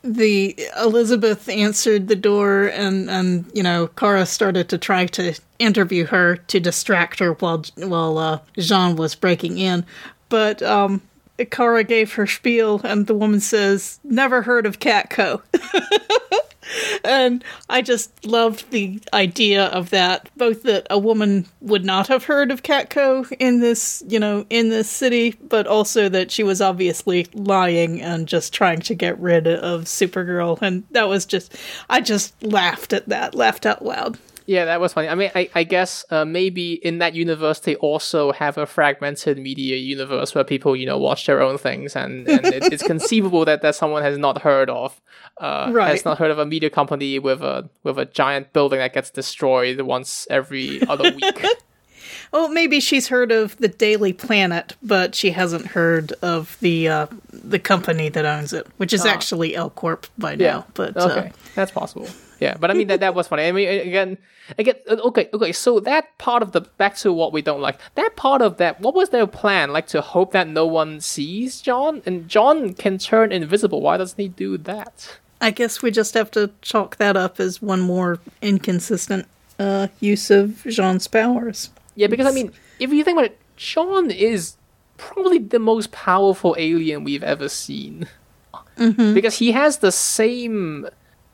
the 0.03 0.57
Elizabeth 0.79 1.49
answered 1.49 2.07
the 2.07 2.15
door, 2.15 2.67
and 2.67 3.09
and 3.09 3.49
you 3.53 3.63
know 3.63 3.87
Kara 3.87 4.25
started 4.25 4.69
to 4.69 4.77
try 4.77 5.05
to 5.07 5.33
interview 5.59 6.05
her 6.05 6.37
to 6.37 6.59
distract 6.59 7.19
her 7.19 7.33
while 7.33 7.63
while 7.75 8.17
uh, 8.17 8.39
J'onn 8.57 8.95
was 8.95 9.15
breaking 9.15 9.57
in, 9.57 9.85
but 10.29 10.61
um. 10.61 11.01
Kara 11.45 11.83
gave 11.83 12.13
her 12.13 12.27
spiel, 12.27 12.81
and 12.83 13.07
the 13.07 13.15
woman 13.15 13.39
says, 13.39 13.99
"Never 14.03 14.41
heard 14.41 14.65
of 14.65 14.79
Catco." 14.79 15.41
and 17.03 17.43
I 17.69 17.81
just 17.81 18.25
loved 18.25 18.69
the 18.71 18.99
idea 19.13 19.65
of 19.65 19.89
that. 19.91 20.29
Both 20.38 20.63
that 20.63 20.88
a 20.89 20.99
woman 20.99 21.45
would 21.61 21.85
not 21.85 22.07
have 22.07 22.25
heard 22.25 22.51
of 22.51 22.63
Catco 22.63 23.31
in 23.39 23.59
this, 23.59 24.03
you 24.07 24.19
know, 24.19 24.45
in 24.49 24.69
this 24.69 24.89
city, 24.89 25.35
but 25.41 25.67
also 25.67 26.09
that 26.09 26.31
she 26.31 26.43
was 26.43 26.61
obviously 26.61 27.27
lying 27.33 28.01
and 28.01 28.27
just 28.27 28.53
trying 28.53 28.79
to 28.81 28.95
get 28.95 29.19
rid 29.19 29.47
of 29.47 29.83
Supergirl. 29.83 30.61
And 30.61 30.83
that 30.91 31.07
was 31.07 31.25
just, 31.25 31.55
I 31.89 32.01
just 32.01 32.41
laughed 32.43 32.93
at 32.93 33.09
that, 33.09 33.35
laughed 33.35 33.65
out 33.65 33.83
loud. 33.83 34.17
Yeah, 34.47 34.65
that 34.65 34.79
was 34.79 34.93
funny. 34.93 35.09
I 35.09 35.15
mean, 35.15 35.29
I, 35.35 35.49
I 35.53 35.63
guess 35.63 36.05
uh, 36.09 36.23
maybe 36.25 36.73
in 36.73 36.97
that 36.99 37.13
universe 37.13 37.59
they 37.59 37.75
also 37.75 38.31
have 38.31 38.57
a 38.57 38.65
fragmented 38.65 39.37
media 39.37 39.75
universe 39.75 40.33
where 40.33 40.43
people 40.45 40.75
you 40.75 40.85
know 40.85 40.97
watch 40.97 41.25
their 41.27 41.41
own 41.41 41.57
things, 41.57 41.95
and, 41.95 42.27
and 42.27 42.45
it, 42.45 42.71
it's 42.73 42.83
conceivable 42.93 43.45
that 43.45 43.61
that 43.61 43.75
someone 43.75 44.01
has 44.03 44.17
not 44.17 44.41
heard 44.41 44.69
of, 44.69 44.99
uh, 45.39 45.69
Right. 45.71 45.89
has 45.89 46.05
not 46.05 46.17
heard 46.17 46.31
of 46.31 46.39
a 46.39 46.45
media 46.45 46.69
company 46.69 47.19
with 47.19 47.41
a 47.41 47.69
with 47.83 47.99
a 47.99 48.05
giant 48.05 48.53
building 48.53 48.79
that 48.79 48.93
gets 48.93 49.09
destroyed 49.11 49.81
once 49.81 50.25
every 50.29 50.81
other 50.87 51.11
week. 51.11 51.45
Well, 52.33 52.49
maybe 52.49 52.81
she's 52.81 53.07
heard 53.07 53.31
of 53.31 53.55
the 53.57 53.69
Daily 53.69 54.11
Planet, 54.11 54.75
but 54.83 55.15
she 55.15 55.31
hasn't 55.31 55.67
heard 55.67 56.11
of 56.21 56.57
the 56.59 56.87
uh, 56.89 57.07
the 57.31 57.59
company 57.59 58.09
that 58.09 58.25
owns 58.25 58.51
it, 58.51 58.67
which 58.77 58.91
is 58.91 59.05
actually 59.05 59.55
L 59.55 59.69
Corp 59.69 60.07
by 60.17 60.35
now. 60.35 60.65
But 60.73 60.97
okay, 60.97 61.27
uh, 61.27 61.31
that's 61.55 61.71
possible. 61.71 62.07
Yeah, 62.39 62.55
but 62.57 62.69
I 62.69 62.73
mean 62.73 62.88
that 62.88 62.99
that 62.99 63.15
was 63.15 63.27
funny. 63.27 63.43
I 63.47 63.51
mean 63.51 63.67
again, 63.67 64.17
again, 64.57 64.75
uh, 64.89 64.95
okay, 65.05 65.29
okay. 65.33 65.51
So 65.51 65.79
that 65.81 66.17
part 66.17 66.43
of 66.43 66.51
the 66.51 66.61
back 66.61 66.95
to 66.97 67.11
what 67.11 67.33
we 67.33 67.41
don't 67.41 67.61
like. 67.61 67.79
That 67.95 68.15
part 68.15 68.41
of 68.41 68.57
that. 68.57 68.79
What 68.79 68.93
was 68.93 69.09
their 69.09 69.27
plan? 69.27 69.71
Like 69.71 69.88
to 69.88 70.01
hope 70.01 70.31
that 70.33 70.47
no 70.47 70.65
one 70.65 71.01
sees 71.01 71.61
J'onn, 71.61 72.05
and 72.05 72.27
J'onn 72.27 72.77
can 72.77 72.97
turn 72.97 73.31
invisible. 73.31 73.81
Why 73.81 73.97
doesn't 73.97 74.19
he 74.19 74.27
do 74.27 74.57
that? 74.59 75.17
I 75.39 75.51
guess 75.51 75.81
we 75.81 75.91
just 75.91 76.13
have 76.15 76.31
to 76.31 76.51
chalk 76.61 76.97
that 76.97 77.15
up 77.15 77.39
as 77.39 77.61
one 77.61 77.81
more 77.81 78.19
inconsistent 78.41 79.27
uh, 79.59 79.88
use 79.99 80.31
of 80.31 80.63
J'onn's 80.65 81.07
powers. 81.07 81.69
Yeah, 81.95 82.07
because 82.07 82.27
I 82.27 82.31
mean, 82.31 82.51
if 82.79 82.91
you 82.91 83.03
think 83.03 83.17
about 83.17 83.31
it, 83.31 83.39
J'onn 83.57 84.11
is 84.13 84.55
probably 84.97 85.38
the 85.38 85.59
most 85.59 85.91
powerful 85.91 86.55
alien 86.57 87.03
we've 87.03 87.23
ever 87.23 87.49
seen. 87.49 88.07
Because 88.77 89.39
he 89.39 89.51
has 89.53 89.77
the 89.77 89.91
same, 89.91 90.88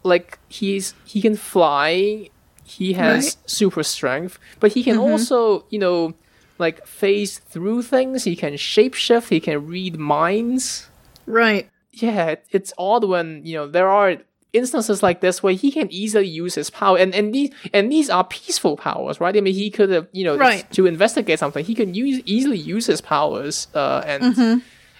like 0.03 0.39
he's 0.49 0.93
he 1.05 1.21
can 1.21 1.35
fly, 1.35 2.29
he 2.63 2.93
has 2.93 3.23
Right. 3.25 3.35
super 3.45 3.83
strength, 3.83 4.39
but 4.59 4.71
he 4.73 4.83
can 4.83 4.97
also, 4.97 5.65
you 5.69 5.79
know, 5.79 6.13
like 6.59 6.85
phase 6.85 7.39
through 7.39 7.83
things. 7.83 8.23
He 8.25 8.35
can 8.35 8.53
shapeshift. 8.53 9.29
He 9.29 9.39
can 9.39 9.65
read 9.67 9.97
minds. 9.97 10.87
Right. 11.25 11.69
Yeah, 11.91 12.35
it's 12.51 12.73
odd 12.77 13.03
when 13.05 13.41
you 13.45 13.55
know 13.55 13.67
there 13.67 13.89
are 13.89 14.17
instances 14.51 15.01
like 15.01 15.19
this 15.21 15.41
where 15.41 15.53
he 15.53 15.71
can 15.71 15.91
easily 15.91 16.27
use 16.27 16.55
his 16.55 16.69
power, 16.69 16.97
and 16.97 17.13
and 17.15 17.33
these 17.33 17.51
and 17.73 17.91
these 17.91 18.09
are 18.09 18.23
peaceful 18.23 18.77
powers, 18.77 19.19
right? 19.19 19.35
I 19.37 19.41
mean, 19.41 19.53
he 19.55 19.69
could 19.69 19.89
have 19.89 20.07
you 20.11 20.23
know 20.25 20.37
Right. 20.37 20.69
to 20.73 20.85
investigate 20.85 21.39
something, 21.39 21.63
he 21.65 21.75
can 21.75 21.93
use 21.93 22.21
easily 22.25 22.57
use 22.57 22.85
his 22.87 23.01
powers 23.01 23.67
uh, 23.73 24.03
and 24.05 24.23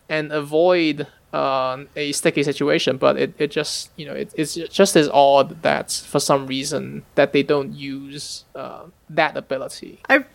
and 0.09 0.31
avoid 0.31 1.07
um, 1.33 1.87
a 1.95 2.11
sticky 2.11 2.43
situation. 2.43 2.97
But 2.97 3.17
it, 3.17 3.33
it 3.37 3.51
just 3.51 3.91
you 3.95 4.05
know 4.05 4.13
it, 4.13 4.33
it's 4.35 4.55
just 4.55 4.95
as 4.95 5.09
odd 5.09 5.61
that 5.63 5.91
for 5.91 6.19
some 6.19 6.47
reason 6.47 7.03
that 7.15 7.33
they 7.33 7.43
don't 7.43 7.73
use 7.73 8.45
uh, 8.55 8.85
that 9.09 9.35
ability. 9.35 9.99
I, 10.09 10.25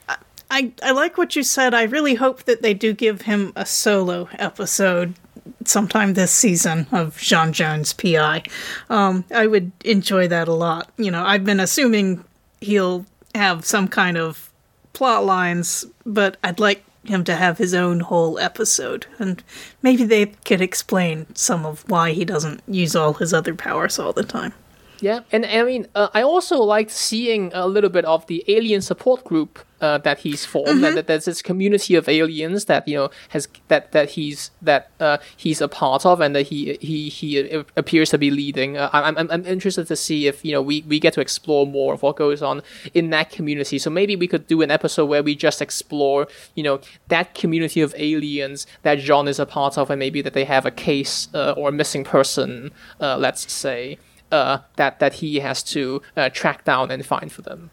I 0.50 0.72
I 0.82 0.90
like 0.90 1.16
what 1.16 1.36
you 1.36 1.42
said. 1.42 1.74
I 1.74 1.84
really 1.84 2.14
hope 2.14 2.44
that 2.44 2.62
they 2.62 2.74
do 2.74 2.92
give 2.92 3.22
him 3.22 3.52
a 3.56 3.64
solo 3.64 4.28
episode 4.38 5.14
sometime 5.64 6.14
this 6.14 6.32
season 6.32 6.86
of 6.92 7.16
J'onn 7.16 7.52
Jones 7.52 7.92
PI. 7.92 8.42
Um, 8.90 9.24
I 9.34 9.46
would 9.46 9.72
enjoy 9.84 10.28
that 10.28 10.48
a 10.48 10.52
lot. 10.52 10.90
You 10.96 11.10
know, 11.10 11.24
I've 11.24 11.44
been 11.44 11.60
assuming 11.60 12.24
he'll 12.60 13.06
have 13.34 13.64
some 13.64 13.88
kind 13.88 14.16
of 14.16 14.50
plot 14.92 15.24
lines, 15.24 15.84
but 16.04 16.36
I'd 16.42 16.60
like 16.60 16.84
him 17.08 17.24
to 17.24 17.36
have 17.36 17.58
his 17.58 17.74
own 17.74 18.00
whole 18.00 18.38
episode, 18.38 19.06
and 19.18 19.42
maybe 19.82 20.04
they 20.04 20.26
could 20.26 20.60
explain 20.60 21.26
some 21.34 21.66
of 21.66 21.88
why 21.88 22.12
he 22.12 22.24
doesn't 22.24 22.62
use 22.66 22.94
all 22.94 23.14
his 23.14 23.34
other 23.34 23.54
powers 23.54 23.98
all 23.98 24.12
the 24.12 24.22
time. 24.22 24.54
Yeah, 25.00 25.20
and 25.30 25.46
I 25.46 25.62
mean, 25.62 25.86
uh, 25.94 26.08
I 26.14 26.22
also 26.22 26.58
liked 26.58 26.90
seeing 26.90 27.50
a 27.54 27.66
little 27.66 27.90
bit 27.90 28.04
of 28.04 28.26
the 28.26 28.44
alien 28.48 28.80
support 28.82 29.24
group 29.24 29.58
uh, 29.80 29.98
that 29.98 30.20
he's 30.20 30.44
formed. 30.44 30.82
That, 30.82 30.94
that 30.94 31.06
there's 31.06 31.24
this 31.26 31.42
community 31.42 31.94
of 31.94 32.08
aliens 32.08 32.66
that 32.66 32.86
you 32.88 32.96
know 32.96 33.10
has 33.30 33.48
that 33.68 33.92
that 33.92 34.10
he's 34.10 34.50
that 34.62 34.90
uh, 35.00 35.18
he's 35.36 35.60
a 35.60 35.68
part 35.68 36.04
of, 36.04 36.20
and 36.20 36.34
that 36.34 36.48
he 36.48 36.78
he 36.80 37.08
he 37.08 37.64
appears 37.76 38.10
to 38.10 38.18
be 38.18 38.30
leading. 38.30 38.76
Uh, 38.76 38.90
I'm 38.92 39.16
I'm 39.16 39.30
I'm 39.30 39.46
interested 39.46 39.86
to 39.88 39.96
see 39.96 40.26
if 40.26 40.44
you 40.44 40.52
know 40.52 40.62
we 40.62 40.84
we 40.86 40.98
get 40.98 41.12
to 41.14 41.20
explore 41.20 41.66
more 41.66 41.94
of 41.94 42.02
what 42.02 42.16
goes 42.16 42.42
on 42.42 42.62
in 42.94 43.10
that 43.10 43.30
community. 43.30 43.78
So 43.78 43.90
maybe 43.90 44.16
we 44.16 44.26
could 44.26 44.46
do 44.46 44.62
an 44.62 44.70
episode 44.70 45.06
where 45.06 45.22
we 45.22 45.34
just 45.34 45.62
explore 45.62 46.26
you 46.54 46.62
know 46.62 46.80
that 47.08 47.34
community 47.34 47.80
of 47.80 47.94
aliens 47.96 48.66
that 48.82 48.98
J'onn 48.98 49.28
is 49.28 49.38
a 49.38 49.46
part 49.46 49.78
of, 49.78 49.90
and 49.90 49.98
maybe 49.98 50.22
that 50.22 50.34
they 50.34 50.44
have 50.44 50.66
a 50.66 50.70
case 50.70 51.28
uh, 51.34 51.52
or 51.52 51.68
a 51.68 51.72
missing 51.72 52.04
person, 52.04 52.70
uh, 53.00 53.16
let's 53.16 53.50
say 53.52 53.98
uh, 54.32 54.58
that 54.76 54.98
that 54.98 55.14
he 55.14 55.40
has 55.40 55.62
to 55.62 56.02
uh, 56.16 56.28
track 56.28 56.64
down 56.64 56.90
and 56.90 57.04
find 57.04 57.32
for 57.32 57.42
them. 57.42 57.70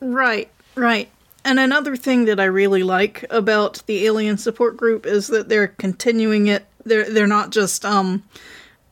Right, 0.00 0.50
right. 0.74 1.08
And 1.46 1.60
another 1.60 1.94
thing 1.94 2.24
that 2.24 2.40
I 2.40 2.46
really 2.46 2.82
like 2.82 3.24
about 3.30 3.80
the 3.86 4.04
alien 4.04 4.36
support 4.36 4.76
group 4.76 5.06
is 5.06 5.28
that 5.28 5.48
they're 5.48 5.68
continuing 5.68 6.48
it. 6.48 6.66
They're 6.84 7.08
they're 7.08 7.28
not 7.28 7.50
just 7.50 7.84
um 7.84 8.24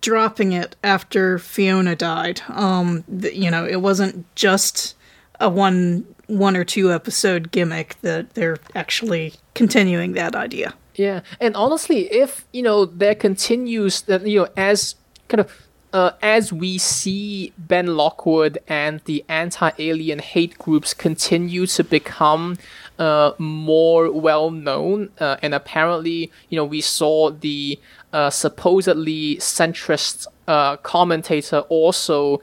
dropping 0.00 0.52
it 0.52 0.76
after 0.84 1.40
Fiona 1.40 1.96
died. 1.96 2.42
Um 2.48 3.02
you 3.08 3.50
know, 3.50 3.66
it 3.66 3.80
wasn't 3.80 4.32
just 4.36 4.94
a 5.40 5.48
one 5.48 6.06
one 6.28 6.56
or 6.56 6.62
two 6.62 6.92
episode 6.92 7.50
gimmick 7.50 7.96
that 8.02 8.34
they're 8.34 8.58
actually 8.72 9.34
continuing 9.54 10.12
that 10.12 10.36
idea. 10.36 10.74
Yeah, 10.94 11.22
and 11.40 11.56
honestly, 11.56 12.02
if 12.12 12.46
you 12.52 12.62
know 12.62 12.84
there 12.84 13.16
continues 13.16 14.02
that 14.02 14.24
you 14.28 14.42
know 14.42 14.48
as 14.56 14.94
kind 15.26 15.40
of 15.40 15.66
uh, 15.94 16.10
as 16.20 16.52
we 16.52 16.76
see 16.76 17.52
Ben 17.56 17.86
Lockwood 17.96 18.58
and 18.66 19.00
the 19.04 19.24
anti-alien 19.28 20.18
hate 20.18 20.58
groups 20.58 20.92
continue 20.92 21.66
to 21.66 21.84
become 21.84 22.58
uh, 22.98 23.30
more 23.38 24.10
well 24.10 24.50
known, 24.50 25.10
uh, 25.20 25.36
and 25.40 25.54
apparently, 25.54 26.32
you 26.48 26.56
know, 26.56 26.64
we 26.64 26.80
saw 26.80 27.30
the 27.30 27.78
uh, 28.12 28.28
supposedly 28.28 29.36
centrist 29.36 30.26
uh, 30.48 30.76
commentator 30.78 31.60
also 31.68 32.42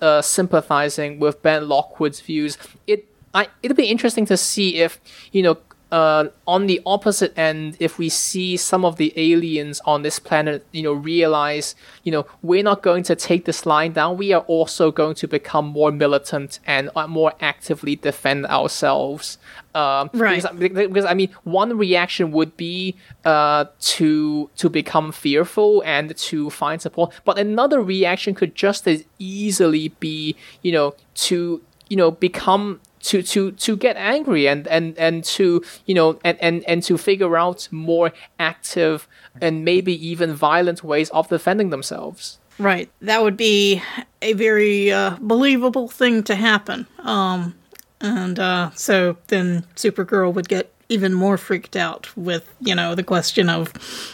uh, 0.00 0.22
sympathizing 0.22 1.18
with 1.18 1.42
Ben 1.42 1.68
Lockwood's 1.68 2.20
views. 2.20 2.56
It 2.86 3.08
I, 3.34 3.48
it'll 3.62 3.76
be 3.76 3.86
interesting 3.86 4.26
to 4.26 4.36
see 4.36 4.76
if 4.76 5.00
you 5.32 5.42
know 5.42 5.58
uh, 5.92 6.30
on 6.46 6.66
the 6.66 6.80
opposite 6.86 7.36
end, 7.38 7.76
if 7.78 7.98
we 7.98 8.08
see 8.08 8.56
some 8.56 8.82
of 8.82 8.96
the 8.96 9.12
aliens 9.14 9.78
on 9.84 10.00
this 10.00 10.18
planet, 10.18 10.66
you 10.72 10.82
know, 10.82 10.94
realize, 10.94 11.74
you 12.02 12.10
know, 12.10 12.26
we're 12.40 12.62
not 12.62 12.82
going 12.82 13.02
to 13.04 13.14
take 13.14 13.44
this 13.44 13.66
line 13.66 13.92
down. 13.92 14.16
We 14.16 14.32
are 14.32 14.40
also 14.48 14.90
going 14.90 15.16
to 15.16 15.28
become 15.28 15.66
more 15.66 15.92
militant 15.92 16.60
and 16.66 16.88
uh, 16.96 17.06
more 17.06 17.34
actively 17.40 17.94
defend 17.94 18.46
ourselves. 18.46 19.36
Um, 19.74 20.08
right. 20.14 20.42
Because, 20.58 20.88
because, 20.88 21.04
I 21.04 21.12
mean, 21.12 21.28
one 21.44 21.76
reaction 21.76 22.32
would 22.32 22.56
be 22.56 22.96
uh, 23.26 23.66
to 23.80 24.48
to 24.56 24.70
become 24.70 25.12
fearful 25.12 25.82
and 25.84 26.16
to 26.16 26.48
find 26.48 26.80
support, 26.80 27.12
but 27.26 27.38
another 27.38 27.82
reaction 27.82 28.34
could 28.34 28.54
just 28.54 28.88
as 28.88 29.04
easily 29.18 29.88
be, 30.00 30.36
you 30.62 30.72
know, 30.72 30.94
to 31.14 31.60
you 31.90 31.96
know 31.96 32.10
become 32.10 32.80
to 33.02 33.22
to 33.22 33.52
to 33.52 33.76
get 33.76 33.96
angry 33.96 34.48
and 34.48 34.66
and 34.68 34.96
and 34.98 35.24
to 35.24 35.62
you 35.86 35.94
know 35.94 36.18
and 36.24 36.38
and 36.40 36.64
and 36.68 36.82
to 36.84 36.96
figure 36.98 37.36
out 37.36 37.68
more 37.70 38.12
active 38.38 39.08
and 39.40 39.64
maybe 39.64 39.94
even 40.06 40.34
violent 40.34 40.82
ways 40.82 41.10
of 41.10 41.28
defending 41.28 41.70
themselves. 41.70 42.38
Right. 42.58 42.90
That 43.00 43.22
would 43.22 43.36
be 43.36 43.82
a 44.20 44.34
very 44.34 44.92
uh, 44.92 45.16
believable 45.20 45.88
thing 45.88 46.22
to 46.24 46.34
happen. 46.34 46.86
Um 47.00 47.54
and 48.00 48.38
uh 48.38 48.70
so 48.74 49.16
then 49.28 49.64
supergirl 49.76 50.34
would 50.34 50.48
get 50.48 50.72
even 50.88 51.14
more 51.14 51.38
freaked 51.38 51.76
out 51.76 52.14
with 52.16 52.52
you 52.60 52.74
know 52.74 52.94
the 52.94 53.04
question 53.04 53.48
of 53.48 53.72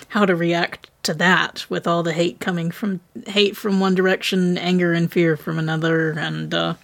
how 0.09 0.25
to 0.25 0.37
react 0.37 0.91
to 1.03 1.15
that 1.15 1.65
with 1.69 1.87
all 1.87 2.03
the 2.03 2.13
hate 2.13 2.39
coming 2.39 2.71
from 2.71 3.01
hate 3.27 3.57
from 3.57 3.81
one 3.81 3.95
direction 3.95 4.59
anger 4.59 4.93
and 4.93 5.11
fear 5.11 5.37
from 5.37 5.59
another 5.59 6.11
and 6.11 6.53
uh 6.55 6.75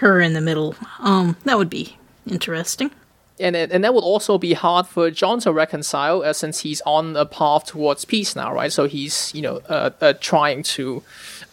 her 0.00 0.20
in 0.20 0.32
the 0.32 0.40
middle. 0.40 0.74
Um, 0.98 1.36
that 1.44 1.56
would 1.58 1.70
be 1.70 1.96
interesting. 2.26 2.90
And, 3.38 3.56
and 3.56 3.82
that 3.84 3.94
would 3.94 4.04
also 4.04 4.36
be 4.36 4.52
hard 4.52 4.86
for 4.86 5.10
J'onn 5.10 5.42
to 5.44 5.52
reconcile 5.52 6.22
uh, 6.22 6.34
since 6.34 6.60
he's 6.60 6.82
on 6.84 7.16
a 7.16 7.24
path 7.24 7.64
towards 7.64 8.04
peace 8.04 8.36
now, 8.36 8.52
right? 8.52 8.70
So 8.70 8.86
he's 8.86 9.34
you 9.34 9.40
know 9.40 9.62
uh, 9.68 9.90
uh, 10.00 10.12
trying 10.20 10.62
to 10.74 11.02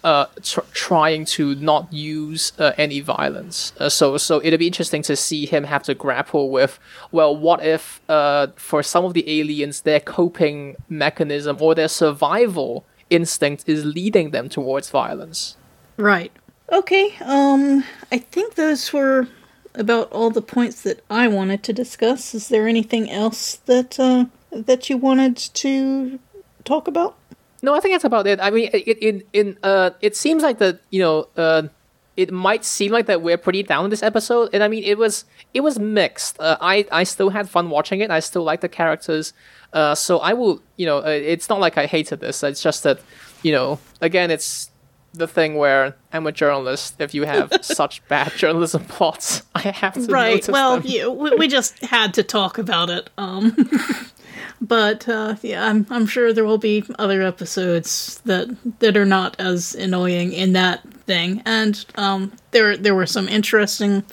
uh, 0.04 0.26
tr- 0.44 0.68
trying 0.74 1.24
to 1.26 1.56
not 1.56 1.92
use 1.94 2.52
uh, 2.60 2.74
any 2.78 3.00
violence. 3.00 3.72
Uh, 3.80 3.88
so 3.88 4.18
so 4.18 4.42
it'll 4.44 4.60
be 4.60 4.68
interesting 4.68 5.02
to 5.04 5.16
see 5.16 5.46
him 5.46 5.64
have 5.64 5.84
to 5.84 5.94
grapple 5.94 6.50
with 6.50 6.78
well, 7.14 7.36
what 7.36 7.64
if 7.64 8.02
for 8.58 8.84
some 8.84 9.06
of 9.06 9.14
the 9.14 9.40
aliens 9.40 9.82
their 9.82 10.02
coping 10.02 10.76
mechanism 10.90 11.56
or 11.62 11.74
their 11.74 11.88
survival 11.88 12.86
instinct 13.10 13.64
is 13.66 13.86
leading 13.86 14.32
them 14.32 14.50
towards 14.50 14.90
violence? 14.90 15.56
Right. 15.96 16.34
Okay, 16.72 17.16
um, 17.22 17.84
I 18.12 18.18
think 18.18 18.56
those 18.56 18.92
were 18.92 19.28
about 19.76 20.12
all 20.12 20.30
the 20.30 20.42
points 20.42 20.82
that 20.82 21.02
I 21.10 21.28
wanted 21.28 21.64
to 21.64 21.74
discuss. 21.74 22.36
Is 22.36 22.50
there 22.50 22.68
anything 22.68 23.10
else 23.10 23.56
that 23.68 24.00
uh, 24.00 24.26
that 24.52 24.90
you 24.90 24.98
wanted 24.98 25.38
to 25.38 26.20
talk 26.66 26.88
about? 26.88 27.16
No, 27.62 27.74
I 27.74 27.80
think 27.80 27.94
that's 27.94 28.04
about 28.04 28.28
it. 28.28 28.40
I 28.42 28.50
mean, 28.50 28.70
it 28.74 28.98
in 28.98 29.24
in 29.32 29.58
uh, 29.64 29.92
it 30.02 30.16
seems 30.16 30.44
like 30.44 30.58
that 30.60 30.82
you 30.90 31.00
know 31.00 31.30
uh, 31.38 31.64
it 32.18 32.32
might 32.32 32.66
seem 32.66 32.92
like 32.92 33.06
that 33.06 33.22
we're 33.22 33.38
pretty 33.38 33.64
down 33.64 33.90
this 33.90 34.04
episode, 34.04 34.50
and 34.52 34.62
I 34.62 34.68
mean, 34.68 34.84
it 34.84 34.98
was 34.98 35.24
it 35.54 35.62
was 35.62 35.80
mixed. 35.80 36.38
Uh, 36.40 36.58
I 36.60 36.86
I 36.92 37.04
still 37.04 37.30
had 37.30 37.50
fun 37.50 37.70
watching 37.70 38.02
it. 38.02 38.12
I 38.12 38.20
still 38.20 38.44
like 38.44 38.60
the 38.60 38.70
characters. 38.70 39.32
Uh, 39.72 39.96
so 39.96 40.20
I 40.20 40.34
will, 40.34 40.62
you 40.76 40.86
know, 40.86 41.00
uh, 41.00 41.10
it's 41.10 41.50
not 41.50 41.60
like 41.60 41.78
I 41.78 41.86
hated 41.86 42.20
this. 42.20 42.42
It's 42.42 42.64
just 42.64 42.84
that, 42.84 43.00
you 43.44 43.52
know, 43.52 43.80
again, 44.02 44.32
it's 44.32 44.72
the 45.14 45.28
thing 45.28 45.56
where 45.56 45.96
I'm 46.14 46.28
a 46.28 46.32
journalist. 46.32 46.96
If 47.00 47.14
you 47.14 47.24
have 47.24 47.52
such 47.62 48.06
bad 48.08 48.34
journalism 48.34 48.86
plots, 48.86 49.44
I 49.56 49.62
have 49.62 49.94
to 49.94 50.12
right. 50.12 50.48
well, 50.48 50.82
you, 50.82 51.12
we, 51.12 51.36
we, 51.36 51.48
just 51.48 51.84
had 51.84 52.14
to 52.16 52.24
talk 52.24 52.58
about 52.58 52.90
it. 52.90 53.10
Um, 53.18 53.56
but 54.62 55.08
uh, 55.08 55.36
yeah, 55.42 55.66
I'm 55.66 55.86
I'm 55.90 56.06
sure 56.06 56.34
there 56.34 56.46
will 56.46 56.58
be 56.58 56.84
other 57.00 57.22
episodes 57.22 58.22
that 58.26 58.56
that 58.80 58.98
are 58.98 59.06
not 59.06 59.36
as 59.40 59.76
annoying 59.76 60.34
in 60.34 60.54
that 60.54 60.82
thing. 61.06 61.42
And 61.46 61.84
um, 61.96 62.32
there 62.52 62.78
there 62.78 62.96
were 62.96 63.06
some 63.06 63.28
interesting 63.28 64.04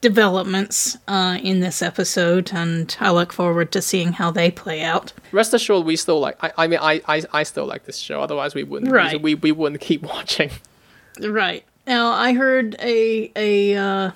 developments 0.00 0.96
uh, 1.08 1.38
in 1.42 1.60
this 1.60 1.82
episode, 1.82 2.52
and 2.52 2.96
I 3.00 3.10
look 3.10 3.32
forward 3.32 3.72
to 3.72 3.82
seeing 3.82 4.12
how 4.12 4.30
they 4.30 4.50
play 4.50 4.82
out. 4.82 5.12
Rest 5.32 5.54
assured, 5.54 5.84
we 5.84 5.96
still 5.96 6.20
like. 6.20 6.36
I, 6.42 6.52
I 6.56 6.66
mean, 6.66 6.78
I, 6.80 7.02
I, 7.06 7.22
I 7.32 7.42
still 7.42 7.66
like 7.66 7.84
this 7.84 7.98
show. 7.98 8.20
Otherwise, 8.20 8.54
we 8.54 8.64
wouldn't. 8.64 8.92
Right. 8.92 9.20
We, 9.20 9.34
we 9.34 9.52
wouldn't 9.52 9.80
keep 9.80 10.02
watching. 10.02 10.50
Right 11.20 11.64
now, 11.86 12.12
I 12.12 12.32
heard 12.32 12.76
a 12.80 13.32
a 13.34 13.76
uh, 13.76 14.10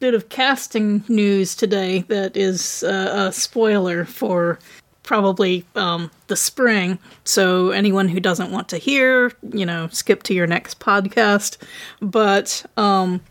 bit 0.00 0.14
of 0.14 0.28
casting 0.28 1.04
news 1.08 1.54
today 1.54 2.00
that 2.08 2.36
is 2.36 2.82
uh, 2.82 3.28
a 3.28 3.32
spoiler 3.32 4.04
for 4.04 4.58
probably 5.02 5.64
um, 5.74 6.10
the 6.26 6.36
spring. 6.36 6.98
So 7.24 7.70
anyone 7.70 8.08
who 8.08 8.20
doesn't 8.20 8.50
want 8.50 8.68
to 8.68 8.78
hear, 8.78 9.32
you 9.52 9.64
know, 9.64 9.88
skip 9.88 10.22
to 10.24 10.34
your 10.34 10.46
next 10.46 10.80
podcast. 10.80 11.56
But 12.00 12.64
um, 12.76 13.22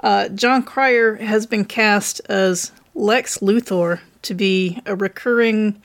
uh, 0.00 0.28
Jon 0.28 0.62
Cryer 0.62 1.16
has 1.16 1.46
been 1.46 1.64
cast 1.64 2.20
as 2.28 2.72
Lex 2.94 3.38
Luthor 3.38 4.00
to 4.22 4.34
be 4.34 4.80
a 4.86 4.94
recurring 4.94 5.80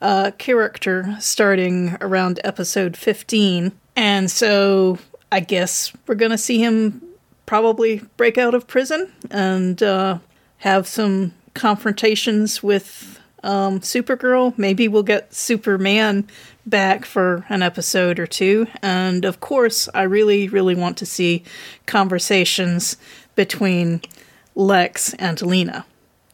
uh, 0.00 0.30
character 0.38 1.16
starting 1.20 1.96
around 2.00 2.40
episode 2.44 2.96
15. 2.96 3.72
And 3.96 4.30
so 4.30 4.98
I 5.30 5.40
guess 5.40 5.92
we're 6.06 6.14
going 6.14 6.30
to 6.30 6.38
see 6.38 6.58
him 6.58 7.02
probably 7.46 8.02
break 8.16 8.38
out 8.38 8.54
of 8.54 8.66
prison 8.66 9.12
and 9.30 9.82
uh, 9.82 10.18
have 10.58 10.86
some 10.86 11.34
confrontations 11.54 12.62
with 12.62 13.18
um, 13.42 13.80
Supergirl. 13.80 14.56
Maybe 14.56 14.88
we'll 14.88 15.02
get 15.02 15.34
Superman 15.34 16.28
back 16.66 17.04
for 17.04 17.44
an 17.48 17.62
episode 17.62 18.18
or 18.18 18.26
two. 18.26 18.66
And 18.82 19.24
of 19.24 19.40
course, 19.40 19.88
I 19.94 20.02
really, 20.02 20.48
really 20.48 20.74
want 20.74 20.96
to 20.98 21.06
see 21.06 21.42
conversations 21.86 22.96
between 23.34 24.02
Lex 24.54 25.14
and 25.14 25.40
Lena. 25.42 25.86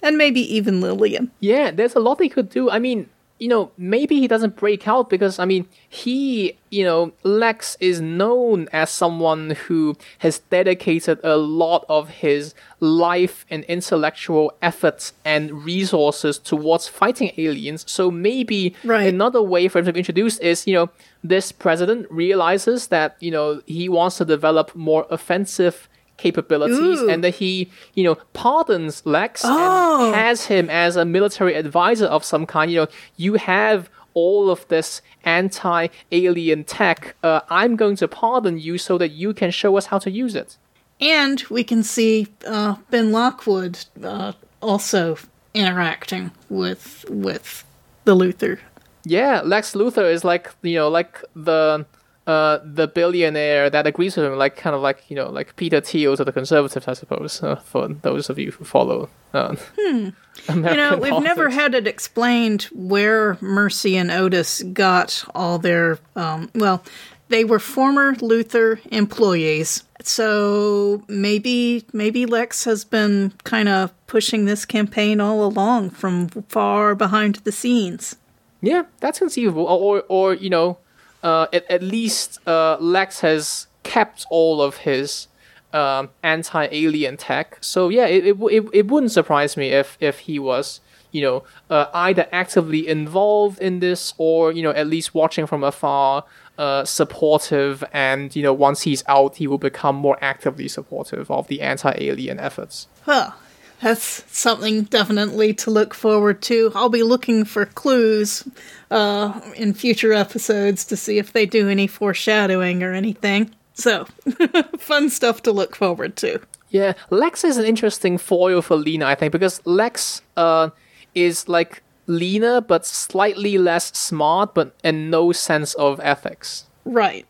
And 0.03 0.17
maybe 0.17 0.41
even 0.55 0.81
Lillian. 0.81 1.31
Yeah, 1.41 1.71
there's 1.71 1.95
a 1.95 2.01
lot 2.01 2.19
they 2.19 2.29
could 2.29 2.51
do. 2.51 2.71
I 2.71 2.79
mean, 2.79 3.09
you 3.39 3.49
know, 3.49 3.71
maybe 3.77 4.19
he 4.19 4.29
doesn't 4.29 4.57
break 4.57 4.89
out 4.89 5.11
because, 5.11 5.39
I 5.39 5.45
mean, 5.45 5.69
he, 5.89 6.57
you 6.71 6.85
know, 6.85 7.13
Lex 7.23 7.77
is 7.81 8.01
known 8.01 8.69
as 8.73 8.89
someone 8.89 9.51
who 9.51 9.97
has 10.19 10.39
dedicated 10.39 11.21
a 11.23 11.37
lot 11.37 11.85
of 11.89 12.09
his 12.09 12.55
life 12.81 13.45
and 13.51 13.63
intellectual 13.65 14.55
efforts 14.63 15.13
and 15.25 15.65
resources 15.65 16.39
towards 16.39 16.89
fighting 16.89 17.33
aliens. 17.37 17.85
So 17.87 18.11
maybe 18.11 18.75
right. 18.85 19.13
another 19.13 19.43
way 19.43 19.69
for 19.69 19.81
him 19.81 19.87
to 19.87 19.93
be 19.93 20.01
introduced 20.01 20.41
is, 20.43 20.67
you 20.67 20.73
know, 20.73 20.91
this 21.23 21.53
president 21.53 22.11
realizes 22.11 22.87
that, 22.87 23.17
you 23.21 23.31
know, 23.31 23.61
he 23.67 23.89
wants 23.89 24.17
to 24.19 24.25
develop 24.25 24.75
more 24.75 25.07
offensive 25.11 25.89
capabilities 26.17 27.01
Ooh. 27.01 27.09
and 27.09 27.23
that 27.25 27.37
he, 27.37 27.71
you 27.95 28.05
know, 28.05 28.17
pardons 28.33 29.05
Lex 29.05 29.43
oh. 29.45 30.07
and 30.07 30.15
has 30.15 30.47
him 30.47 30.71
as 30.71 30.97
a 30.97 31.05
military 31.05 31.55
advisor 31.55 32.07
of 32.07 32.25
some 32.25 32.47
kind. 32.47 32.71
You 32.71 32.81
know, 32.81 32.87
you 33.17 33.35
have 33.35 33.91
all 34.15 34.51
of 34.51 34.67
this 34.69 35.03
anti-alien 35.25 36.65
tech. 36.65 37.17
Uh, 37.23 37.41
I'm 37.51 37.77
going 37.77 37.97
to 37.97 38.09
pardon 38.09 38.59
you 38.59 38.79
so 38.79 38.97
that 38.99 39.11
you 39.11 39.35
can 39.35 39.51
show 39.51 39.77
us 39.77 39.87
how 39.87 39.99
to 39.99 40.11
use 40.11 40.35
it. 40.35 40.57
And 41.01 41.43
we 41.51 41.63
can 41.63 41.83
see 41.83 42.29
uh, 42.47 42.77
Ben 42.91 43.13
Lockwood 43.13 43.85
uh, 44.03 44.33
also 44.63 45.19
interacting 45.53 46.31
with 46.49 47.05
with 47.11 47.65
the 48.05 48.17
Luthor. 48.17 48.59
Yeah, 49.05 49.43
Lex 49.45 49.75
Luthor 49.75 50.11
is 50.11 50.25
like 50.25 50.51
you 50.63 50.77
know 50.77 50.89
like 50.89 51.23
the 51.35 51.85
uh, 52.27 52.59
the 52.65 52.89
billionaire 52.89 53.71
that 53.71 53.87
agrees 53.87 54.17
with 54.17 54.27
him, 54.27 54.37
like 54.37 54.57
kind 54.57 54.75
of 54.75 54.83
like 54.83 55.05
you 55.09 55.17
know, 55.17 55.31
like 55.31 55.55
Peter 55.57 55.81
Thiel 55.81 56.17
to 56.17 56.25
the 56.25 56.33
conservatives, 56.33 56.89
I 56.89 56.93
suppose. 56.95 57.43
Uh, 57.43 57.57
for 57.57 57.89
those 57.89 58.29
of 58.29 58.39
you 58.39 58.51
who 58.51 58.65
follow, 58.65 59.09
uh, 59.33 59.55
hmm. 59.79 60.09
you 60.49 60.61
know, 60.61 60.97
we've 60.97 61.11
politics. 61.11 61.25
never 61.25 61.51
had 61.51 61.75
it 61.75 61.87
explained 61.87 62.65
where 62.75 63.39
Mercy 63.41 63.97
and 63.97 64.11
Otis 64.11 64.63
got 64.73 65.25
all 65.35 65.59
their. 65.59 65.99
Um, 66.17 66.51
well, 66.55 66.83
they 67.29 67.45
were 67.45 67.61
former 67.61 68.15
Luthor 68.15 68.81
employees, 68.91 69.85
so 70.03 71.05
maybe 71.09 71.85
maybe 71.93 72.27
Lex 72.27 72.65
has 72.65 72.85
been 72.85 73.35
kind 73.45 73.69
of 73.69 73.93
pushing 74.09 74.47
this 74.47 74.65
campaign 74.65 75.21
all 75.21 75.45
along 75.45 75.91
from 75.91 76.29
far 76.49 76.97
behind 76.97 77.37
the 77.37 77.53
scenes. 77.53 78.17
Yeah, 78.63 78.85
that's 78.99 79.19
conceivable. 79.19 79.65
Or, 79.65 80.01
or, 80.01 80.05
or 80.09 80.35
you 80.35 80.51
know, 80.51 80.79
uh, 81.27 81.49
at, 81.53 81.69
at 81.69 81.83
least 81.83 82.39
uh, 82.47 82.77
Lex 82.79 83.21
has 83.21 83.67
kept 83.83 84.25
all 84.31 84.63
of 84.63 84.77
his 84.79 85.27
um, 85.73 86.09
anti-alien 86.23 87.17
tech. 87.17 87.59
So 87.61 87.89
yeah, 87.89 88.07
it, 88.07 88.25
it 88.25 88.37
it 88.41 88.65
it 88.73 88.87
wouldn't 88.87 89.11
surprise 89.11 89.57
me 89.57 89.71
if 89.71 89.99
if 90.01 90.21
he 90.21 90.39
was 90.39 90.81
you 91.11 91.23
know 91.23 91.43
uh, 91.69 91.87
either 91.93 92.29
actively 92.31 92.87
involved 92.87 93.59
in 93.61 93.81
this 93.81 94.15
or 94.19 94.53
you 94.53 94.63
know 94.63 94.71
at 94.71 94.87
least 94.87 95.15
watching 95.15 95.47
from 95.47 95.65
afar. 95.65 96.25
Uh, 96.59 96.87
supportive, 96.87 97.85
and 97.93 98.35
you 98.35 98.43
know, 98.43 98.51
once 98.51 98.81
he's 98.81 99.05
out, 99.09 99.37
he 99.37 99.47
will 99.47 99.59
become 99.59 99.95
more 99.95 100.17
actively 100.23 100.67
supportive 100.69 101.31
of 101.31 101.47
the 101.49 101.61
anti-alien 101.61 102.41
efforts. 102.41 102.89
Well, 103.05 103.35
that's 103.81 104.25
something 104.37 104.83
definitely 104.85 105.55
to 105.55 105.71
look 105.71 105.95
forward 105.95 106.43
to. 106.43 106.73
I'll 106.75 106.89
be 106.89 107.03
looking 107.03 107.45
for 107.45 107.67
clues 107.67 108.47
uh, 108.91 109.41
in 109.57 109.75
future 109.75 110.13
episodes 110.13 110.85
to 110.87 110.97
see 110.97 111.19
if 111.19 111.33
they 111.33 111.47
do 111.47 111.69
any 111.69 111.87
foreshadowing 111.87 112.83
or 112.83 112.93
anything. 112.93 113.55
So, 113.75 114.07
fun 114.79 115.11
stuff 115.11 115.43
to 115.43 115.53
look 115.53 115.77
forward 115.77 116.17
to. 116.17 116.41
Yeah, 116.71 116.95
Lex 117.11 117.45
is 117.45 117.59
an 117.59 117.65
interesting 117.65 118.19
foil 118.19 118.63
for 118.63 118.77
Lena, 118.77 119.07
I 119.07 119.15
think, 119.15 119.33
because 119.33 119.65
Lex 119.67 120.23
uh, 120.37 120.71
is 121.15 121.49
like 121.49 121.83
Lena, 122.07 122.61
but 122.61 122.87
slightly 122.87 123.59
less 123.59 123.97
smart, 123.97 124.55
but 124.55 124.75
and 124.83 125.11
no 125.11 125.33
sense 125.33 125.75
of 125.75 126.01
ethics. 126.03 126.65
Right. 126.85 127.27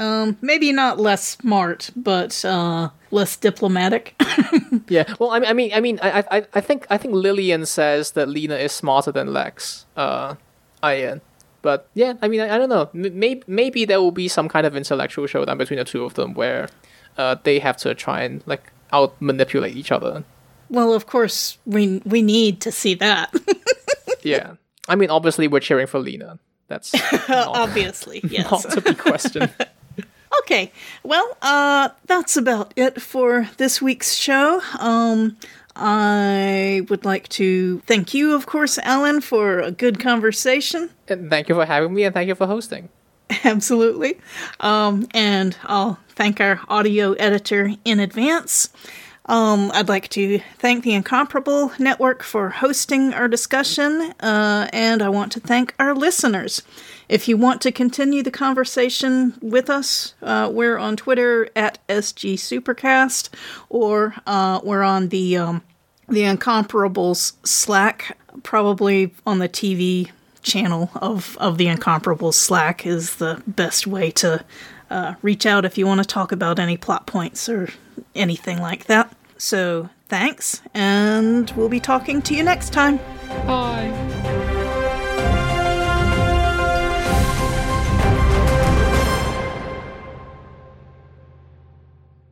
Um, 0.00 0.38
maybe 0.40 0.72
not 0.72 0.98
less 0.98 1.28
smart, 1.28 1.90
but 1.94 2.42
uh, 2.44 2.88
less 3.10 3.36
diplomatic. 3.36 4.20
yeah. 4.88 5.04
Well, 5.18 5.30
I 5.30 5.52
mean, 5.52 5.72
I 5.74 5.80
mean, 5.80 5.98
I, 6.02 6.24
I, 6.30 6.46
I 6.54 6.60
think, 6.60 6.86
I 6.88 6.96
think 6.96 7.14
Lillian 7.14 7.66
says 7.66 8.12
that 8.12 8.28
Lena 8.28 8.56
is 8.56 8.72
smarter 8.72 9.12
than 9.12 9.32
Lex. 9.32 9.84
Uh, 9.96 10.36
Ian. 10.82 11.20
But 11.62 11.88
yeah, 11.92 12.14
I 12.22 12.28
mean, 12.28 12.40
I, 12.40 12.54
I 12.54 12.58
don't 12.58 12.70
know. 12.70 12.88
Maybe 12.92 13.42
maybe 13.46 13.84
there 13.84 14.00
will 14.00 14.12
be 14.12 14.28
some 14.28 14.48
kind 14.48 14.66
of 14.66 14.74
intellectual 14.74 15.26
showdown 15.26 15.58
between 15.58 15.78
the 15.78 15.84
two 15.84 16.04
of 16.04 16.14
them 16.14 16.32
where 16.32 16.68
uh, 17.18 17.36
they 17.42 17.58
have 17.58 17.76
to 17.78 17.94
try 17.94 18.22
and 18.22 18.42
like 18.46 18.72
out 18.92 19.20
manipulate 19.20 19.76
each 19.76 19.92
other. 19.92 20.24
Well, 20.70 20.94
of 20.94 21.06
course, 21.06 21.58
we 21.66 22.00
we 22.06 22.22
need 22.22 22.62
to 22.62 22.72
see 22.72 22.94
that. 22.94 23.34
yeah, 24.22 24.54
I 24.88 24.96
mean, 24.96 25.10
obviously, 25.10 25.48
we're 25.48 25.60
cheering 25.60 25.86
for 25.86 25.98
Lena. 25.98 26.38
That's 26.68 26.94
obviously 27.28 28.20
yes. 28.24 28.50
not 28.50 28.62
to 28.70 28.80
be 28.80 28.94
questioned. 28.94 29.52
Okay, 30.50 30.72
well, 31.04 31.36
uh, 31.42 31.90
that's 32.06 32.36
about 32.36 32.72
it 32.74 33.00
for 33.00 33.48
this 33.56 33.80
week's 33.80 34.14
show. 34.14 34.60
Um, 34.80 35.36
I 35.76 36.84
would 36.88 37.04
like 37.04 37.28
to 37.30 37.78
thank 37.86 38.12
you, 38.14 38.34
of 38.34 38.46
course, 38.46 38.76
Alan, 38.78 39.20
for 39.20 39.60
a 39.60 39.70
good 39.70 40.00
conversation. 40.00 40.90
And 41.06 41.30
thank 41.30 41.48
you 41.48 41.54
for 41.54 41.64
having 41.64 41.94
me, 41.94 42.02
and 42.02 42.12
thank 42.12 42.26
you 42.26 42.34
for 42.34 42.48
hosting. 42.48 42.88
Absolutely. 43.44 44.18
Um, 44.58 45.06
and 45.12 45.56
I'll 45.64 46.00
thank 46.08 46.40
our 46.40 46.60
audio 46.68 47.12
editor 47.12 47.70
in 47.84 48.00
advance. 48.00 48.70
Um, 49.26 49.70
I'd 49.72 49.88
like 49.88 50.08
to 50.10 50.40
thank 50.58 50.82
the 50.82 50.94
Incomparable 50.94 51.70
Network 51.78 52.24
for 52.24 52.50
hosting 52.50 53.14
our 53.14 53.28
discussion, 53.28 54.12
uh, 54.18 54.68
and 54.72 55.00
I 55.00 55.08
want 55.10 55.30
to 55.32 55.40
thank 55.40 55.74
our 55.78 55.94
listeners. 55.94 56.62
If 57.10 57.26
you 57.26 57.36
want 57.36 57.60
to 57.62 57.72
continue 57.72 58.22
the 58.22 58.30
conversation 58.30 59.36
with 59.42 59.68
us, 59.68 60.14
uh, 60.22 60.48
we're 60.52 60.78
on 60.78 60.96
Twitter 60.96 61.48
at 61.56 61.84
SG 61.88 62.34
Supercast, 62.34 63.30
or 63.68 64.14
uh, 64.28 64.60
we're 64.62 64.84
on 64.84 65.08
the 65.08 65.36
um, 65.36 65.62
the 66.08 66.20
Incomparables 66.20 67.32
Slack, 67.44 68.16
probably 68.44 69.12
on 69.26 69.40
the 69.40 69.48
TV 69.48 70.12
channel 70.42 70.88
of 70.94 71.36
of 71.40 71.58
the 71.58 71.66
Incomparables 71.66 72.34
Slack 72.34 72.86
is 72.86 73.16
the 73.16 73.42
best 73.44 73.88
way 73.88 74.12
to 74.12 74.44
uh, 74.88 75.14
reach 75.20 75.46
out 75.46 75.64
if 75.64 75.76
you 75.76 75.88
want 75.88 76.00
to 76.00 76.06
talk 76.06 76.30
about 76.30 76.60
any 76.60 76.76
plot 76.76 77.08
points 77.08 77.48
or 77.48 77.70
anything 78.14 78.60
like 78.60 78.84
that. 78.84 79.12
So 79.36 79.90
thanks, 80.08 80.62
and 80.74 81.50
we'll 81.56 81.68
be 81.68 81.80
talking 81.80 82.22
to 82.22 82.36
you 82.36 82.44
next 82.44 82.72
time. 82.72 82.98
Bye. 83.48 84.19